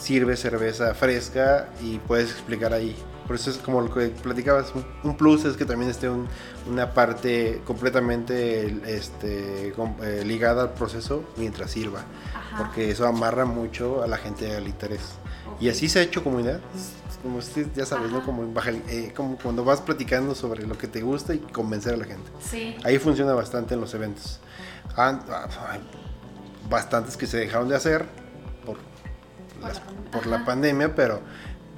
sirve 0.00 0.36
cerveza 0.36 0.94
fresca 0.94 1.68
y 1.82 1.98
puedes 1.98 2.30
explicar 2.30 2.72
ahí. 2.72 2.96
Por 3.26 3.34
eso 3.34 3.50
es 3.50 3.56
como 3.56 3.80
lo 3.80 3.92
que 3.92 4.08
platicabas, 4.08 4.72
un 5.02 5.16
plus 5.16 5.44
es 5.44 5.56
que 5.56 5.64
también 5.64 5.90
esté 5.90 6.08
una 6.68 6.92
parte 6.94 7.60
completamente 7.64 8.66
este, 8.86 9.74
eh, 10.02 10.22
ligada 10.24 10.62
al 10.62 10.74
proceso 10.74 11.24
mientras 11.36 11.72
sirva, 11.72 12.04
porque 12.56 12.88
eso 12.88 13.04
amarra 13.04 13.44
mucho 13.44 14.04
a 14.04 14.06
la 14.06 14.16
gente 14.16 14.54
al 14.54 14.68
interés. 14.68 15.00
Y 15.58 15.68
así 15.70 15.88
se 15.88 15.98
ha 15.98 16.02
hecho 16.02 16.22
comunidad, 16.22 16.60
como 17.20 17.38
usted 17.38 17.66
ya 17.74 17.84
sabes, 17.84 18.12
¿no? 18.12 18.24
Como, 18.24 18.44
eh, 18.44 19.12
como 19.16 19.36
cuando 19.38 19.64
vas 19.64 19.80
platicando 19.80 20.36
sobre 20.36 20.64
lo 20.64 20.78
que 20.78 20.86
te 20.86 21.00
gusta 21.00 21.34
y 21.34 21.38
convencer 21.38 21.94
a 21.94 21.96
la 21.96 22.04
gente. 22.04 22.30
Sí. 22.40 22.76
Ahí 22.84 22.98
funciona 22.98 23.34
bastante 23.34 23.74
en 23.74 23.80
los 23.80 23.92
eventos. 23.94 24.38
Ah, 24.96 25.18
hay 25.68 25.80
bastantes 26.70 27.16
que 27.16 27.26
se 27.26 27.38
dejaron 27.38 27.68
de 27.68 27.74
hacer 27.74 28.25
por, 30.12 30.26
la, 30.26 30.44
pandemia, 30.44 30.94
pero 30.94 31.20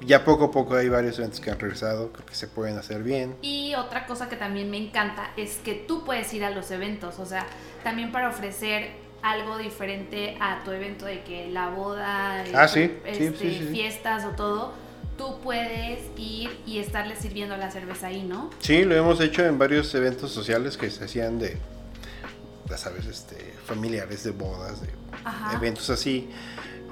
ya 0.05 0.23
poco 0.23 0.45
a 0.45 0.51
poco 0.51 0.75
hay 0.75 0.89
varios 0.89 1.17
eventos 1.19 1.39
que 1.39 1.51
han 1.51 1.59
regresado, 1.59 2.11
creo 2.11 2.25
que 2.25 2.35
se 2.35 2.47
pueden 2.47 2.77
hacer 2.77 3.03
bien. 3.03 3.35
Y 3.41 3.75
otra 3.75 4.05
cosa 4.05 4.29
que 4.29 4.35
también 4.35 4.69
me 4.69 4.77
encanta 4.77 5.31
es 5.37 5.57
que 5.57 5.73
tú 5.73 6.05
puedes 6.05 6.33
ir 6.33 6.43
a 6.43 6.51
los 6.51 6.71
eventos, 6.71 7.19
o 7.19 7.25
sea, 7.25 7.45
también 7.83 8.11
para 8.11 8.29
ofrecer 8.29 8.91
algo 9.21 9.57
diferente 9.57 10.37
a 10.39 10.63
tu 10.63 10.71
evento 10.71 11.05
de 11.05 11.23
que 11.23 11.49
la 11.49 11.69
boda, 11.69 12.43
ah, 12.53 12.67
sí, 12.67 12.97
este, 13.05 13.31
fiestas 13.31 14.23
o 14.25 14.29
todo, 14.29 14.73
tú 15.17 15.39
puedes 15.41 15.99
ir 16.15 16.49
y 16.65 16.79
estarle 16.79 17.15
sirviendo 17.17 17.57
la 17.57 17.69
cerveza 17.69 18.07
ahí, 18.07 18.23
¿no? 18.23 18.49
Sí, 18.59 18.85
lo 18.85 18.95
hemos 18.95 19.19
hecho 19.19 19.45
en 19.45 19.59
varios 19.59 19.93
eventos 19.93 20.31
sociales 20.31 20.77
que 20.77 20.89
se 20.89 21.03
hacían 21.03 21.39
de, 21.39 21.57
ya 22.69 22.77
sabes, 22.77 23.05
este, 23.05 23.53
familiares, 23.65 24.23
de 24.23 24.31
bodas, 24.31 24.81
de 24.81 24.87
eventos 25.53 25.89
así 25.89 26.29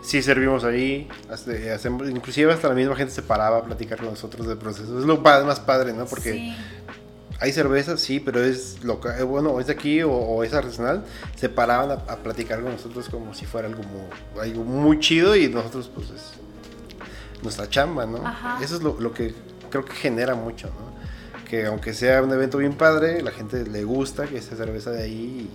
sí 0.08 0.22
servimos 0.22 0.64
ahí, 0.64 1.10
hacemos, 1.30 2.10
inclusive 2.10 2.54
hasta 2.54 2.70
la 2.70 2.76
misma 2.76 2.96
gente 2.96 3.14
se 3.14 3.22
paraba 3.22 3.58
a 3.58 3.64
platicar 3.64 3.98
con 3.98 4.08
nosotros 4.08 4.48
del 4.48 4.58
proceso. 4.58 4.98
Es 4.98 5.06
lo 5.06 5.18
más 5.18 5.60
padre, 5.60 5.92
¿no? 5.92 6.06
Porque 6.06 6.56
hay 7.42 7.52
cerveza, 7.52 7.98
sí, 7.98 8.22
pero 8.22 8.42
es 8.42 8.86
local, 8.86 9.20
eh, 9.20 9.24
bueno, 9.24 9.60
es 9.60 9.68
de 9.68 9.74
aquí 9.74 10.02
o, 10.04 10.44
es 10.46 10.54
artesanal. 10.54 11.04
Se 11.36 11.50
paraban 11.50 11.92
a, 11.92 12.16
platicar 12.18 12.62
con 12.62 12.72
nosotros 12.72 13.10
como 13.10 13.34
si 13.34 13.46
fuera 13.46 13.68
algo 13.68 13.84
muy, 13.84 14.42
algo 14.42 14.64
muy 14.64 14.98
chido 15.02 15.36
y 15.36 15.50
nosotros 15.50 15.92
pues 15.94 16.10
es 16.12 16.32
nuestra 17.44 17.70
chamba, 17.70 18.06
¿no? 18.06 18.24
Eso 18.62 18.78
es 18.78 18.82
lo, 18.82 18.98
lo 19.02 19.12
que 19.14 19.36
creo 19.70 19.84
que 19.84 19.94
genera 19.94 20.36
mucho, 20.36 20.68
¿no? 20.68 21.46
Que 21.50 21.66
aunque 21.66 21.94
sea 21.94 22.24
un 22.24 22.32
evento 22.32 22.60
bien 22.60 22.76
padre, 22.76 23.22
la 23.22 23.32
gente 23.32 23.66
le 23.66 23.84
gusta 23.84 24.26
que 24.26 24.38
esa 24.38 24.56
cerveza 24.56 24.92
de 24.92 25.04
ahí 25.04 25.50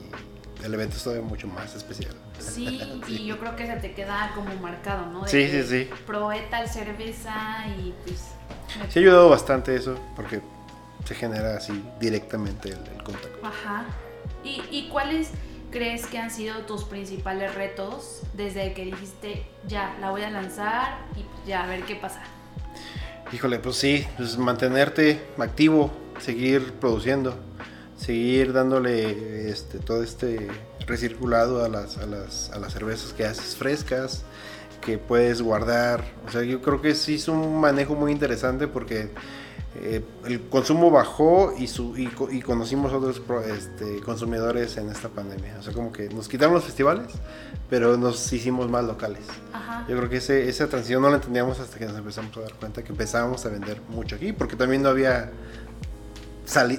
el 0.64 0.74
evento 0.74 0.96
es 0.96 1.02
todavía 1.02 1.24
mucho 1.26 1.46
más 1.48 1.74
especial. 1.74 2.14
Sí, 2.38 2.80
y 3.08 3.26
yo 3.26 3.38
creo 3.38 3.56
que 3.56 3.66
se 3.66 3.76
te 3.76 3.92
queda 3.92 4.32
como 4.34 4.54
marcado, 4.56 5.06
¿no? 5.06 5.26
sí, 5.26 5.48
sí, 5.48 5.62
sí. 5.62 5.90
Probé 6.06 6.40
tal 6.50 6.68
cerveza 6.68 7.66
y 7.78 7.92
pues... 8.04 8.28
Sí 8.88 8.98
ha 8.98 9.02
ayudado 9.02 9.28
bastante 9.28 9.74
eso, 9.74 9.98
porque 10.16 10.40
se 11.04 11.14
genera 11.14 11.56
así 11.56 11.84
directamente 12.00 12.70
el, 12.70 13.02
contacto. 13.02 13.46
Ajá. 13.46 13.84
¿Y, 14.44 14.62
¿Y 14.70 14.88
cuáles 14.88 15.30
crees 15.70 16.06
que 16.06 16.18
han 16.18 16.30
sido 16.30 16.60
tus 16.62 16.84
principales 16.84 17.54
retos 17.54 18.22
desde 18.34 18.72
que 18.72 18.84
dijiste, 18.84 19.44
ya, 19.66 19.96
la 20.00 20.10
voy 20.10 20.22
a 20.22 20.30
lanzar 20.30 20.98
y 21.16 21.48
ya, 21.48 21.64
a 21.64 21.66
ver 21.66 21.82
qué 21.82 21.96
pasa? 21.96 22.22
Híjole, 23.32 23.58
pues 23.58 23.76
sí, 23.76 24.06
pues 24.16 24.36
mantenerte 24.38 25.22
activo, 25.38 25.90
seguir 26.20 26.74
produciendo 26.74 27.38
seguir 28.02 28.52
dándole 28.52 29.50
este, 29.50 29.78
todo 29.78 30.02
este 30.02 30.48
recirculado 30.86 31.64
a 31.64 31.68
las, 31.68 31.98
a, 31.98 32.06
las, 32.06 32.50
a 32.50 32.58
las 32.58 32.72
cervezas 32.72 33.12
que 33.12 33.24
haces 33.24 33.56
frescas, 33.56 34.24
que 34.80 34.98
puedes 34.98 35.40
guardar. 35.40 36.04
O 36.26 36.30
sea, 36.30 36.42
yo 36.42 36.60
creo 36.60 36.82
que 36.82 36.94
sí 36.94 37.14
es 37.14 37.28
un 37.28 37.60
manejo 37.60 37.94
muy 37.94 38.10
interesante 38.10 38.66
porque 38.66 39.10
eh, 39.76 40.04
el 40.26 40.48
consumo 40.48 40.90
bajó 40.90 41.54
y, 41.56 41.66
su, 41.66 41.96
y, 41.96 42.08
conocimos 42.42 42.92
otros 42.92 43.22
este, 43.46 44.00
consumidores 44.00 44.76
en 44.76 44.90
esta 44.90 45.08
pandemia. 45.08 45.56
O 45.60 45.62
sea, 45.62 45.72
como 45.72 45.92
que 45.92 46.08
nos 46.08 46.28
quitaron 46.28 46.54
los 46.54 46.64
festivales, 46.64 47.12
pero 47.70 47.96
nos 47.96 48.32
hicimos 48.32 48.68
más 48.68 48.84
locales. 48.84 49.22
Yo 49.88 49.96
creo 49.96 50.10
que 50.10 50.16
ese, 50.18 50.48
esa 50.48 50.66
transición 50.66 51.00
no 51.02 51.08
la 51.08 51.16
entendíamos 51.16 51.60
hasta 51.60 51.78
que 51.78 51.86
nos 51.86 51.96
empezamos 51.96 52.36
a 52.36 52.40
dar 52.40 52.54
cuenta 52.54 52.82
que 52.82 52.90
empezábamos 52.90 53.46
a 53.46 53.48
vender 53.48 53.80
mucho 53.88 54.16
aquí, 54.16 54.32
porque 54.32 54.56
también 54.56 54.82
no 54.82 54.88
había 54.88 55.30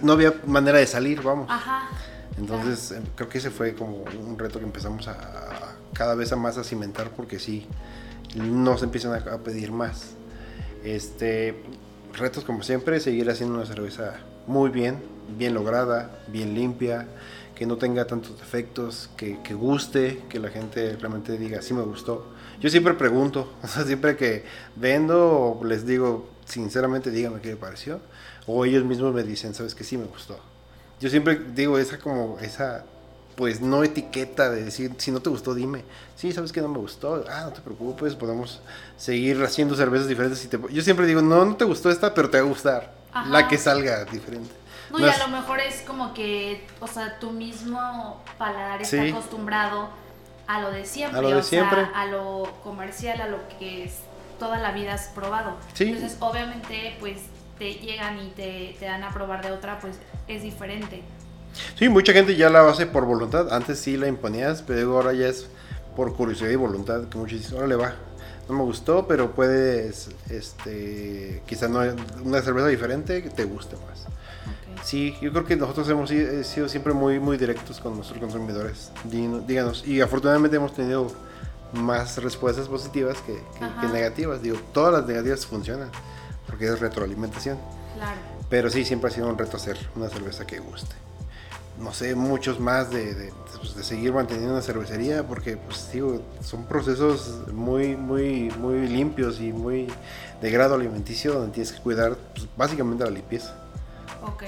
no 0.01 0.13
había 0.13 0.33
manera 0.45 0.77
de 0.77 0.87
salir, 0.87 1.21
vamos. 1.21 1.49
Entonces 2.37 2.91
em, 2.91 3.03
creo 3.15 3.29
que 3.29 3.37
ese 3.37 3.51
fue 3.51 3.75
como 3.75 3.97
un 3.97 4.37
reto 4.37 4.59
que 4.59 4.65
empezamos 4.65 5.07
a, 5.07 5.75
cada 5.93 6.15
vez 6.15 6.31
a 6.31 6.35
más 6.35 6.57
a 6.57 6.63
cimentar 6.63 7.11
porque 7.11 7.39
sí, 7.39 7.67
nos 8.35 8.83
empiezan 8.83 9.13
a, 9.13 9.37
pedir 9.39 9.71
más. 9.71 10.11
Este, 10.83 11.61
retos 12.13 12.43
como 12.43 12.63
siempre, 12.63 12.99
seguir 12.99 13.29
haciendo 13.29 13.55
una 13.55 13.65
cerveza 13.65 14.15
muy 14.47 14.69
bien, 14.69 14.97
bien 15.37 15.53
lograda, 15.53 16.11
bien 16.27 16.53
limpia, 16.53 17.07
que 17.55 17.63
que 17.63 17.67
no 17.67 17.77
tenga 17.77 18.05
tantos 18.05 18.37
defectos, 18.37 19.09
que, 19.15 19.39
que, 19.41 19.53
guste, 19.53 20.23
que 20.27 20.39
la 20.39 20.49
gente 20.49 20.97
realmente 20.97 21.37
diga, 21.37 21.61
sí 21.61 21.73
me 21.73 21.83
gustó. 21.83 22.33
Yo 22.59 22.69
siempre 22.69 22.93
pregunto, 22.93 23.53
o 23.63 23.67
sea, 23.67 23.83
siempre 23.83 24.17
que 24.17 24.43
vendo, 24.75 25.61
les 25.63 25.85
digo, 25.85 26.29
sinceramente, 26.45 27.11
dígame 27.11 27.39
qué 27.41 27.49
le 27.49 27.55
pareció. 27.55 28.01
O 28.45 28.65
ellos 28.65 28.83
mismos 28.83 29.13
me 29.13 29.23
dicen, 29.23 29.53
sabes 29.53 29.75
que 29.75 29.83
sí 29.83 29.97
me 29.97 30.05
gustó. 30.05 30.37
Yo 30.99 31.09
siempre 31.09 31.39
digo 31.53 31.77
esa 31.77 31.97
como, 31.97 32.39
esa, 32.39 32.85
pues 33.35 33.61
no 33.61 33.83
etiqueta 33.83 34.49
de 34.49 34.63
decir, 34.63 34.93
si 34.97 35.11
no 35.11 35.21
te 35.21 35.29
gustó, 35.29 35.53
dime. 35.53 35.83
Sí, 36.15 36.31
sabes 36.31 36.51
que 36.51 36.61
no 36.61 36.67
me 36.67 36.77
gustó. 36.77 37.25
Ah, 37.29 37.41
no 37.45 37.51
te 37.51 37.61
preocupes, 37.61 38.15
podemos 38.15 38.61
seguir 38.97 39.41
haciendo 39.43 39.75
cervezas 39.75 40.07
diferentes. 40.07 40.47
Yo 40.71 40.81
siempre 40.81 41.05
digo, 41.05 41.21
no, 41.21 41.45
no 41.45 41.55
te 41.55 41.65
gustó 41.65 41.89
esta, 41.89 42.13
pero 42.13 42.29
te 42.29 42.39
va 42.39 42.45
a 42.45 42.49
gustar. 42.49 42.93
La 43.29 43.47
que 43.47 43.57
salga 43.57 44.05
diferente. 44.05 44.51
No, 44.89 44.99
y 44.99 45.09
a 45.09 45.17
lo 45.17 45.27
mejor 45.29 45.59
es 45.59 45.81
como 45.81 46.13
que, 46.13 46.65
o 46.79 46.87
sea, 46.87 47.19
tu 47.19 47.31
mismo 47.31 48.21
paladar 48.37 48.81
está 48.81 49.01
acostumbrado 49.03 49.89
a 50.47 50.61
lo 50.61 50.71
de 50.71 50.85
siempre, 50.85 51.17
a 51.17 51.21
lo, 51.21 51.37
o 51.37 51.43
Sea, 51.43 51.91
a 51.95 52.05
lo 52.05 52.53
comercial, 52.63 53.21
a 53.21 53.27
lo 53.27 53.37
que 53.59 53.85
es, 53.85 53.99
toda 54.39 54.57
la 54.57 54.71
vida 54.71 54.93
has 54.93 55.07
probado. 55.07 55.57
Entonces, 55.79 56.17
obviamente, 56.19 56.95
pues 56.99 57.17
te 57.63 57.75
llegan 57.75 58.19
y 58.19 58.29
te, 58.31 58.75
te 58.77 58.85
dan 58.85 59.03
a 59.03 59.13
probar 59.13 59.41
de 59.41 59.51
otra, 59.51 59.79
pues 59.79 59.95
es 60.27 60.43
diferente. 60.43 61.01
Sí, 61.75 61.87
mucha 61.87 62.11
gente 62.11 62.35
ya 62.35 62.49
la 62.49 62.67
hace 62.67 62.85
por 62.85 63.05
voluntad. 63.05 63.53
Antes 63.53 63.79
sí 63.79 63.95
la 63.95 64.07
imponías, 64.07 64.61
pero 64.61 64.97
ahora 64.97 65.13
ya 65.13 65.27
es 65.27 65.47
por 65.95 66.13
curiosidad 66.13 66.49
y 66.49 66.55
voluntad. 66.55 67.07
Que 67.07 67.17
muchos 67.17 67.39
dicen, 67.39 67.55
ahora 67.55 67.67
le 67.67 67.75
va. 67.75 67.95
No 68.49 68.55
me 68.55 68.63
gustó, 68.63 69.07
pero 69.07 69.31
puedes, 69.31 70.09
este, 70.29 71.41
quizás 71.45 71.69
no 71.69 71.79
una 72.25 72.41
cerveza 72.41 72.67
diferente 72.67 73.23
que 73.23 73.29
te 73.29 73.45
guste 73.45 73.77
más. 73.87 74.07
Sí, 74.83 75.15
yo 75.21 75.31
creo 75.31 75.45
que 75.45 75.55
nosotros 75.55 75.87
hemos 75.87 76.09
sido 76.09 76.67
siempre 76.67 76.91
muy, 76.91 77.21
muy 77.21 77.37
directos 77.37 77.79
con 77.79 77.95
nuestros 77.95 78.19
consumidores. 78.19 78.91
Díganos. 79.05 79.87
Y 79.87 80.01
afortunadamente 80.01 80.57
hemos 80.57 80.73
tenido 80.73 81.07
más 81.71 82.21
respuestas 82.21 82.67
positivas 82.67 83.19
que, 83.21 83.41
que, 83.57 83.87
negativas. 83.87 84.41
Digo, 84.41 84.57
todas 84.73 84.91
las 84.91 85.07
negativas 85.07 85.45
funcionan 85.45 85.89
porque 86.47 86.65
es 86.65 86.79
retroalimentación. 86.79 87.57
Claro. 87.95 88.19
Pero 88.49 88.69
sí, 88.69 88.85
siempre 88.85 89.09
ha 89.09 89.13
sido 89.13 89.27
un 89.27 89.37
reto 89.37 89.57
hacer 89.57 89.77
una 89.95 90.09
cerveza 90.09 90.45
que 90.45 90.59
guste. 90.59 90.95
No 91.79 91.91
sé, 91.91 92.13
muchos 92.13 92.59
más 92.59 92.91
de, 92.91 93.15
de, 93.15 93.33
pues, 93.57 93.75
de 93.75 93.83
seguir 93.83 94.13
manteniendo 94.13 94.53
una 94.53 94.61
cervecería 94.61 95.23
porque, 95.23 95.57
pues 95.57 95.91
digo, 95.91 96.21
son 96.43 96.65
procesos 96.65 97.47
muy, 97.51 97.95
muy, 97.95 98.51
muy 98.59 98.87
limpios 98.87 99.39
y 99.39 99.51
muy 99.51 99.87
de 100.41 100.51
grado 100.51 100.75
alimenticio 100.75 101.33
donde 101.33 101.53
tienes 101.53 101.71
que 101.71 101.79
cuidar 101.81 102.15
pues, 102.35 102.47
básicamente 102.55 103.03
la 103.03 103.09
limpieza. 103.09 103.55
Ok. 104.25 104.43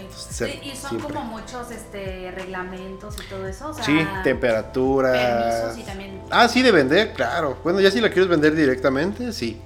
y 0.63 0.75
son 0.75 0.99
como 0.99 1.21
muchos 1.21 1.69
este, 1.71 2.31
reglamentos 2.31 3.15
y 3.25 3.29
todo 3.29 3.45
eso. 3.47 3.69
O 3.69 3.73
sea, 3.73 3.83
sí, 3.83 3.97
temperatura. 4.23 5.11
Permisos 5.11 5.77
y 5.79 5.83
también. 5.83 6.21
Ah, 6.29 6.47
sí, 6.47 6.61
de 6.61 6.71
vender, 6.71 7.13
claro. 7.13 7.57
Bueno, 7.63 7.81
ya 7.81 7.91
si 7.91 7.99
la 7.99 8.09
quieres 8.09 8.29
vender 8.29 8.55
directamente, 8.55 9.33
sí. 9.33 9.61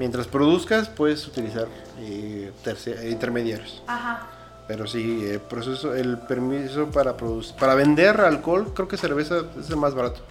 Mientras 0.00 0.26
produzcas, 0.26 0.88
puedes 0.88 1.26
utilizar 1.26 1.68
eh, 1.98 2.50
intermediarios. 3.10 3.82
Ajá. 3.86 4.28
Pero 4.66 4.86
sí, 4.86 5.26
el 5.30 5.40
proceso, 5.40 5.94
el 5.94 6.16
permiso 6.16 6.90
para 6.90 7.18
producir, 7.18 7.54
para 7.56 7.74
vender 7.74 8.18
alcohol, 8.22 8.72
creo 8.74 8.88
que 8.88 8.96
cerveza 8.96 9.42
es 9.60 9.68
el 9.68 9.76
más 9.76 9.94
barato. 9.94 10.22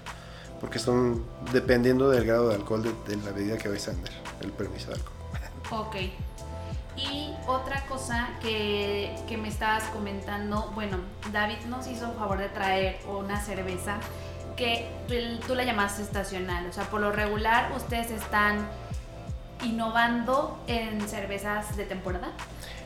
Porque 0.59 0.80
son 0.80 1.24
dependiendo 1.53 2.09
del 2.09 2.26
grado 2.26 2.49
de 2.49 2.55
alcohol 2.55 2.82
de, 2.82 3.15
de 3.15 3.24
la 3.24 3.32
bebida 3.32 3.59
que 3.59 3.70
vais 3.70 3.88
a 3.88 3.91
vender, 3.91 4.11
el 4.41 4.51
permiso 4.53 4.88
de 4.88 4.95
alcohol. 4.95 5.13
Ok. 5.70 5.95
Y 6.97 7.32
otra 7.45 7.86
cosa 7.86 8.30
que, 8.41 9.15
que, 9.28 9.38
me 9.38 9.49
estabas 9.49 9.84
comentando, 9.89 10.72
bueno, 10.74 10.97
David 11.32 11.59
nos 11.67 11.86
hizo 11.86 12.07
el 12.07 12.17
favor 12.17 12.39
de 12.39 12.49
traer 12.49 12.97
una 13.07 13.39
cerveza 13.39 13.99
que 14.57 14.89
tú, 15.45 15.53
la 15.53 15.63
llamaste 15.63 16.01
estacional. 16.01 16.65
O 16.65 16.74
sea, 16.74 16.86
por 16.86 17.01
lo 17.01 17.11
regular 17.11 17.72
ustedes 17.78 18.09
están 18.09 18.67
innovando 19.64 20.60
en 20.68 21.07
cervezas 21.07 21.76
de 21.76 21.86
temporada. 21.86 22.32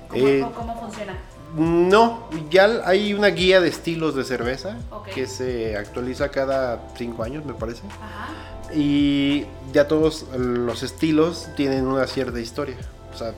¿Cómo, 0.09 0.27
eh, 0.27 0.45
¿cómo 0.55 0.79
funciona? 0.79 1.17
No, 1.55 2.29
ya 2.49 2.81
hay 2.85 3.13
una 3.13 3.27
guía 3.27 3.61
de 3.61 3.69
estilos 3.69 4.15
de 4.15 4.23
cerveza 4.23 4.77
que 5.13 5.27
se 5.27 5.77
actualiza 5.77 6.29
cada 6.29 6.79
cinco 6.97 7.23
años, 7.23 7.45
me 7.45 7.53
parece. 7.53 7.81
Ajá. 7.87 8.29
Y 8.73 9.45
ya 9.71 9.87
todos 9.87 10.25
los 10.35 10.81
estilos 10.81 11.47
tienen 11.55 11.85
una 11.85 12.07
cierta 12.07 12.39
historia. 12.39 12.75
O 13.13 13.17
sea, 13.17 13.33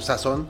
sazón. 0.00 0.46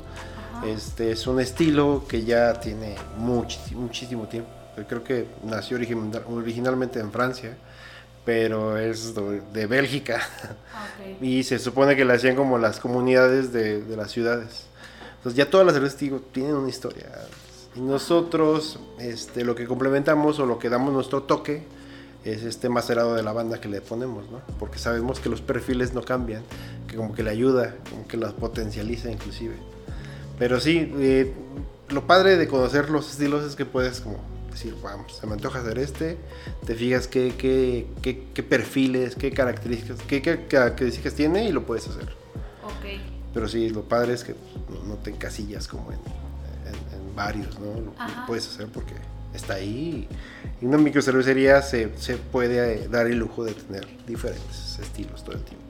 Este 0.66 1.10
es 1.12 1.26
un 1.26 1.40
estilo 1.40 2.04
que 2.08 2.24
ya 2.24 2.54
tiene 2.60 2.94
muchísimo 3.16 4.26
tiempo. 4.26 4.50
Creo 4.88 5.02
que 5.04 5.28
nació 5.44 5.76
originalmente 5.76 7.00
en 7.00 7.10
Francia, 7.12 7.56
pero 8.24 8.78
es 8.78 9.14
de 9.52 9.66
Bélgica. 9.66 10.20
y 11.20 11.42
se 11.42 11.58
supone 11.58 11.96
que 11.96 12.04
la 12.04 12.14
hacían 12.14 12.36
como 12.36 12.58
las 12.58 12.80
comunidades 12.80 13.52
de, 13.52 13.84
las 13.96 14.10
ciudades. 14.10 14.66
Entonces 15.16 15.36
ya 15.36 15.50
todas 15.50 15.66
las 15.66 15.74
cervezas 15.74 15.98
tienen 16.32 16.54
una 16.54 16.68
historia. 16.68 17.06
Y 17.74 17.80
nosotros 17.80 18.78
este, 18.98 19.44
lo 19.44 19.54
que 19.54 19.66
complementamos 19.66 20.38
o 20.38 20.46
lo 20.46 20.58
que 20.58 20.68
damos 20.68 20.92
nuestro 20.92 21.22
toque 21.22 21.62
es 22.24 22.42
este 22.44 22.68
macerado 22.68 23.14
de 23.14 23.22
la 23.22 23.32
banda 23.32 23.60
que 23.60 23.68
le 23.68 23.80
ponemos, 23.80 24.30
¿no? 24.30 24.40
Porque 24.58 24.78
sabemos 24.78 25.18
que 25.18 25.28
los 25.28 25.40
perfiles 25.40 25.92
no 25.92 26.02
cambian, 26.02 26.42
que 26.86 26.96
como 26.96 27.14
que 27.14 27.22
le 27.22 27.30
ayuda, 27.30 27.74
como 27.90 28.06
que 28.06 28.16
las 28.16 28.32
potencializa 28.32 29.10
inclusive. 29.10 29.56
Pero 30.38 30.60
sí, 30.60 30.92
eh, 30.98 31.32
lo 31.88 32.06
padre 32.06 32.36
de 32.36 32.46
conocer 32.46 32.90
los 32.90 33.10
estilos 33.10 33.44
es 33.44 33.56
que 33.56 33.64
puedes 33.64 34.00
como 34.00 34.18
decir, 34.52 34.76
vamos, 34.82 35.16
se 35.16 35.26
me 35.26 35.34
antoja 35.34 35.60
hacer 35.60 35.78
este, 35.78 36.18
te 36.64 36.74
fijas 36.74 37.08
qué, 37.08 37.34
qué, 37.36 37.86
qué, 38.00 38.24
qué 38.32 38.42
perfiles, 38.42 39.16
qué 39.16 39.32
características, 39.32 40.00
qué, 40.06 40.46
características 40.48 41.14
tiene 41.14 41.44
y 41.44 41.52
lo 41.52 41.64
puedes 41.64 41.88
hacer. 41.88 42.04
Ok. 42.64 43.00
Pero 43.34 43.48
sí, 43.48 43.70
lo 43.70 43.82
padre 43.82 44.14
es 44.14 44.24
que 44.24 44.34
no, 44.86 44.94
te 44.96 45.10
encasillas 45.10 45.66
como 45.68 45.90
en, 45.90 45.98
en, 45.98 47.16
varios, 47.16 47.58
¿no? 47.58 47.74
Lo, 47.74 47.80
lo 47.80 48.26
puedes 48.26 48.48
hacer 48.48 48.68
porque 48.68 48.94
está 49.34 49.54
ahí. 49.54 50.08
Y 50.60 50.64
una 50.64 50.78
microcervecería 50.78 51.60
se, 51.62 51.96
se 51.98 52.16
puede 52.16 52.88
dar 52.88 53.06
el 53.06 53.18
lujo 53.18 53.44
de 53.44 53.52
tener 53.52 53.86
diferentes 54.06 54.78
estilos 54.78 55.24
todo 55.24 55.36
el 55.36 55.42
tiempo. 55.42 55.64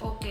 Ok. 0.00 0.26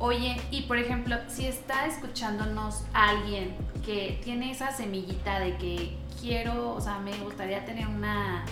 Oye, 0.00 0.40
y 0.52 0.62
por 0.62 0.78
ejemplo, 0.78 1.16
si 1.28 1.46
está 1.46 1.86
escuchándonos 1.86 2.82
alguien 2.92 3.54
que 3.84 4.20
tiene 4.22 4.52
esa 4.52 4.70
semillita 4.70 5.40
de 5.40 5.56
que 5.56 5.96
quiero, 6.20 6.74
o 6.74 6.80
sea, 6.80 6.98
me 6.98 7.16
gustaría 7.18 7.64
tener 7.64 7.86
una, 7.86 8.44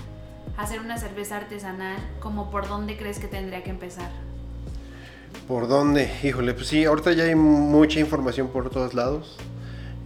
hacer 0.57 0.81
una 0.81 0.99
cerveza 0.99 1.37
artesanal, 1.37 1.99
¿como 2.21 2.51
por 2.51 2.69
dónde 2.69 2.97
crees 2.97 3.19
que 3.19 3.29
tendría 3.29 3.63
que 3.63 3.71
empezar? 3.71 4.11
¿Por 5.49 5.69
dónde? 5.69 6.11
Híjole, 6.23 6.55
pues 6.55 6.67
sí, 6.69 6.85
ahorita 6.85 7.13
ya 7.13 7.25
hay 7.25 7.35
mucha 7.35 8.01
información 8.01 8.49
por 8.49 8.71
todos 8.71 8.95
lados. 8.95 9.37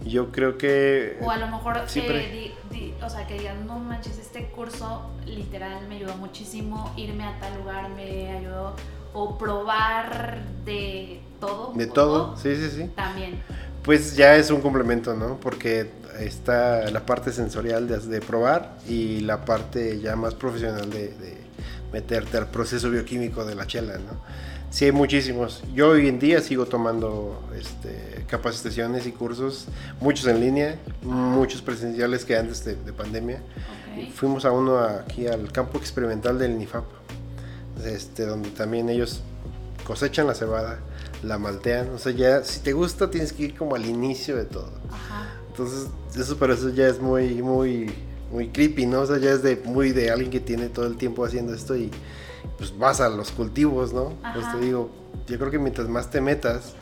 Yo 0.05 0.31
creo 0.31 0.57
que... 0.57 1.17
O 1.21 1.29
a 1.29 1.37
lo 1.37 1.47
mejor 1.47 1.77
eh, 1.95 2.51
o 3.03 3.09
sea, 3.09 3.27
que 3.27 3.37
digan, 3.37 3.67
no 3.67 3.79
manches, 3.79 4.17
este 4.17 4.45
curso 4.47 5.09
literal 5.25 5.87
me 5.87 5.97
ayudó 5.97 6.15
muchísimo, 6.17 6.91
irme 6.97 7.23
a 7.23 7.39
tal 7.39 7.59
lugar 7.59 7.89
me 7.89 8.31
ayudó, 8.31 8.75
o 9.13 9.37
probar 9.37 10.39
de 10.65 11.21
todo. 11.39 11.73
De 11.73 11.87
todo, 11.87 12.37
sí, 12.37 12.55
sí, 12.55 12.69
sí. 12.69 12.89
También. 12.95 13.41
Pues 13.83 14.15
ya 14.15 14.35
es 14.35 14.51
un 14.51 14.61
complemento, 14.61 15.15
¿no? 15.15 15.37
Porque 15.37 15.91
está 16.25 16.89
la 16.91 17.05
parte 17.05 17.31
sensorial 17.31 17.87
de, 17.87 18.21
probar 18.21 18.77
y 18.87 19.21
la 19.21 19.45
parte 19.45 19.99
ya 19.99 20.15
más 20.15 20.35
profesional 20.35 20.89
de, 20.89 21.09
de, 21.09 21.37
meterte 21.91 22.37
al 22.37 22.47
proceso 22.47 22.89
bioquímico 22.89 23.43
de 23.43 23.55
la 23.55 23.67
chela, 23.67 23.97
¿no? 23.97 24.21
Sí, 24.71 24.85
hay 24.85 24.93
muchísimos. 24.93 25.61
Yo 25.73 25.89
hoy 25.89 26.07
en 26.07 26.17
día 26.17 26.39
sigo 26.39 26.65
tomando 26.65 27.43
este, 27.53 28.23
capacitaciones 28.27 29.05
y 29.05 29.11
cursos, 29.11 29.67
muchos 29.99 30.27
en 30.27 30.39
línea, 30.39 30.79
muchos 31.01 31.61
presenciales 31.61 32.23
que 32.23 32.37
antes 32.37 32.63
de, 32.63 32.75
pandemia. 32.93 33.41
Fuimos 34.15 34.45
a 34.45 34.51
uno 34.51 34.79
aquí 34.79 35.27
al 35.27 35.51
campo 35.51 35.77
experimental 35.77 36.39
del 36.39 36.57
NIFAP, 36.57 36.85
este, 37.83 38.25
donde 38.25 38.49
también 38.51 38.87
ellos 38.87 39.21
cosechan 39.83 40.27
la 40.27 40.35
cebada, 40.35 40.79
la 41.21 41.37
maltean. 41.37 41.89
O 41.89 41.97
sea, 41.97 42.13
ya 42.13 42.41
si 42.45 42.61
te 42.61 42.71
gusta 42.71 43.09
tienes 43.09 43.33
que 43.33 43.43
ir 43.43 43.57
como 43.57 43.75
al 43.75 43.85
inicio 43.85 44.37
de 44.37 44.45
todo. 44.45 44.71
Entonces, 45.51 45.89
eso 46.17 46.37
para 46.37 46.53
eso 46.53 46.69
ya 46.69 46.87
es 46.87 47.01
muy, 47.01 47.41
muy, 47.41 47.91
muy 48.31 48.47
creepy, 48.47 48.85
¿no? 48.85 49.01
O 49.01 49.05
sea, 49.05 49.17
ya 49.17 49.31
es 49.31 49.43
de 49.43 49.57
muy 49.65 49.91
de 49.91 50.09
alguien 50.09 50.31
que 50.31 50.39
tiene 50.39 50.69
todo 50.69 50.87
el 50.87 50.95
tiempo 50.95 51.25
haciendo 51.25 51.53
esto 51.53 51.75
y 51.75 51.91
pues 52.57 52.77
vas 52.77 53.01
a 53.01 53.09
los 53.09 53.31
cultivos, 53.31 53.91
¿no? 53.91 54.13
Pues 54.33 54.49
te 54.49 54.59
digo, 54.59 54.89
yo 55.27 55.37
creo 55.37 55.51
que 55.51 55.59
mientras 55.59 55.89
más 55.89 56.09
te 56.09 56.21
metas, 56.21 56.73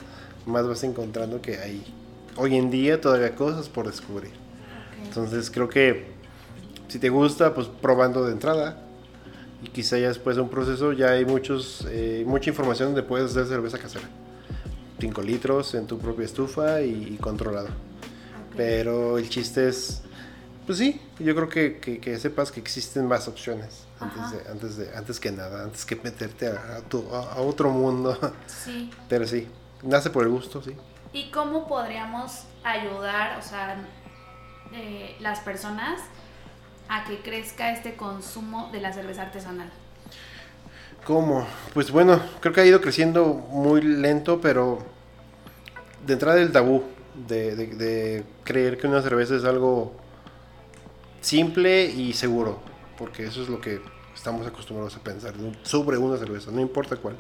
más 0.46 0.68
vas 0.68 0.84
encontrando 0.84 1.42
que 1.42 1.58
hay 1.58 1.84
hoy 2.36 2.58
en 2.58 2.70
día 2.70 3.02
todavía 3.02 3.36
cosas 3.36 3.70
por 3.70 3.88
descubrir. 3.88 4.32
Entonces 5.04 5.50
creo 5.50 5.68
que 5.68 6.06
si 6.88 7.00
te 7.00 7.10
gusta, 7.10 7.56
pues 7.56 7.68
probando 7.68 8.24
de 8.26 8.34
entrada 8.34 8.84
y 9.64 9.70
quizá 9.70 9.98
ya 9.98 10.10
después 10.10 10.36
de 10.36 10.44
un 10.44 10.50
proceso 10.50 10.94
ya 10.94 11.10
hay 11.12 11.26
muchos, 11.26 11.88
eh, 11.90 12.24
mucha 12.28 12.52
información 12.52 12.90
donde 12.90 13.02
puedes 13.02 13.32
hacer 13.32 13.48
cerveza 13.48 13.80
casera. 13.80 14.08
5 15.00 15.22
litros 15.22 15.74
en 15.76 15.88
tu 15.88 15.98
propia 15.98 16.26
estufa 16.26 16.82
y, 16.82 17.18
controlado. 17.22 17.70
Pero 18.60 19.18
el 19.18 19.30
chiste 19.30 19.70
es 19.70 20.02
Pues 20.66 20.78
sí, 20.78 21.00
yo 21.18 21.34
creo 21.34 21.48
que, 21.48 21.80
que, 21.80 22.20
sepas 22.20 22.52
que 22.52 22.60
existen 22.60 23.08
más 23.08 23.30
opciones 23.30 23.86
antes 24.02 24.32
de, 24.32 24.52
antes 24.52 24.76
de, 24.76 24.98
antes 24.98 25.18
que 25.18 25.32
nada, 25.32 25.64
antes 25.64 25.86
que 25.86 25.96
meterte 25.96 26.48
a, 26.48 26.82
a, 27.12 27.40
otro 27.40 27.70
mundo. 27.70 28.18
Sí. 28.48 28.92
Pero 29.08 29.26
sí, 29.26 29.48
nace 29.82 30.10
por 30.10 30.24
el 30.24 30.30
gusto, 30.30 30.62
sí. 30.62 30.76
¿Y 31.14 31.32
cómo 31.32 31.70
podríamos 31.70 32.44
ayudar, 32.66 33.40
o 33.40 33.42
sea, 33.42 33.78
eh, 34.74 35.16
las 35.22 35.40
personas 35.40 36.02
a 36.90 37.06
que 37.06 37.22
crezca 37.22 37.72
este 37.72 37.96
consumo 37.96 38.70
de 38.74 38.82
la 38.82 38.92
cerveza 38.92 39.22
artesanal? 39.22 39.72
¿Cómo? 41.06 41.48
Pues 41.74 41.92
bueno, 41.92 42.22
creo 42.42 42.54
que 42.54 42.60
ha 42.60 42.66
ido 42.66 42.82
creciendo 42.82 43.26
muy 43.36 43.82
lento, 43.82 44.42
pero 44.42 44.80
de 46.06 46.12
entrada 46.12 46.42
el 46.42 46.52
tabú 46.52 46.99
de, 47.28 47.56
de 47.56 48.24
creer 48.44 48.78
que 48.78 48.88
una 48.88 49.02
cerveza 49.02 49.36
es 49.36 49.44
algo 49.44 49.94
simple 51.22 51.86
y 51.86 52.14
seguro, 52.14 52.60
porque 52.98 53.26
eso 53.26 53.42
es 53.42 53.50
lo 53.50 53.60
que 53.60 53.82
estamos 54.16 54.46
acostumbrados 54.46 54.96
a 54.96 55.00
pensar 55.00 55.34
sobre 55.64 55.98
una 55.98 56.18
cerveza, 56.18 56.52
no 56.52 56.60
importa 56.60 56.96
cuál. 56.98 57.16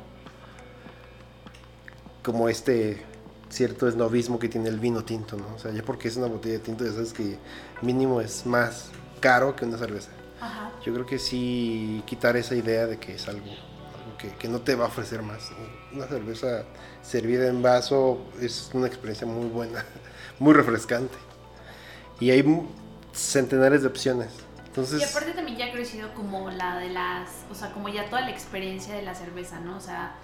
Como 2.23 2.49
este 2.49 3.03
cierto 3.49 3.87
esnovismo 3.87 4.37
que 4.37 4.49
tiene 4.49 4.69
el 4.69 4.79
vino 4.79 5.03
tinto, 5.03 5.37
¿no? 5.37 5.55
O 5.55 5.59
sea, 5.59 5.71
ya 5.71 5.81
porque 5.83 6.07
es 6.07 6.17
una 6.17 6.27
botella 6.27 6.55
de 6.55 6.59
tinto, 6.59 6.85
ya 6.85 6.91
sabes 6.91 7.13
que 7.13 7.37
mínimo 7.81 8.21
es 8.21 8.45
más 8.45 8.91
caro 9.19 9.55
que 9.55 9.65
una 9.65 9.77
cerveza. 9.77 10.11
Yo 10.85 10.93
creo 10.93 11.05
que 11.05 11.19
sí 11.19 12.03
quitar 12.05 12.37
esa 12.37 12.55
idea 12.55 12.85
de 12.85 12.97
que 12.97 13.15
es 13.15 13.27
algo, 13.27 13.45
que, 14.17 14.29
que, 14.35 14.47
no 14.47 14.61
te 14.61 14.75
va 14.75 14.85
a 14.85 14.87
ofrecer 14.87 15.21
más. 15.21 15.51
Una 15.93 16.07
cerveza 16.07 16.65
servida 17.01 17.47
en 17.47 17.61
vaso 17.61 18.25
es 18.39 18.69
una 18.73 18.87
experiencia 18.87 19.25
muy 19.25 19.47
buena, 19.47 19.85
muy 20.39 20.53
refrescante. 20.53 21.17
Y 22.19 22.31
hay 22.31 22.43
centenares 23.13 23.81
de 23.81 23.87
opciones. 23.87 24.29
Entonces, 24.65 25.01
y 25.01 25.03
aparte 25.03 25.31
también 25.31 25.57
ya 25.57 25.65
ha 25.65 25.71
crecido 25.71 26.13
como 26.13 26.51
la 26.51 26.77
de 26.77 26.89
las, 26.89 27.29
o 27.51 27.55
sea, 27.55 27.71
como 27.71 27.89
ya 27.89 28.05
toda 28.09 28.21
la 28.21 28.29
experiencia 28.29 28.93
de 28.93 29.01
la 29.01 29.15
cerveza, 29.15 29.59
¿no? 29.59 29.77
O 29.77 29.79
sea, 29.79 30.15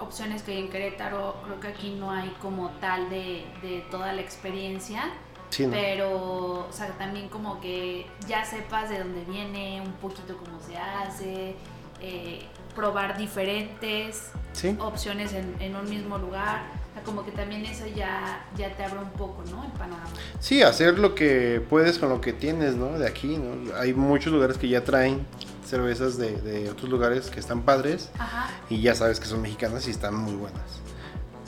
opciones 0.00 0.42
que 0.42 0.52
hay 0.52 0.58
en 0.58 0.70
Querétaro, 0.70 1.36
creo 1.44 1.60
que 1.60 1.68
aquí 1.68 1.94
no 1.94 2.10
hay 2.10 2.34
como 2.40 2.70
tal 2.80 3.08
de, 3.08 3.44
de 3.62 3.84
toda 3.90 4.12
la 4.12 4.20
experiencia. 4.20 5.04
Sí, 5.50 5.66
Pero, 5.70 6.66
o 6.68 6.72
sea, 6.72 6.88
también 6.98 7.28
como 7.30 7.58
que 7.60 8.06
ya 8.26 8.44
sepas 8.44 8.90
de 8.90 8.98
dónde 8.98 9.24
viene, 9.24 9.80
un 9.80 9.92
poquito 9.94 10.36
cómo 10.36 10.60
se 10.60 10.76
hace, 10.76 11.54
eh, 12.02 12.44
probar 12.78 13.18
diferentes 13.18 14.30
opciones 14.78 15.32
en, 15.32 15.54
en, 15.60 15.74
un 15.74 15.90
mismo 15.90 16.16
lugar 16.16 16.62
como 17.08 17.24
que 17.24 17.32
también 17.32 17.64
eso 17.64 17.86
ya, 17.86 18.44
ya 18.56 18.74
te 18.76 18.84
abre 18.84 18.98
un 18.98 19.10
poco, 19.10 19.42
¿no? 19.50 19.64
El 19.64 19.72
panorama. 19.72 20.10
Sí, 20.40 20.62
hacer 20.62 20.98
lo 20.98 21.14
que 21.14 21.64
puedes 21.68 21.98
con 21.98 22.10
lo 22.10 22.20
que 22.20 22.34
tienes, 22.34 22.74
¿no? 22.74 22.98
De 22.98 23.06
aquí, 23.06 23.38
¿no? 23.38 23.74
Hay 23.76 23.94
muchos 23.94 24.30
lugares 24.32 24.58
que 24.58 24.68
ya 24.68 24.84
traen 24.84 25.26
cervezas 25.64 26.18
de, 26.18 26.40
de 26.40 26.70
otros 26.70 26.90
lugares 26.90 27.30
que 27.30 27.40
están 27.40 27.62
padres 27.62 28.10
Ajá. 28.18 28.50
y 28.68 28.80
ya 28.80 28.94
sabes 28.94 29.20
que 29.20 29.26
son 29.26 29.42
mexicanas 29.42 29.86
y 29.88 29.90
están 29.90 30.14
muy 30.14 30.34
buenas. 30.34 30.80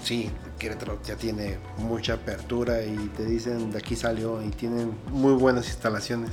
Sí, 0.02 0.30
Querétaro 0.58 0.98
ya 1.02 1.16
tiene 1.16 1.58
mucha 1.76 2.14
apertura 2.14 2.82
y 2.82 2.96
te 3.16 3.26
dicen 3.26 3.70
de 3.70 3.78
aquí 3.78 3.96
salió 3.96 4.42
y 4.42 4.48
tienen 4.48 4.96
muy 5.10 5.34
buenas 5.34 5.66
instalaciones. 5.66 6.30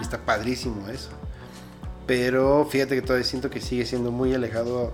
Y 0.00 0.02
está 0.02 0.18
padrísimo 0.18 0.86
eso. 0.88 1.10
Pero 2.06 2.66
fíjate 2.70 2.94
que 2.94 3.02
todavía 3.02 3.26
siento 3.26 3.50
que 3.50 3.60
sigue 3.60 3.84
siendo 3.84 4.12
muy 4.12 4.34
alejado 4.34 4.92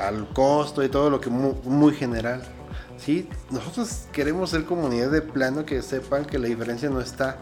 al 0.00 0.28
costo 0.32 0.82
y 0.82 0.88
todo 0.88 1.10
lo 1.10 1.20
que 1.20 1.30
muy, 1.30 1.54
muy 1.64 1.94
general. 1.94 2.42
Sí, 2.98 3.28
nosotros 3.50 4.06
queremos 4.12 4.50
ser 4.50 4.64
comunidad 4.64 5.10
de 5.10 5.22
plano 5.22 5.66
que 5.66 5.82
sepan 5.82 6.24
que 6.24 6.38
la 6.38 6.48
diferencia 6.48 6.88
no 6.88 7.00
está, 7.00 7.36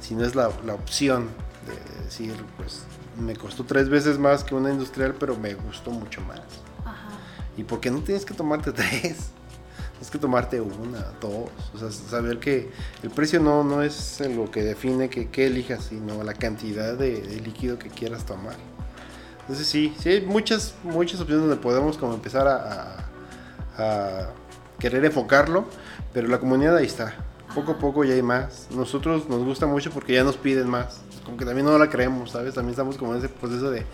sino 0.00 0.24
es 0.24 0.34
la, 0.34 0.48
opción 0.48 1.28
de 1.66 2.04
decir, 2.04 2.34
pues 2.56 2.84
me 3.20 3.36
costó 3.36 3.64
tres 3.64 3.88
veces 3.88 4.18
más 4.18 4.42
que 4.42 4.54
una 4.54 4.70
industrial, 4.70 5.14
pero 5.18 5.36
me 5.36 5.54
gustó 5.54 5.90
mucho 5.90 6.20
más. 6.22 6.40
Ajá. 6.84 7.10
Y 7.56 7.64
porque 7.64 7.90
no 7.90 8.00
tienes 8.00 8.24
que 8.24 8.34
tomarte 8.34 8.72
tres, 8.72 9.30
tienes 10.02 10.10
que 10.10 10.18
tomarte 10.18 10.60
una, 10.60 10.98
dos, 11.20 11.48
o 11.72 11.78
sea, 11.78 11.92
saber 11.92 12.40
que 12.40 12.72
el 13.04 13.10
precio 13.10 13.38
no, 13.38 13.62
no 13.62 13.82
es 13.84 14.20
lo 14.34 14.50
que 14.50 14.64
define 14.64 15.08
que, 15.08 15.46
elijas, 15.46 15.84
sino 15.84 16.24
la 16.24 16.34
cantidad 16.34 16.96
de, 16.96 17.40
líquido 17.44 17.78
que 17.78 17.88
quieras 17.88 18.26
tomar. 18.26 18.56
Entonces 19.42 19.68
sí, 19.68 19.94
sí 20.00 20.08
hay 20.08 20.20
muchas, 20.22 20.74
muchas 20.82 21.20
opciones 21.20 21.46
donde 21.46 21.62
podemos 21.62 21.96
como 21.98 22.14
empezar 22.14 22.48
a 22.48 24.32
querer 24.80 25.04
enfocarlo, 25.04 25.66
pero 26.12 26.26
la 26.26 26.40
comunidad 26.40 26.76
ahí 26.76 26.86
está. 26.86 27.14
Poco 27.54 27.72
a 27.72 27.78
poco 27.78 28.02
ya 28.02 28.14
hay 28.14 28.22
más. 28.22 28.66
Nosotros 28.72 29.28
nos 29.28 29.44
gusta 29.44 29.66
mucho 29.66 29.92
porque 29.92 30.14
ya 30.14 30.24
nos 30.24 30.36
piden 30.36 30.68
más. 30.68 31.02
Como 31.24 31.36
que 31.36 31.44
también 31.44 31.64
no 31.64 31.78
la 31.78 31.88
creemos, 31.88 32.32
¿sabes? 32.32 32.54
También 32.54 32.72
estamos 32.72 32.96
como 32.96 33.12
en 33.12 33.18
ese 33.18 33.28
proceso 33.28 33.70
de, 33.70 33.86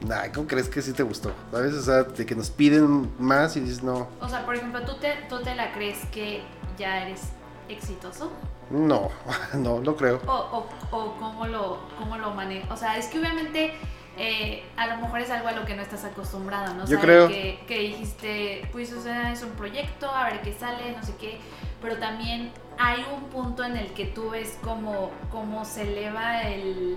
nah, 0.00 0.30
¿cómo 0.34 0.46
crees 0.46 0.68
que 0.68 0.82
sí 0.82 0.92
te 0.92 1.02
gustó? 1.02 1.32
¿Sabes? 1.50 1.74
O 1.74 1.82
sea, 1.82 2.02
de 2.04 2.26
que 2.26 2.34
nos 2.34 2.50
piden 2.50 3.12
más 3.18 3.56
y 3.56 3.60
dices 3.60 3.82
no. 3.82 4.08
O 4.20 4.28
sea, 4.28 4.44
por 4.44 4.56
ejemplo, 4.56 4.82
¿tú 4.82 4.94
te, 4.94 5.14
tú 5.28 5.40
te 5.42 5.54
la 5.54 5.72
crees 5.72 5.98
que 6.12 6.42
ya 6.78 7.06
eres 7.06 7.22
exitoso? 7.68 8.32
No, 8.70 9.10
no, 9.54 9.80
no 9.80 9.96
creo. 9.96 10.20
O, 10.26 10.32
o, 10.32 10.96
o 10.96 11.16
cómo 11.16 11.46
lo, 11.46 11.78
cómo 11.98 12.18
lo 12.18 12.32
manejas. 12.32 12.70
O 12.70 12.76
sea, 12.76 12.96
es 12.96 13.06
que 13.06 13.18
obviamente 13.18 13.72
eh, 14.18 14.64
a 14.76 14.86
lo 14.86 14.96
mejor 14.96 15.20
es 15.20 15.30
algo 15.30 15.48
a 15.48 15.52
lo 15.52 15.66
que 15.66 15.76
no 15.76 15.82
estás 15.82 16.04
acostumbrado, 16.04 16.72
¿no? 16.74 16.86
Yo 16.86 16.98
creo. 16.98 17.28
Que, 17.28 17.60
que, 17.68 17.78
dijiste, 17.80 18.68
pues, 18.72 18.92
o 18.92 19.02
sea, 19.02 19.32
es 19.32 19.42
un 19.42 19.50
proyecto, 19.50 20.10
a 20.10 20.24
ver 20.24 20.40
qué 20.40 20.54
sale, 20.54 20.96
no 20.96 21.02
sé 21.02 21.14
qué, 21.20 21.38
pero 21.82 21.98
también 21.98 22.50
hay 22.78 23.04
un 23.14 23.24
punto 23.28 23.62
en 23.62 23.76
el 23.76 23.92
que 23.92 24.06
tú 24.06 24.30
ves 24.30 24.58
cómo, 24.62 25.10
cómo 25.30 25.66
se 25.66 25.82
eleva 25.82 26.42
el, 26.42 26.96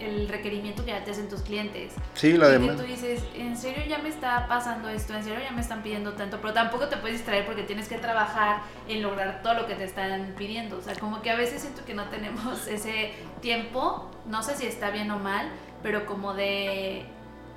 el 0.00 0.28
requerimiento 0.28 0.84
que 0.84 0.90
ya 0.90 1.04
te 1.04 1.10
hacen 1.10 1.28
tus 1.28 1.42
clientes. 1.42 1.92
Sí, 2.14 2.32
la. 2.32 2.54
Y 2.54 2.68
tú 2.76 2.82
dices, 2.82 3.22
en 3.34 3.56
serio 3.56 3.84
ya 3.88 3.98
me 3.98 4.08
está 4.08 4.46
pasando 4.48 4.88
esto, 4.88 5.14
en 5.14 5.22
serio 5.22 5.40
ya 5.42 5.52
me 5.52 5.60
están 5.60 5.82
pidiendo 5.82 6.12
tanto, 6.14 6.38
pero 6.40 6.52
tampoco 6.52 6.88
te 6.88 6.96
puedes 6.96 7.18
distraer 7.18 7.46
porque 7.46 7.62
tienes 7.62 7.88
que 7.88 7.98
trabajar 7.98 8.62
en 8.88 9.02
lograr 9.02 9.42
todo 9.42 9.54
lo 9.54 9.66
que 9.66 9.74
te 9.74 9.84
están 9.84 10.34
pidiendo. 10.36 10.78
O 10.78 10.82
sea, 10.82 10.94
como 10.96 11.22
que 11.22 11.30
a 11.30 11.36
veces 11.36 11.62
siento 11.62 11.84
que 11.84 11.94
no 11.94 12.04
tenemos 12.06 12.66
ese 12.68 13.12
tiempo, 13.40 14.10
no 14.26 14.42
sé 14.42 14.56
si 14.56 14.66
está 14.66 14.90
bien 14.90 15.10
o 15.10 15.18
mal, 15.18 15.50
pero 15.82 16.06
como 16.06 16.34
de 16.34 17.06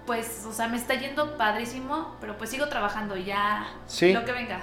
pues, 0.06 0.46
o 0.48 0.52
sea, 0.52 0.68
me 0.68 0.78
está 0.78 0.96
yendo 0.96 1.38
padrísimo, 1.38 2.16
pero 2.20 2.38
pues 2.38 2.50
sigo 2.50 2.68
trabajando 2.68 3.16
ya 3.16 3.68
lo 4.02 4.26
que 4.26 4.32
venga. 4.32 4.62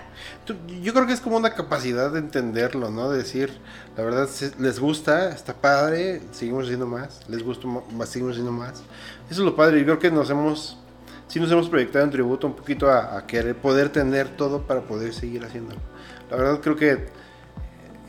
Yo 0.82 0.92
creo 0.92 1.06
que 1.06 1.12
es 1.12 1.20
como 1.20 1.36
una 1.36 1.54
capacidad 1.54 2.10
de 2.10 2.18
entenderlo, 2.18 2.90
¿no? 2.90 3.10
De 3.10 3.18
decir, 3.18 3.50
la 3.96 4.04
verdad, 4.04 4.28
les 4.58 4.78
gusta, 4.78 5.30
está 5.30 5.54
padre, 5.54 6.20
seguimos 6.32 6.64
haciendo 6.64 6.86
más, 6.86 7.28
les 7.28 7.42
gusta 7.42 7.66
más, 7.66 8.08
seguimos 8.08 8.32
haciendo 8.32 8.52
más. 8.52 8.82
Eso 9.30 9.40
es 9.42 9.46
lo 9.46 9.56
padre, 9.56 9.78
yo 9.78 9.84
creo 9.84 9.98
que 9.98 10.10
nos 10.10 10.28
hemos, 10.28 10.78
sí 11.28 11.40
nos 11.40 11.50
hemos 11.50 11.68
proyectado 11.68 12.04
en 12.04 12.10
tributo 12.10 12.46
un 12.46 12.54
poquito 12.54 12.90
a, 12.90 13.16
a 13.16 13.26
querer 13.26 13.56
poder 13.56 13.88
tener 13.88 14.28
todo 14.36 14.66
para 14.66 14.82
poder 14.82 15.14
seguir 15.14 15.44
haciéndolo. 15.44 15.80
La 16.30 16.36
verdad 16.36 16.60
creo 16.60 16.76
que 16.76 17.08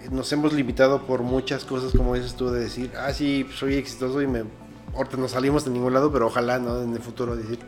nos 0.09 0.31
hemos 0.33 0.53
limitado 0.53 1.05
por 1.05 1.21
muchas 1.21 1.63
cosas, 1.63 1.91
como 1.93 2.15
dices 2.15 2.35
tú, 2.35 2.49
de 2.49 2.61
decir, 2.61 2.91
ah, 2.97 3.13
sí, 3.13 3.47
soy 3.53 3.75
exitoso 3.75 4.21
y 4.21 4.27
me 4.27 4.43
ahorita 4.95 5.17
no 5.17 5.27
salimos 5.27 5.65
de 5.65 5.71
ningún 5.71 5.93
lado, 5.93 6.11
pero 6.11 6.27
ojalá, 6.27 6.59
¿no? 6.59 6.81
En 6.81 6.93
el 6.93 7.01
futuro 7.01 7.35
decir, 7.35 7.59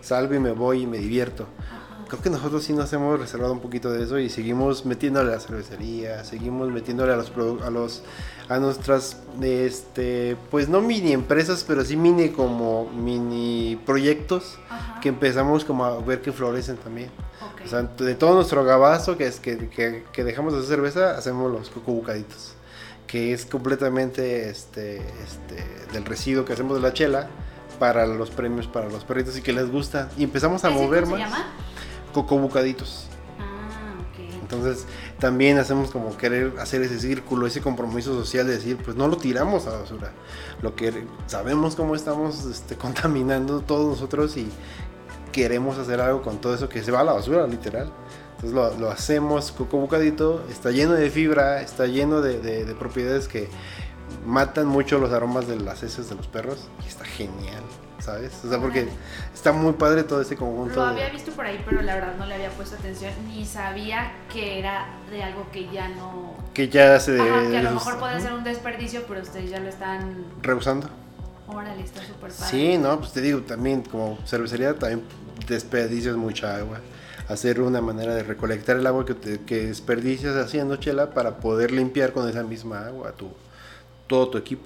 salgo 0.00 0.34
y 0.34 0.38
me 0.38 0.52
voy 0.52 0.82
y 0.82 0.86
me 0.86 0.98
divierto. 0.98 1.46
Creo 2.08 2.20
que 2.20 2.30
nosotros 2.30 2.62
sí 2.64 2.74
nos 2.74 2.92
hemos 2.92 3.18
reservado 3.18 3.54
un 3.54 3.60
poquito 3.60 3.90
de 3.90 4.04
eso 4.04 4.18
y 4.18 4.28
seguimos 4.28 4.84
metiéndole 4.84 5.30
a 5.30 5.36
la 5.36 5.40
cervecería, 5.40 6.24
seguimos 6.24 6.70
metiéndole 6.70 7.14
a 7.14 7.16
los 7.16 7.32
a 7.64 7.70
los 7.70 8.02
a 8.50 8.58
nuestras 8.58 9.16
este 9.40 10.36
pues 10.50 10.68
no 10.68 10.82
mini 10.82 11.12
empresas, 11.12 11.64
pero 11.66 11.84
sí 11.86 11.96
mini 11.96 12.28
como 12.28 12.90
mini 12.90 13.80
proyectos 13.86 14.58
que 15.00 15.08
empezamos 15.08 15.64
como 15.64 15.86
a 15.86 16.00
ver 16.00 16.20
que 16.20 16.32
florecen 16.32 16.76
también. 16.76 17.10
O 17.64 17.68
sea, 17.68 17.82
de 17.82 18.14
todo 18.14 18.34
nuestro 18.34 18.62
gabazo 18.62 19.16
que 19.16 19.26
es 19.26 19.40
que, 19.40 19.70
que, 19.70 20.04
que 20.12 20.24
dejamos 20.24 20.52
de 20.52 20.58
hacer 20.58 20.76
cerveza, 20.76 21.16
hacemos 21.16 21.50
los 21.50 21.70
cocobucaditos 21.70 22.51
que 23.12 23.34
es 23.34 23.44
completamente 23.44 24.48
este, 24.48 24.96
este, 24.96 25.92
del 25.92 26.06
residuo 26.06 26.46
que 26.46 26.54
hacemos 26.54 26.76
de 26.76 26.82
la 26.82 26.94
chela 26.94 27.28
para 27.78 28.06
los 28.06 28.30
premios 28.30 28.66
para 28.66 28.88
los 28.88 29.04
perritos 29.04 29.36
y 29.36 29.42
que 29.42 29.52
les 29.52 29.70
gusta. 29.70 30.08
Y 30.16 30.24
empezamos 30.24 30.64
a 30.64 30.70
mover 30.70 31.02
más. 31.02 31.10
¿Cómo 31.10 31.16
se 31.16 31.22
llama? 31.22 31.44
Cocobucaditos. 32.14 33.08
Ah, 33.38 34.00
ok. 34.00 34.40
Entonces 34.40 34.86
también 35.18 35.58
hacemos 35.58 35.90
como 35.90 36.16
querer 36.16 36.54
hacer 36.58 36.80
ese 36.80 36.98
círculo, 36.98 37.46
ese 37.46 37.60
compromiso 37.60 38.14
social 38.14 38.46
de 38.46 38.54
decir, 38.54 38.78
pues 38.78 38.96
no 38.96 39.08
lo 39.08 39.18
tiramos 39.18 39.66
a 39.66 39.72
la 39.72 39.78
basura. 39.80 40.12
Lo 40.62 40.74
que 40.74 41.06
sabemos 41.26 41.76
cómo 41.76 41.94
estamos 41.94 42.46
este, 42.46 42.76
contaminando 42.78 43.60
todos 43.60 43.88
nosotros 43.88 44.38
y 44.38 44.48
queremos 45.32 45.76
hacer 45.76 46.00
algo 46.00 46.22
con 46.22 46.40
todo 46.40 46.54
eso 46.54 46.70
que 46.70 46.82
se 46.82 46.90
va 46.90 47.00
a 47.00 47.04
la 47.04 47.12
basura, 47.12 47.46
literal. 47.46 47.92
Entonces 48.42 48.80
lo, 48.80 48.90
hacemos 48.90 49.52
coco 49.52 49.78
bocadito, 49.78 50.44
está 50.50 50.70
lleno 50.72 50.94
de 50.94 51.10
fibra, 51.10 51.60
está 51.60 51.86
lleno 51.86 52.20
de, 52.20 52.74
propiedades 52.78 53.28
que 53.28 53.48
matan 54.26 54.66
mucho 54.66 54.98
los 54.98 55.12
aromas 55.12 55.46
de 55.46 55.56
las 55.56 55.82
heces 55.82 56.08
de 56.08 56.16
los 56.16 56.26
perros 56.26 56.68
y 56.84 56.88
está 56.88 57.04
genial. 57.04 57.62
¿sabes? 58.00 58.32
O 58.44 58.48
sea, 58.48 58.58
porque 58.58 58.88
está 59.32 59.52
muy 59.52 59.74
padre 59.74 60.02
todo 60.02 60.20
ese 60.20 60.36
conjunto. 60.36 60.74
Lo 60.74 60.86
había 60.86 61.08
visto 61.10 61.30
por 61.30 61.46
ahí, 61.46 61.62
pero 61.64 61.82
la 61.82 61.94
verdad 61.94 62.16
no 62.18 62.26
le 62.26 62.34
había 62.34 62.50
puesto 62.50 62.74
atención 62.74 63.12
ni 63.28 63.46
sabía 63.46 64.12
que 64.32 64.58
era 64.58 64.88
de 65.08 65.22
algo 65.22 65.46
que 65.52 65.68
ya 65.70 65.88
no. 65.88 66.34
Que 66.52 66.68
ya 66.68 66.98
se. 66.98 67.20
Ajá, 67.20 67.48
que 67.48 67.58
a 67.58 67.62
lo 67.62 67.70
mejor 67.70 68.00
puede 68.00 68.20
ser 68.20 68.32
un 68.32 68.42
desperdicio, 68.42 69.04
pero 69.06 69.22
ustedes 69.22 69.50
ya 69.50 69.60
lo 69.60 69.68
están. 69.68 70.24
Rehusando. 70.42 70.90
Órale, 71.46 71.82
está 71.82 72.00
súper 72.00 72.32
padre. 72.32 72.50
Sí, 72.50 72.76
no, 72.76 72.98
pues 72.98 73.12
te 73.12 73.20
digo, 73.20 73.40
también 73.42 73.82
como 73.82 74.18
cervecería 74.26 74.74
también 74.76 75.04
desperdicias 75.46 76.16
mucha 76.16 76.56
agua. 76.56 76.80
Hacer 77.32 77.60
una 77.60 77.80
manera 77.80 78.14
de 78.14 78.22
recolectar 78.22 78.76
el 78.76 78.86
agua 78.86 79.06
que, 79.06 79.14
que 79.46 79.66
desperdicias 79.66 80.36
haciendo 80.36 80.76
chela 80.76 81.14
para 81.14 81.38
poder 81.38 81.70
limpiar 81.70 82.12
con 82.12 82.28
esa 82.28 82.42
misma 82.42 82.86
agua 82.86 83.12
tu, 83.12 83.28
todo 84.06 84.28
tu 84.28 84.38
equipo. 84.38 84.64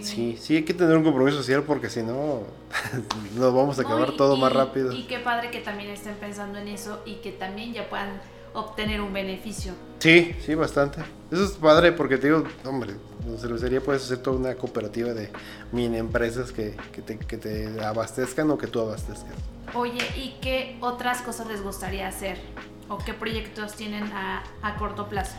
Sí, 0.00 0.36
sí 0.38 0.56
hay 0.56 0.62
que 0.64 0.74
tener 0.74 0.96
un 0.96 1.02
compromiso 1.02 1.38
social 1.38 1.62
porque 1.62 1.88
si 1.88 2.02
no 2.02 2.42
nos 3.34 3.54
vamos 3.54 3.78
a 3.78 3.82
acabar 3.82 4.12
todo 4.12 4.36
más 4.36 4.52
rápido. 4.52 4.92
Y 4.92 5.04
qué 5.04 5.18
padre 5.18 5.50
que 5.50 5.60
también 5.60 5.90
estén 5.90 6.14
pensando 6.16 6.58
en 6.58 6.68
eso 6.68 7.00
y 7.06 7.14
que 7.16 7.32
también 7.32 7.72
ya 7.72 7.88
puedan 7.88 8.20
obtener 8.56 9.00
un 9.00 9.12
beneficio. 9.12 9.72
Sí, 9.98 10.34
sí, 10.44 10.54
bastante. 10.54 11.00
Eso 11.30 11.44
es 11.44 11.52
padre 11.52 11.92
porque 11.92 12.18
te 12.18 12.28
digo, 12.28 12.44
hombre, 12.64 12.94
en 13.26 13.38
cervecería 13.38 13.80
puedes 13.80 14.04
hacer 14.04 14.18
toda 14.18 14.36
una 14.36 14.54
cooperativa 14.54 15.12
de 15.12 15.30
mini 15.72 15.98
empresas 15.98 16.52
que, 16.52 16.76
que, 16.92 17.02
te, 17.02 17.18
que 17.18 17.36
te 17.36 17.84
abastezcan 17.84 18.50
o 18.50 18.58
que 18.58 18.66
tú 18.66 18.80
abastezcas. 18.80 19.34
Oye, 19.74 20.02
¿y 20.16 20.36
qué 20.40 20.78
otras 20.80 21.22
cosas 21.22 21.46
les 21.48 21.62
gustaría 21.62 22.08
hacer? 22.08 22.38
¿O 22.88 22.98
qué 22.98 23.14
proyectos 23.14 23.74
tienen 23.74 24.04
a, 24.04 24.42
a 24.62 24.76
corto 24.76 25.08
plazo? 25.08 25.36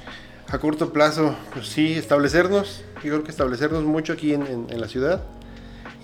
A 0.49 0.59
corto 0.59 0.93
plazo, 0.93 1.35
pues 1.53 1.67
sí, 1.67 1.93
establecernos, 1.93 2.85
yo 3.03 3.11
creo 3.11 3.23
que 3.23 3.31
establecernos 3.31 3.83
mucho 3.83 4.13
aquí 4.13 4.33
en, 4.33 4.67
la 4.69 4.87
ciudad 4.87 5.23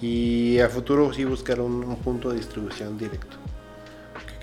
y 0.01 0.59
a 0.59 0.67
futuro 0.67 1.13
sí 1.13 1.23
buscar 1.23 1.61
un, 1.61 1.95
punto 1.97 2.29
de 2.29 2.35
distribución 2.37 2.97
directo. 2.97 3.37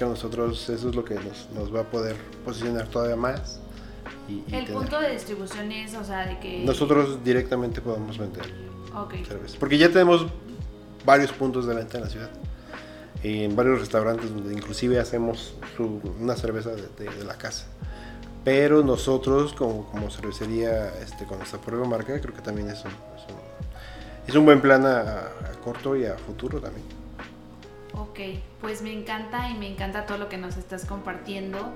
Que 0.00 0.06
a 0.06 0.08
nosotros 0.08 0.66
eso 0.70 0.88
es 0.88 0.94
lo 0.94 1.04
que 1.04 1.14
nos, 1.54 1.74
va 1.74 1.80
a 1.80 1.84
poder 1.84 2.16
posicionar 2.42 2.88
todavía 2.88 3.16
más. 3.16 3.60
Y, 4.26 4.42
el 4.50 4.64
punto 4.64 4.98
de 4.98 5.10
distribución 5.10 5.70
es, 5.72 5.94
o 5.94 6.02
sea, 6.02 6.24
de 6.24 6.40
que... 6.40 6.64
Nosotros 6.64 7.22
directamente 7.22 7.82
podemos 7.82 8.16
vender 8.16 8.46
cerveza. 9.28 9.58
Porque 9.60 9.76
ya 9.76 9.88
tenemos 9.88 10.24
varios 11.04 11.32
puntos 11.32 11.66
de 11.66 11.74
venta 11.74 11.98
en 11.98 12.04
la 12.04 12.08
ciudad. 12.08 12.30
En 13.22 13.54
varios 13.54 13.80
restaurantes 13.80 14.32
donde 14.32 14.54
inclusive 14.54 14.98
hacemos 14.98 15.52
una 16.18 16.34
cerveza 16.34 16.70
de 16.70 17.24
la 17.26 17.34
casa. 17.34 17.66
Pero 18.42 18.82
nosotros, 18.82 19.52
como, 19.52 19.84
como 19.90 20.10
cervecería 20.10 20.94
este, 21.02 21.26
con 21.26 21.36
nuestra 21.36 21.60
propia 21.60 21.86
marca, 21.86 22.18
creo 22.20 22.34
que 22.34 22.40
también 22.40 22.70
es 22.70 22.82
un, 22.86 22.92
es 24.26 24.34
un, 24.34 24.46
buen 24.46 24.62
plan 24.62 24.86
a, 24.86 25.28
corto 25.62 25.94
y 25.94 26.06
a 26.06 26.16
futuro 26.16 26.58
también. 26.58 26.86
Ok, 27.94 28.18
pues 28.60 28.82
me 28.82 28.92
encanta 28.92 29.50
y 29.50 29.54
me 29.54 29.68
encanta 29.68 30.06
todo 30.06 30.18
lo 30.18 30.28
que 30.28 30.38
nos 30.38 30.56
estás 30.56 30.84
compartiendo. 30.84 31.72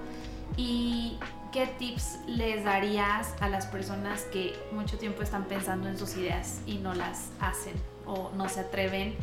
¿Y 0.56 1.18
qué 1.52 1.66
tips 1.78 2.18
les 2.28 2.64
darías 2.64 3.34
a 3.40 3.48
las 3.48 3.66
personas 3.66 4.22
que 4.32 4.54
mucho 4.72 4.98
tiempo 4.98 5.22
están 5.22 5.44
pensando 5.44 5.88
en 5.88 5.98
sus 5.98 6.16
ideas 6.16 6.60
y 6.66 6.78
no 6.78 6.94
las 6.94 7.30
hacen 7.40 7.74
o 8.06 8.30
no 8.36 8.48
se 8.48 8.60
atreven? 8.60 9.14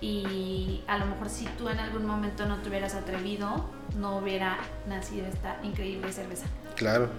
Y 0.00 0.82
a 0.86 0.98
lo 0.98 1.06
mejor 1.06 1.28
si 1.28 1.44
tú 1.58 1.68
en 1.68 1.78
algún 1.78 2.06
momento 2.06 2.46
no 2.46 2.56
te 2.62 2.70
hubieras 2.70 2.94
atrevido, 2.94 3.66
no 3.98 4.16
hubiera 4.16 4.58
nacido 4.88 5.26
esta 5.26 5.58
increíble 5.62 6.10
cerveza. 6.10 6.46
Claro, 6.74 7.10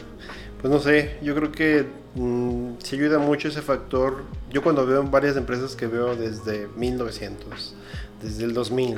pues 0.60 0.74
no 0.74 0.80
sé, 0.80 1.20
yo 1.22 1.36
creo 1.36 1.52
que 1.52 1.86
mm, 2.16 2.80
se 2.80 2.96
ayuda 2.96 3.20
mucho 3.20 3.50
ese 3.50 3.62
factor. 3.62 4.24
Yo 4.50 4.64
cuando 4.64 4.86
veo 4.88 5.04
varias 5.04 5.38
empresas 5.38 5.76
que 5.76 5.86
veo 5.86 6.16
desde 6.16 6.68
1900, 6.76 7.76
desde 8.22 8.46
el 8.46 8.54
2000, 8.54 8.98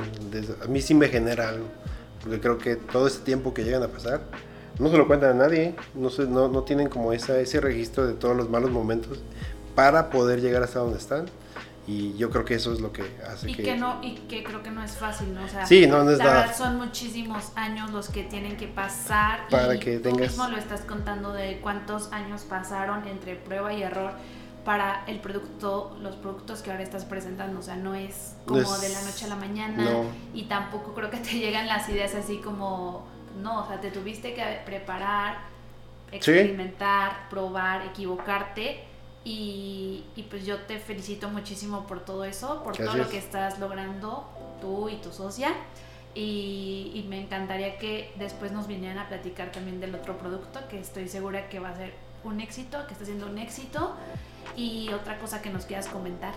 a 0.62 0.66
mí 0.66 0.80
sí 0.80 0.94
me 0.94 1.08
genera 1.08 1.48
algo, 1.48 1.66
porque 2.22 2.40
creo 2.40 2.58
que 2.58 2.76
todo 2.76 3.06
ese 3.06 3.20
tiempo 3.20 3.54
que 3.54 3.64
llegan 3.64 3.82
a 3.82 3.88
pasar, 3.88 4.22
no 4.78 4.90
se 4.90 4.96
lo 4.96 5.06
cuentan 5.06 5.30
a 5.30 5.34
nadie, 5.34 5.74
no, 5.94 6.10
se, 6.10 6.26
no, 6.26 6.48
no 6.48 6.62
tienen 6.62 6.88
como 6.88 7.12
esa, 7.12 7.38
ese 7.38 7.60
registro 7.60 8.06
de 8.06 8.14
todos 8.14 8.36
los 8.36 8.50
malos 8.50 8.70
momentos 8.70 9.20
para 9.74 10.10
poder 10.10 10.40
llegar 10.40 10.62
hasta 10.62 10.80
donde 10.80 10.98
están. 10.98 11.26
Y 11.86 12.16
yo 12.16 12.30
creo 12.30 12.46
que 12.46 12.54
eso 12.54 12.72
es 12.72 12.80
lo 12.80 12.92
que 12.92 13.02
hace 13.30 13.50
y 13.50 13.54
que... 13.54 13.76
no, 13.76 14.02
y 14.02 14.14
que 14.14 14.42
creo 14.42 14.62
que 14.62 14.70
no 14.70 14.82
es 14.82 14.92
fácil, 14.92 15.34
¿no? 15.34 15.44
O 15.44 15.48
sea, 15.48 15.66
sí, 15.66 15.86
no, 15.86 16.08
es 16.10 16.18
nada. 16.18 16.50
Son 16.54 16.76
muchísimos 16.78 17.52
años 17.56 17.90
los 17.90 18.08
que 18.08 18.22
tienen 18.24 18.56
que 18.56 18.68
pasar. 18.68 19.46
Para 19.50 19.74
y 19.74 19.78
que 19.80 19.98
tú 19.98 20.04
tengas... 20.04 20.30
mismo 20.30 20.48
lo 20.48 20.56
estás 20.56 20.80
contando 20.80 21.34
de 21.34 21.58
cuántos 21.60 22.10
años 22.10 22.40
pasaron 22.48 23.06
entre 23.06 23.36
prueba 23.36 23.74
y 23.74 23.82
error 23.82 24.12
para 24.64 25.04
el 25.06 25.20
producto, 25.20 25.96
los 26.00 26.16
productos 26.16 26.62
que 26.62 26.70
ahora 26.70 26.82
estás 26.82 27.04
presentando. 27.04 27.60
O 27.60 27.62
sea, 27.62 27.76
no 27.76 27.94
es 27.94 28.36
como 28.46 28.78
de 28.78 28.88
la 28.88 29.02
noche 29.02 29.26
a 29.26 29.28
la 29.28 29.36
mañana. 29.36 29.86
Y 30.32 30.44
tampoco 30.44 30.94
creo 30.94 31.10
que 31.10 31.18
te 31.18 31.34
llegan 31.38 31.66
las 31.66 31.88
ideas 31.88 32.14
así 32.14 32.38
como... 32.38 33.06
No, 33.42 33.64
o 33.64 33.66
sea, 33.66 33.80
te 33.80 33.90
tuviste 33.90 34.32
que 34.32 34.60
preparar, 34.64 35.38
experimentar, 36.12 37.28
probar, 37.28 37.84
equivocarte 37.86 38.84
y, 39.24 40.04
pues 40.28 40.44
yo 40.44 40.58
te 40.60 40.78
felicito 40.78 41.30
muchísimo 41.30 41.86
por 41.86 42.04
todo 42.04 42.24
eso, 42.24 42.62
por 42.62 42.76
todo 42.76 42.94
lo 42.94 43.08
que 43.08 43.16
estás 43.16 43.58
logrando 43.58 44.28
tú 44.60 44.88
y 44.90 44.96
tu 44.96 45.10
socia. 45.10 45.54
Y, 46.14 47.06
me 47.08 47.20
encantaría 47.20 47.78
que 47.78 48.12
después 48.16 48.52
nos 48.52 48.66
vinieran 48.66 48.98
a 48.98 49.08
platicar 49.08 49.50
también 49.50 49.80
del 49.80 49.94
otro 49.94 50.18
producto, 50.18 50.60
que 50.68 50.78
estoy 50.78 51.08
segura 51.08 51.48
que 51.48 51.58
va 51.58 51.70
a 51.70 51.76
ser 51.76 51.94
un 52.24 52.40
éxito, 52.40 52.86
que 52.86 52.92
está 52.92 53.04
siendo 53.04 53.26
un 53.26 53.38
éxito. 53.38 53.94
Y 54.56 54.90
otra 54.92 55.18
cosa 55.18 55.42
que 55.42 55.50
nos 55.50 55.64
quieras 55.64 55.88
comentar. 55.88 56.34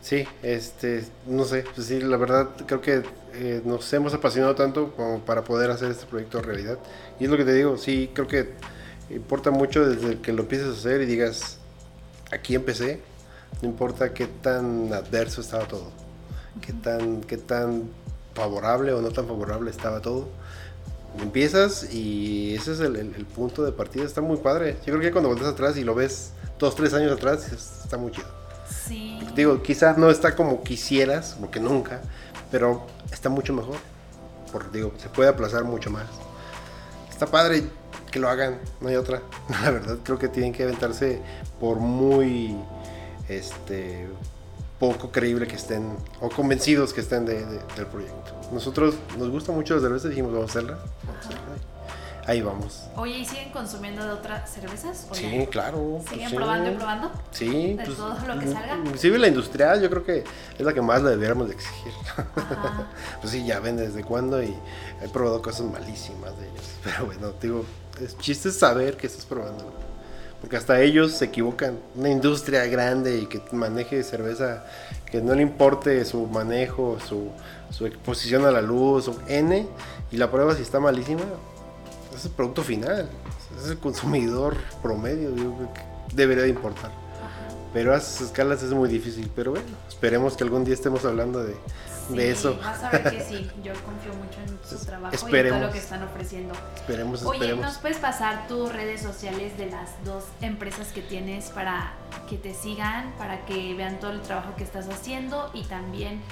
Sí, 0.00 0.26
este, 0.42 1.04
no 1.26 1.44
sé, 1.44 1.64
pues 1.74 1.86
sí, 1.86 2.00
la 2.00 2.16
verdad 2.16 2.50
creo 2.66 2.80
que 2.80 3.02
eh, 3.32 3.62
nos 3.64 3.90
hemos 3.94 4.12
apasionado 4.12 4.54
tanto 4.54 4.92
como 4.92 5.20
para 5.20 5.44
poder 5.44 5.70
hacer 5.70 5.90
este 5.90 6.04
proyecto 6.04 6.42
realidad. 6.42 6.78
Y 7.18 7.24
es 7.24 7.30
lo 7.30 7.36
que 7.36 7.44
te 7.44 7.54
digo, 7.54 7.78
sí, 7.78 8.10
creo 8.12 8.26
que 8.26 8.52
importa 9.08 9.50
mucho 9.50 9.88
desde 9.88 10.20
que 10.20 10.32
lo 10.32 10.42
empieces 10.42 10.68
a 10.68 10.72
hacer 10.72 11.00
y 11.00 11.06
digas, 11.06 11.58
aquí 12.30 12.54
empecé, 12.54 13.00
no 13.62 13.68
importa 13.68 14.12
qué 14.12 14.26
tan 14.26 14.92
adverso 14.92 15.40
estaba 15.40 15.66
todo, 15.66 15.90
qué 16.60 16.72
tan, 16.74 17.22
qué 17.22 17.38
tan 17.38 17.90
favorable 18.34 18.92
o 18.92 19.00
no 19.00 19.10
tan 19.10 19.26
favorable 19.26 19.70
estaba 19.70 20.00
todo. 20.00 20.28
Empiezas 21.20 21.92
y 21.92 22.54
ese 22.54 22.72
es 22.72 22.80
el, 22.80 23.26
punto 23.34 23.64
de 23.64 23.72
partida, 23.72 24.04
está 24.04 24.20
muy 24.20 24.36
padre. 24.38 24.76
Yo 24.84 24.92
creo 24.92 25.00
que 25.00 25.12
cuando 25.12 25.28
volteas 25.28 25.50
atrás 25.50 25.76
y 25.76 25.84
lo 25.84 25.94
ves 25.94 26.32
dos, 26.58 26.74
tres 26.74 26.92
años 26.94 27.12
atrás, 27.12 27.50
está 27.52 27.96
muy 27.96 28.10
chido. 28.12 28.26
Sí. 28.86 29.20
Digo, 29.36 29.62
quizás 29.62 29.96
no 29.96 30.10
está 30.10 30.34
como 30.34 30.62
quisieras, 30.62 31.36
porque 31.38 31.60
nunca, 31.60 32.00
pero 32.50 32.86
está 33.12 33.28
mucho 33.28 33.52
mejor. 33.52 33.76
Por, 34.52 34.70
digo, 34.72 34.92
se 34.98 35.08
puede 35.08 35.28
aplazar 35.28 35.64
mucho 35.64 35.90
más. 35.90 36.06
Está 37.10 37.26
padre, 37.26 37.64
que 38.10 38.18
lo 38.20 38.28
hagan, 38.28 38.60
no 38.80 38.88
hay 38.88 38.96
otra. 38.96 39.22
La 39.62 39.70
verdad, 39.70 39.98
creo 40.02 40.18
que 40.18 40.28
tienen 40.28 40.52
que 40.52 40.62
aventarse 40.62 41.20
por 41.60 41.78
muy 41.78 42.56
este 43.28 44.06
poco 44.78 45.10
creíble 45.10 45.46
que 45.46 45.56
estén 45.56 45.96
o 46.20 46.28
convencidos 46.28 46.92
que 46.92 47.00
estén 47.00 47.24
de, 47.24 47.44
del 47.44 47.86
proyecto. 47.86 48.32
Nosotros 48.54 48.94
nos 49.18 49.30
gusta 49.30 49.50
mucho 49.50 49.74
la 49.74 49.80
cerveza, 49.80 50.08
dijimos 50.08 50.32
vamos 50.32 50.48
a 50.48 50.50
hacerla. 50.50 50.78
Vamos 51.04 51.24
a 51.24 51.28
hacerla. 51.28 51.74
Ahí 52.26 52.40
vamos. 52.40 52.84
Oye, 52.96 53.18
¿y 53.18 53.24
siguen 53.26 53.50
consumiendo 53.50 54.02
de 54.02 54.12
otras 54.12 54.48
cervezas? 54.50 55.08
sí, 55.12 55.46
claro. 55.50 55.98
Pues 55.98 56.10
¿Siguen 56.10 56.34
probando 56.34 56.70
y 56.70 56.74
probando? 56.74 57.10
Sí. 57.32 57.74
De 57.74 57.84
pues, 57.84 57.96
todo 57.98 58.16
lo 58.26 58.38
que 58.38 58.46
salga. 58.46 58.76
Inclusive 58.78 59.18
la 59.18 59.28
industrial, 59.28 59.82
yo 59.82 59.90
creo 59.90 60.04
que 60.04 60.24
es 60.58 60.64
la 60.64 60.72
que 60.72 60.80
más 60.80 61.02
la 61.02 61.10
debiéramos 61.10 61.48
de 61.48 61.54
exigir. 61.54 61.92
pues 63.20 63.30
sí, 63.32 63.44
ya 63.44 63.60
ven 63.60 63.76
desde 63.76 64.04
cuándo 64.04 64.42
y 64.42 64.54
he 65.02 65.08
probado 65.08 65.42
cosas 65.42 65.66
malísimas 65.66 66.38
de 66.38 66.48
ellos. 66.48 66.64
Pero 66.82 67.06
bueno, 67.06 67.32
digo, 67.42 67.64
el 68.00 68.16
chiste 68.18 68.48
es 68.48 68.58
saber 68.58 68.96
que 68.96 69.06
estás 69.06 69.26
probando. 69.26 69.70
Porque 70.40 70.56
hasta 70.56 70.80
ellos 70.80 71.12
se 71.12 71.26
equivocan. 71.26 71.78
Una 71.94 72.08
industria 72.08 72.64
grande 72.66 73.18
y 73.18 73.26
que 73.26 73.42
maneje 73.52 74.02
cerveza, 74.02 74.64
que 75.04 75.20
no 75.20 75.34
le 75.34 75.42
importe 75.42 76.04
su 76.06 76.26
manejo, 76.26 76.98
su, 77.06 77.30
su 77.70 77.86
exposición 77.86 78.44
a 78.44 78.50
la 78.50 78.62
luz, 78.62 79.08
o 79.08 79.16
N, 79.28 79.66
y 80.10 80.16
la 80.16 80.30
prueba 80.30 80.54
si 80.54 80.62
está 80.62 80.80
malísima, 80.80 81.22
es 82.14 82.24
el 82.24 82.30
producto 82.30 82.62
final, 82.62 83.08
es 83.58 83.70
el 83.70 83.78
consumidor 83.78 84.56
promedio, 84.82 85.30
debería 86.12 86.44
de 86.44 86.50
importar. 86.50 86.90
Pero 87.74 87.92
a 87.92 87.96
esas 87.96 88.20
escalas 88.20 88.62
es 88.62 88.70
muy 88.70 88.88
difícil, 88.88 89.28
pero 89.34 89.50
bueno, 89.50 89.66
esperemos 89.88 90.36
que 90.36 90.44
algún 90.44 90.64
día 90.64 90.74
estemos 90.74 91.04
hablando 91.04 91.42
de, 91.42 91.56
eso. 92.30 92.56
Vas 92.62 92.84
a 92.84 92.90
ver 92.90 93.02
que 93.10 93.20
sí, 93.20 93.50
yo 93.64 93.72
confío 93.72 94.12
mucho 94.14 94.38
en 94.46 94.78
su 94.78 94.84
trabajo 94.86 95.12
y 95.12 95.36
en 95.36 95.48
todo 95.48 95.58
lo 95.58 95.72
que 95.72 95.78
están 95.78 96.02
ofreciendo. 96.04 96.54
Esperemos, 96.76 97.24
Oye, 97.24 97.56
¿nos 97.56 97.78
puedes 97.78 97.98
pasar 97.98 98.46
tus 98.46 98.72
redes 98.72 99.02
sociales 99.02 99.58
de 99.58 99.66
las 99.66 99.90
dos 100.04 100.22
empresas 100.40 100.92
que 100.92 101.02
tienes 101.02 101.46
para 101.46 101.94
que 102.30 102.36
te 102.36 102.54
sigan, 102.54 103.12
para 103.18 103.44
que 103.44 103.74
vean 103.74 103.98
todo 103.98 104.12
el 104.12 104.20
trabajo 104.20 104.54
que 104.56 104.62
estás 104.62 104.88
haciendo 104.88 105.50
y 105.52 105.64
también, 105.64 106.22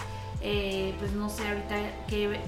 eh, 0.42 0.94
pues 0.98 1.12
no 1.12 1.28
sé, 1.28 1.46
ahorita 1.48 1.76
que 2.08 2.40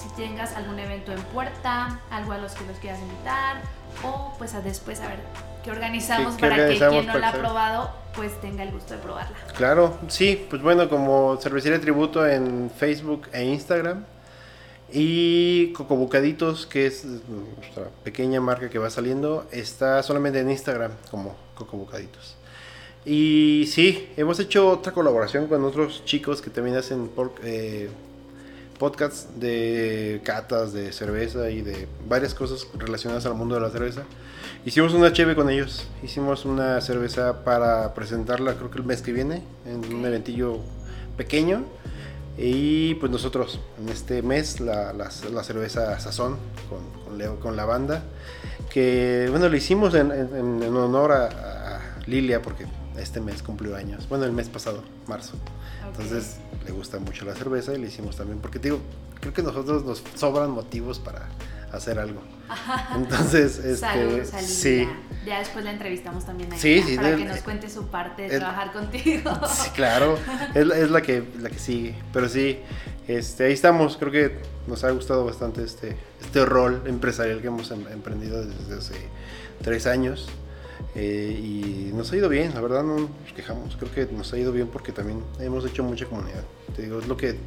si 0.00 0.08
tengas 0.16 0.54
algún 0.54 0.78
evento 0.78 1.12
en 1.12 1.22
puerta, 1.24 2.00
algo 2.10 2.32
a 2.32 2.38
los 2.38 2.52
que 2.52 2.64
los 2.64 2.76
quieras 2.78 3.00
invitar, 3.00 3.62
o 4.02 4.34
pues 4.38 4.54
a 4.54 4.60
después 4.60 5.00
a 5.00 5.08
ver 5.08 5.20
qué 5.64 5.70
organizamos 5.70 6.34
para 6.34 6.68
que 6.68 6.78
quien 6.78 7.06
no 7.06 7.18
lo 7.18 7.26
ha 7.26 7.32
probado 7.32 7.90
pues 8.14 8.38
tenga 8.40 8.62
el 8.62 8.72
gusto 8.72 8.94
de 8.94 9.00
probarla. 9.00 9.36
Claro, 9.56 9.98
sí, 10.08 10.46
pues 10.50 10.60
bueno, 10.62 10.88
como 10.88 11.36
Cervecería 11.40 11.80
Tributo 11.80 12.26
en 12.26 12.70
Facebook 12.70 13.28
e 13.32 13.44
Instagram. 13.44 14.04
Y 14.94 15.72
Coco 15.72 15.96
Bocaditos, 15.96 16.66
que 16.66 16.86
es 16.86 17.06
nuestra 17.06 17.88
pequeña 18.04 18.42
marca 18.42 18.68
que 18.68 18.78
va 18.78 18.90
saliendo, 18.90 19.46
está 19.50 20.02
solamente 20.02 20.40
en 20.40 20.50
Instagram 20.50 20.92
como 21.10 21.34
Coco 21.54 21.78
Bocaditos. 21.78 22.36
Y 23.04 23.66
sí, 23.66 24.08
hemos 24.16 24.38
hecho 24.38 24.68
otra 24.68 24.92
colaboración 24.92 25.48
con 25.48 25.64
otros 25.64 26.04
chicos 26.04 26.40
que 26.40 26.50
también 26.50 26.76
hacen 26.76 27.10
eh, 27.42 27.88
podcasts 28.78 29.28
de 29.40 30.20
catas, 30.24 30.72
de 30.72 30.92
cerveza 30.92 31.50
y 31.50 31.62
de 31.62 31.88
varias 32.08 32.32
cosas 32.34 32.66
relacionadas 32.78 33.26
al 33.26 33.34
mundo 33.34 33.56
de 33.56 33.60
la 33.60 33.70
cerveza. 33.70 34.04
Hicimos 34.64 34.94
una 34.94 35.12
cheve 35.12 35.34
con 35.34 35.50
ellos, 35.50 35.88
hicimos 36.04 36.44
una 36.44 36.80
cerveza 36.80 37.42
para 37.42 37.92
presentarla 37.94 38.54
creo 38.54 38.70
que 38.70 38.78
el 38.78 38.84
mes 38.84 39.02
que 39.02 39.12
viene, 39.12 39.42
en 39.66 39.92
un 39.92 40.06
eventillo 40.06 40.58
pequeño. 41.16 41.64
Y 42.38 42.94
pues 42.94 43.12
nosotros, 43.12 43.60
en 43.80 43.88
este 43.88 44.22
mes, 44.22 44.60
la, 44.60 44.92
la, 44.92 45.10
cerveza 45.44 45.98
Sazón 45.98 46.38
con, 46.70 47.18
con, 47.18 47.36
con, 47.38 47.56
la 47.56 47.66
banda, 47.66 48.04
que 48.70 49.26
bueno, 49.30 49.48
lo 49.48 49.56
hicimos 49.56 49.94
en, 49.94 50.10
en, 50.12 50.62
honor 50.62 51.12
a, 51.12 51.26
a, 51.26 51.80
Lilia, 52.06 52.40
porque 52.40 52.64
este 52.98 53.20
mes 53.20 53.42
cumplió 53.42 53.76
años, 53.76 54.08
bueno, 54.08 54.24
el 54.24 54.32
mes 54.32 54.48
pasado, 54.48 54.82
marzo. 55.06 55.34
Entonces 55.86 56.36
le 56.64 56.72
gusta 56.72 56.98
mucho 56.98 57.24
la 57.24 57.34
cerveza 57.34 57.74
y 57.74 57.78
le 57.78 57.88
hicimos 57.88 58.16
también, 58.16 58.38
porque 58.40 58.58
digo, 58.58 58.80
creo 59.20 59.32
que 59.32 59.42
nosotros 59.42 59.84
nos 59.84 60.02
sobran 60.16 60.50
motivos 60.50 60.98
para 60.98 61.28
hacer 61.72 61.98
algo. 61.98 62.22
Entonces, 62.94 63.58
este, 63.58 64.24
sí. 64.42 64.88
Ya 65.24 65.38
después 65.38 65.64
la 65.64 65.70
entrevistamos 65.70 66.26
también 66.26 66.52
a 66.52 66.56
ella, 66.56 66.96
para 66.96 67.16
que 67.16 67.24
nos 67.24 67.40
cuente 67.40 67.70
su 67.70 67.86
parte 67.86 68.22
de 68.28 68.38
trabajar 68.38 68.72
contigo. 68.72 69.32
Sí, 69.48 69.70
claro, 69.70 70.18
es, 70.54 70.66
es, 70.66 70.90
la 70.90 71.00
que 71.02 71.24
la 71.38 71.48
que 71.48 71.58
sigue, 71.58 71.94
pero 72.12 72.28
sí, 72.28 72.58
este, 73.06 73.44
ahí 73.44 73.52
estamos, 73.52 73.96
creo 73.96 74.12
que 74.12 74.38
nos 74.66 74.84
ha 74.84 74.90
gustado 74.90 75.24
bastante 75.24 75.64
este, 75.64 75.96
este 76.20 76.44
rol 76.44 76.82
empresarial 76.86 77.40
que 77.40 77.48
hemos 77.48 77.70
em, 77.70 77.86
emprendido 77.88 78.44
desde 78.44 78.78
hace 78.78 78.94
tres 79.62 79.86
años. 79.86 80.28
Eh, 80.94 81.40
y 81.42 81.92
nos 81.94 82.12
ha 82.12 82.16
ido 82.16 82.28
bien, 82.28 82.54
la 82.54 82.60
verdad 82.60 82.82
no 82.82 82.98
nos 82.98 83.32
quejamos, 83.34 83.76
creo 83.76 83.92
que 83.92 84.12
nos 84.14 84.32
ha 84.32 84.38
ido 84.38 84.52
bien 84.52 84.68
porque 84.68 84.92
también 84.92 85.22
hemos 85.40 85.64
hecho 85.64 85.82
mucha 85.82 86.06
comunidad. 86.06 86.44
Te 86.76 86.82
digo, 86.82 86.98
es 86.98 87.08
lo 87.08 87.16
que 87.16 87.38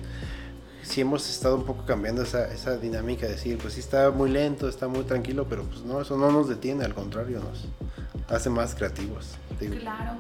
sí 0.82 1.02
hemos 1.02 1.30
estado 1.30 1.56
un 1.56 1.64
poco 1.64 1.86
cambiando 1.86 2.22
esa, 2.22 2.52
esa 2.52 2.78
dinámica, 2.78 3.26
de 3.26 3.34
decir, 3.34 3.58
pues 3.58 3.74
sí 3.74 3.80
está 3.80 4.12
muy 4.12 4.30
lento, 4.30 4.68
está 4.68 4.88
muy 4.88 5.04
tranquilo, 5.04 5.46
pero 5.50 5.64
pues 5.64 5.82
no, 5.82 6.02
eso 6.02 6.18
no 6.18 6.32
nos 6.32 6.48
detiene, 6.48 6.86
al 6.86 6.94
contrario, 6.94 7.40
nos 7.40 7.66
hace 8.30 8.50
más 8.50 8.76
creativos. 8.76 9.36
claro. 9.80 10.14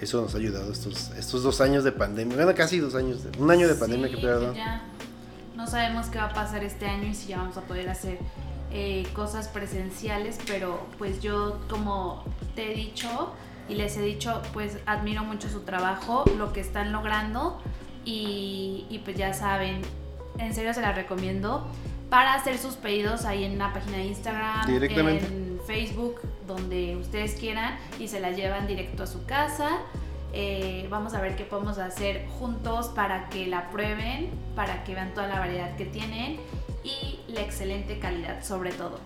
Eso 0.00 0.20
nos 0.20 0.34
ha 0.34 0.38
ayudado 0.38 0.72
estos, 0.72 1.10
estos 1.10 1.44
dos 1.44 1.60
años 1.60 1.84
de 1.84 1.92
pandemia, 1.92 2.34
bueno, 2.34 2.52
casi 2.56 2.80
dos 2.80 2.96
años, 2.96 3.20
un 3.38 3.48
año 3.50 3.68
de 3.68 3.74
pandemia 3.76 4.10
que 4.10 4.16
perdón. 4.16 4.52
Ya 4.56 4.82
no 5.54 5.64
sabemos 5.68 6.06
qué 6.06 6.18
va 6.18 6.24
a 6.24 6.32
pasar 6.34 6.64
este 6.64 6.86
año 6.86 7.06
y 7.06 7.14
si 7.14 7.28
ya 7.28 7.36
vamos 7.38 7.56
a 7.56 7.60
poder 7.60 7.88
hacer 7.88 8.18
eh, 8.72 9.06
cosas 9.12 9.48
presenciales, 9.48 10.38
pero 10.46 10.86
pues 10.98 11.20
yo 11.20 11.58
como 11.68 12.24
te 12.54 12.72
he 12.72 12.74
dicho 12.74 13.32
y 13.68 13.74
les 13.74 13.96
he 13.96 14.02
dicho, 14.02 14.40
pues 14.52 14.78
admiro 14.86 15.24
mucho 15.24 15.48
su 15.48 15.60
trabajo, 15.60 16.24
lo 16.38 16.52
que 16.52 16.60
están 16.60 16.92
logrando 16.92 17.60
y, 18.04 18.86
y 18.88 18.98
pues 19.00 19.16
ya 19.16 19.34
saben, 19.34 19.82
en 20.38 20.54
serio 20.54 20.74
se 20.74 20.80
las 20.80 20.96
recomiendo 20.96 21.66
para 22.12 22.34
hacer 22.34 22.58
sus 22.58 22.74
pedidos 22.74 23.24
ahí 23.24 23.44
en 23.44 23.58
la 23.58 23.72
página 23.72 23.96
de 23.96 24.04
Instagram, 24.04 24.68
en 24.68 25.60
Facebook, 25.66 26.20
donde 26.46 26.96
ustedes 26.96 27.34
quieran 27.34 27.78
y 27.98 28.08
se 28.08 28.20
las 28.20 28.36
llevan 28.36 28.66
directo 28.66 29.04
a 29.04 29.06
su 29.06 29.24
casa. 29.24 29.78
Eh, 30.34 30.86
vamos 30.90 31.14
a 31.14 31.20
ver 31.20 31.36
qué 31.36 31.44
podemos 31.44 31.78
hacer 31.78 32.26
juntos 32.38 32.88
para 32.88 33.28
que 33.28 33.46
la 33.46 33.70
prueben, 33.70 34.30
para 34.54 34.84
que 34.84 34.94
vean 34.94 35.14
toda 35.14 35.26
la 35.26 35.38
variedad 35.38 35.76
que 35.76 35.84
tienen 35.84 36.38
y 36.84 37.20
la 37.32 37.40
excelente 37.40 37.98
calidad 37.98 38.42
sobre 38.44 38.72
todo. 38.72 38.98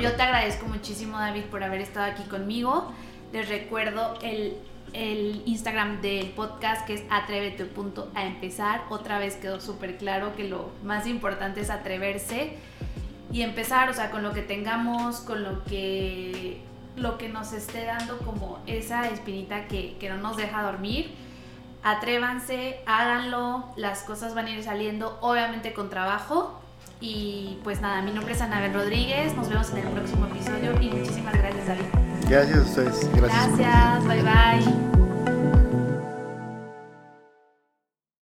Yo 0.00 0.12
te 0.12 0.22
agradezco 0.22 0.66
muchísimo 0.66 1.18
David 1.18 1.44
por 1.44 1.62
haber 1.62 1.80
estado 1.80 2.10
aquí 2.10 2.22
conmigo. 2.24 2.92
Les 3.32 3.48
recuerdo 3.48 4.14
el 4.22 4.56
el 4.92 5.42
Instagram 5.46 6.00
del 6.02 6.30
podcast 6.30 6.86
que 6.86 6.94
es 6.94 7.02
atrévete 7.10 7.64
punto 7.64 8.10
a 8.14 8.24
empezar. 8.24 8.82
Otra 8.90 9.18
vez 9.18 9.36
quedó 9.36 9.60
súper 9.60 9.96
claro 9.96 10.34
que 10.36 10.44
lo 10.44 10.70
más 10.84 11.06
importante 11.06 11.60
es 11.60 11.70
atreverse 11.70 12.56
y 13.32 13.42
empezar, 13.42 13.88
o 13.88 13.94
sea, 13.94 14.10
con 14.10 14.22
lo 14.22 14.32
que 14.32 14.42
tengamos, 14.42 15.20
con 15.20 15.42
lo 15.42 15.64
que, 15.64 16.60
lo 16.96 17.16
que 17.16 17.28
nos 17.28 17.52
esté 17.52 17.84
dando 17.84 18.18
como 18.18 18.58
esa 18.66 19.08
espinita 19.08 19.66
que, 19.66 19.96
que 19.98 20.10
no 20.10 20.18
nos 20.18 20.36
deja 20.36 20.62
dormir. 20.62 21.14
Atrévanse, 21.82 22.80
háganlo, 22.86 23.72
las 23.76 24.02
cosas 24.02 24.34
van 24.34 24.46
a 24.46 24.50
ir 24.50 24.62
saliendo, 24.62 25.18
obviamente 25.22 25.72
con 25.72 25.88
trabajo. 25.88 26.61
Y 27.04 27.58
pues 27.64 27.80
nada, 27.80 28.00
mi 28.00 28.12
nombre 28.12 28.32
es 28.32 28.40
Anabel 28.40 28.72
Rodríguez, 28.72 29.34
nos 29.34 29.48
vemos 29.48 29.68
en 29.72 29.78
el 29.78 29.88
próximo 29.88 30.26
episodio 30.26 30.80
y 30.80 30.88
muchísimas 30.88 31.34
gracias 31.34 31.66
David. 31.66 31.84
Gracias 32.28 32.58
a 32.58 32.62
ustedes. 32.62 33.10
Gracias. 33.14 33.58
Gracias. 33.58 34.06
Bye 34.06 34.22
bye. 34.22 35.01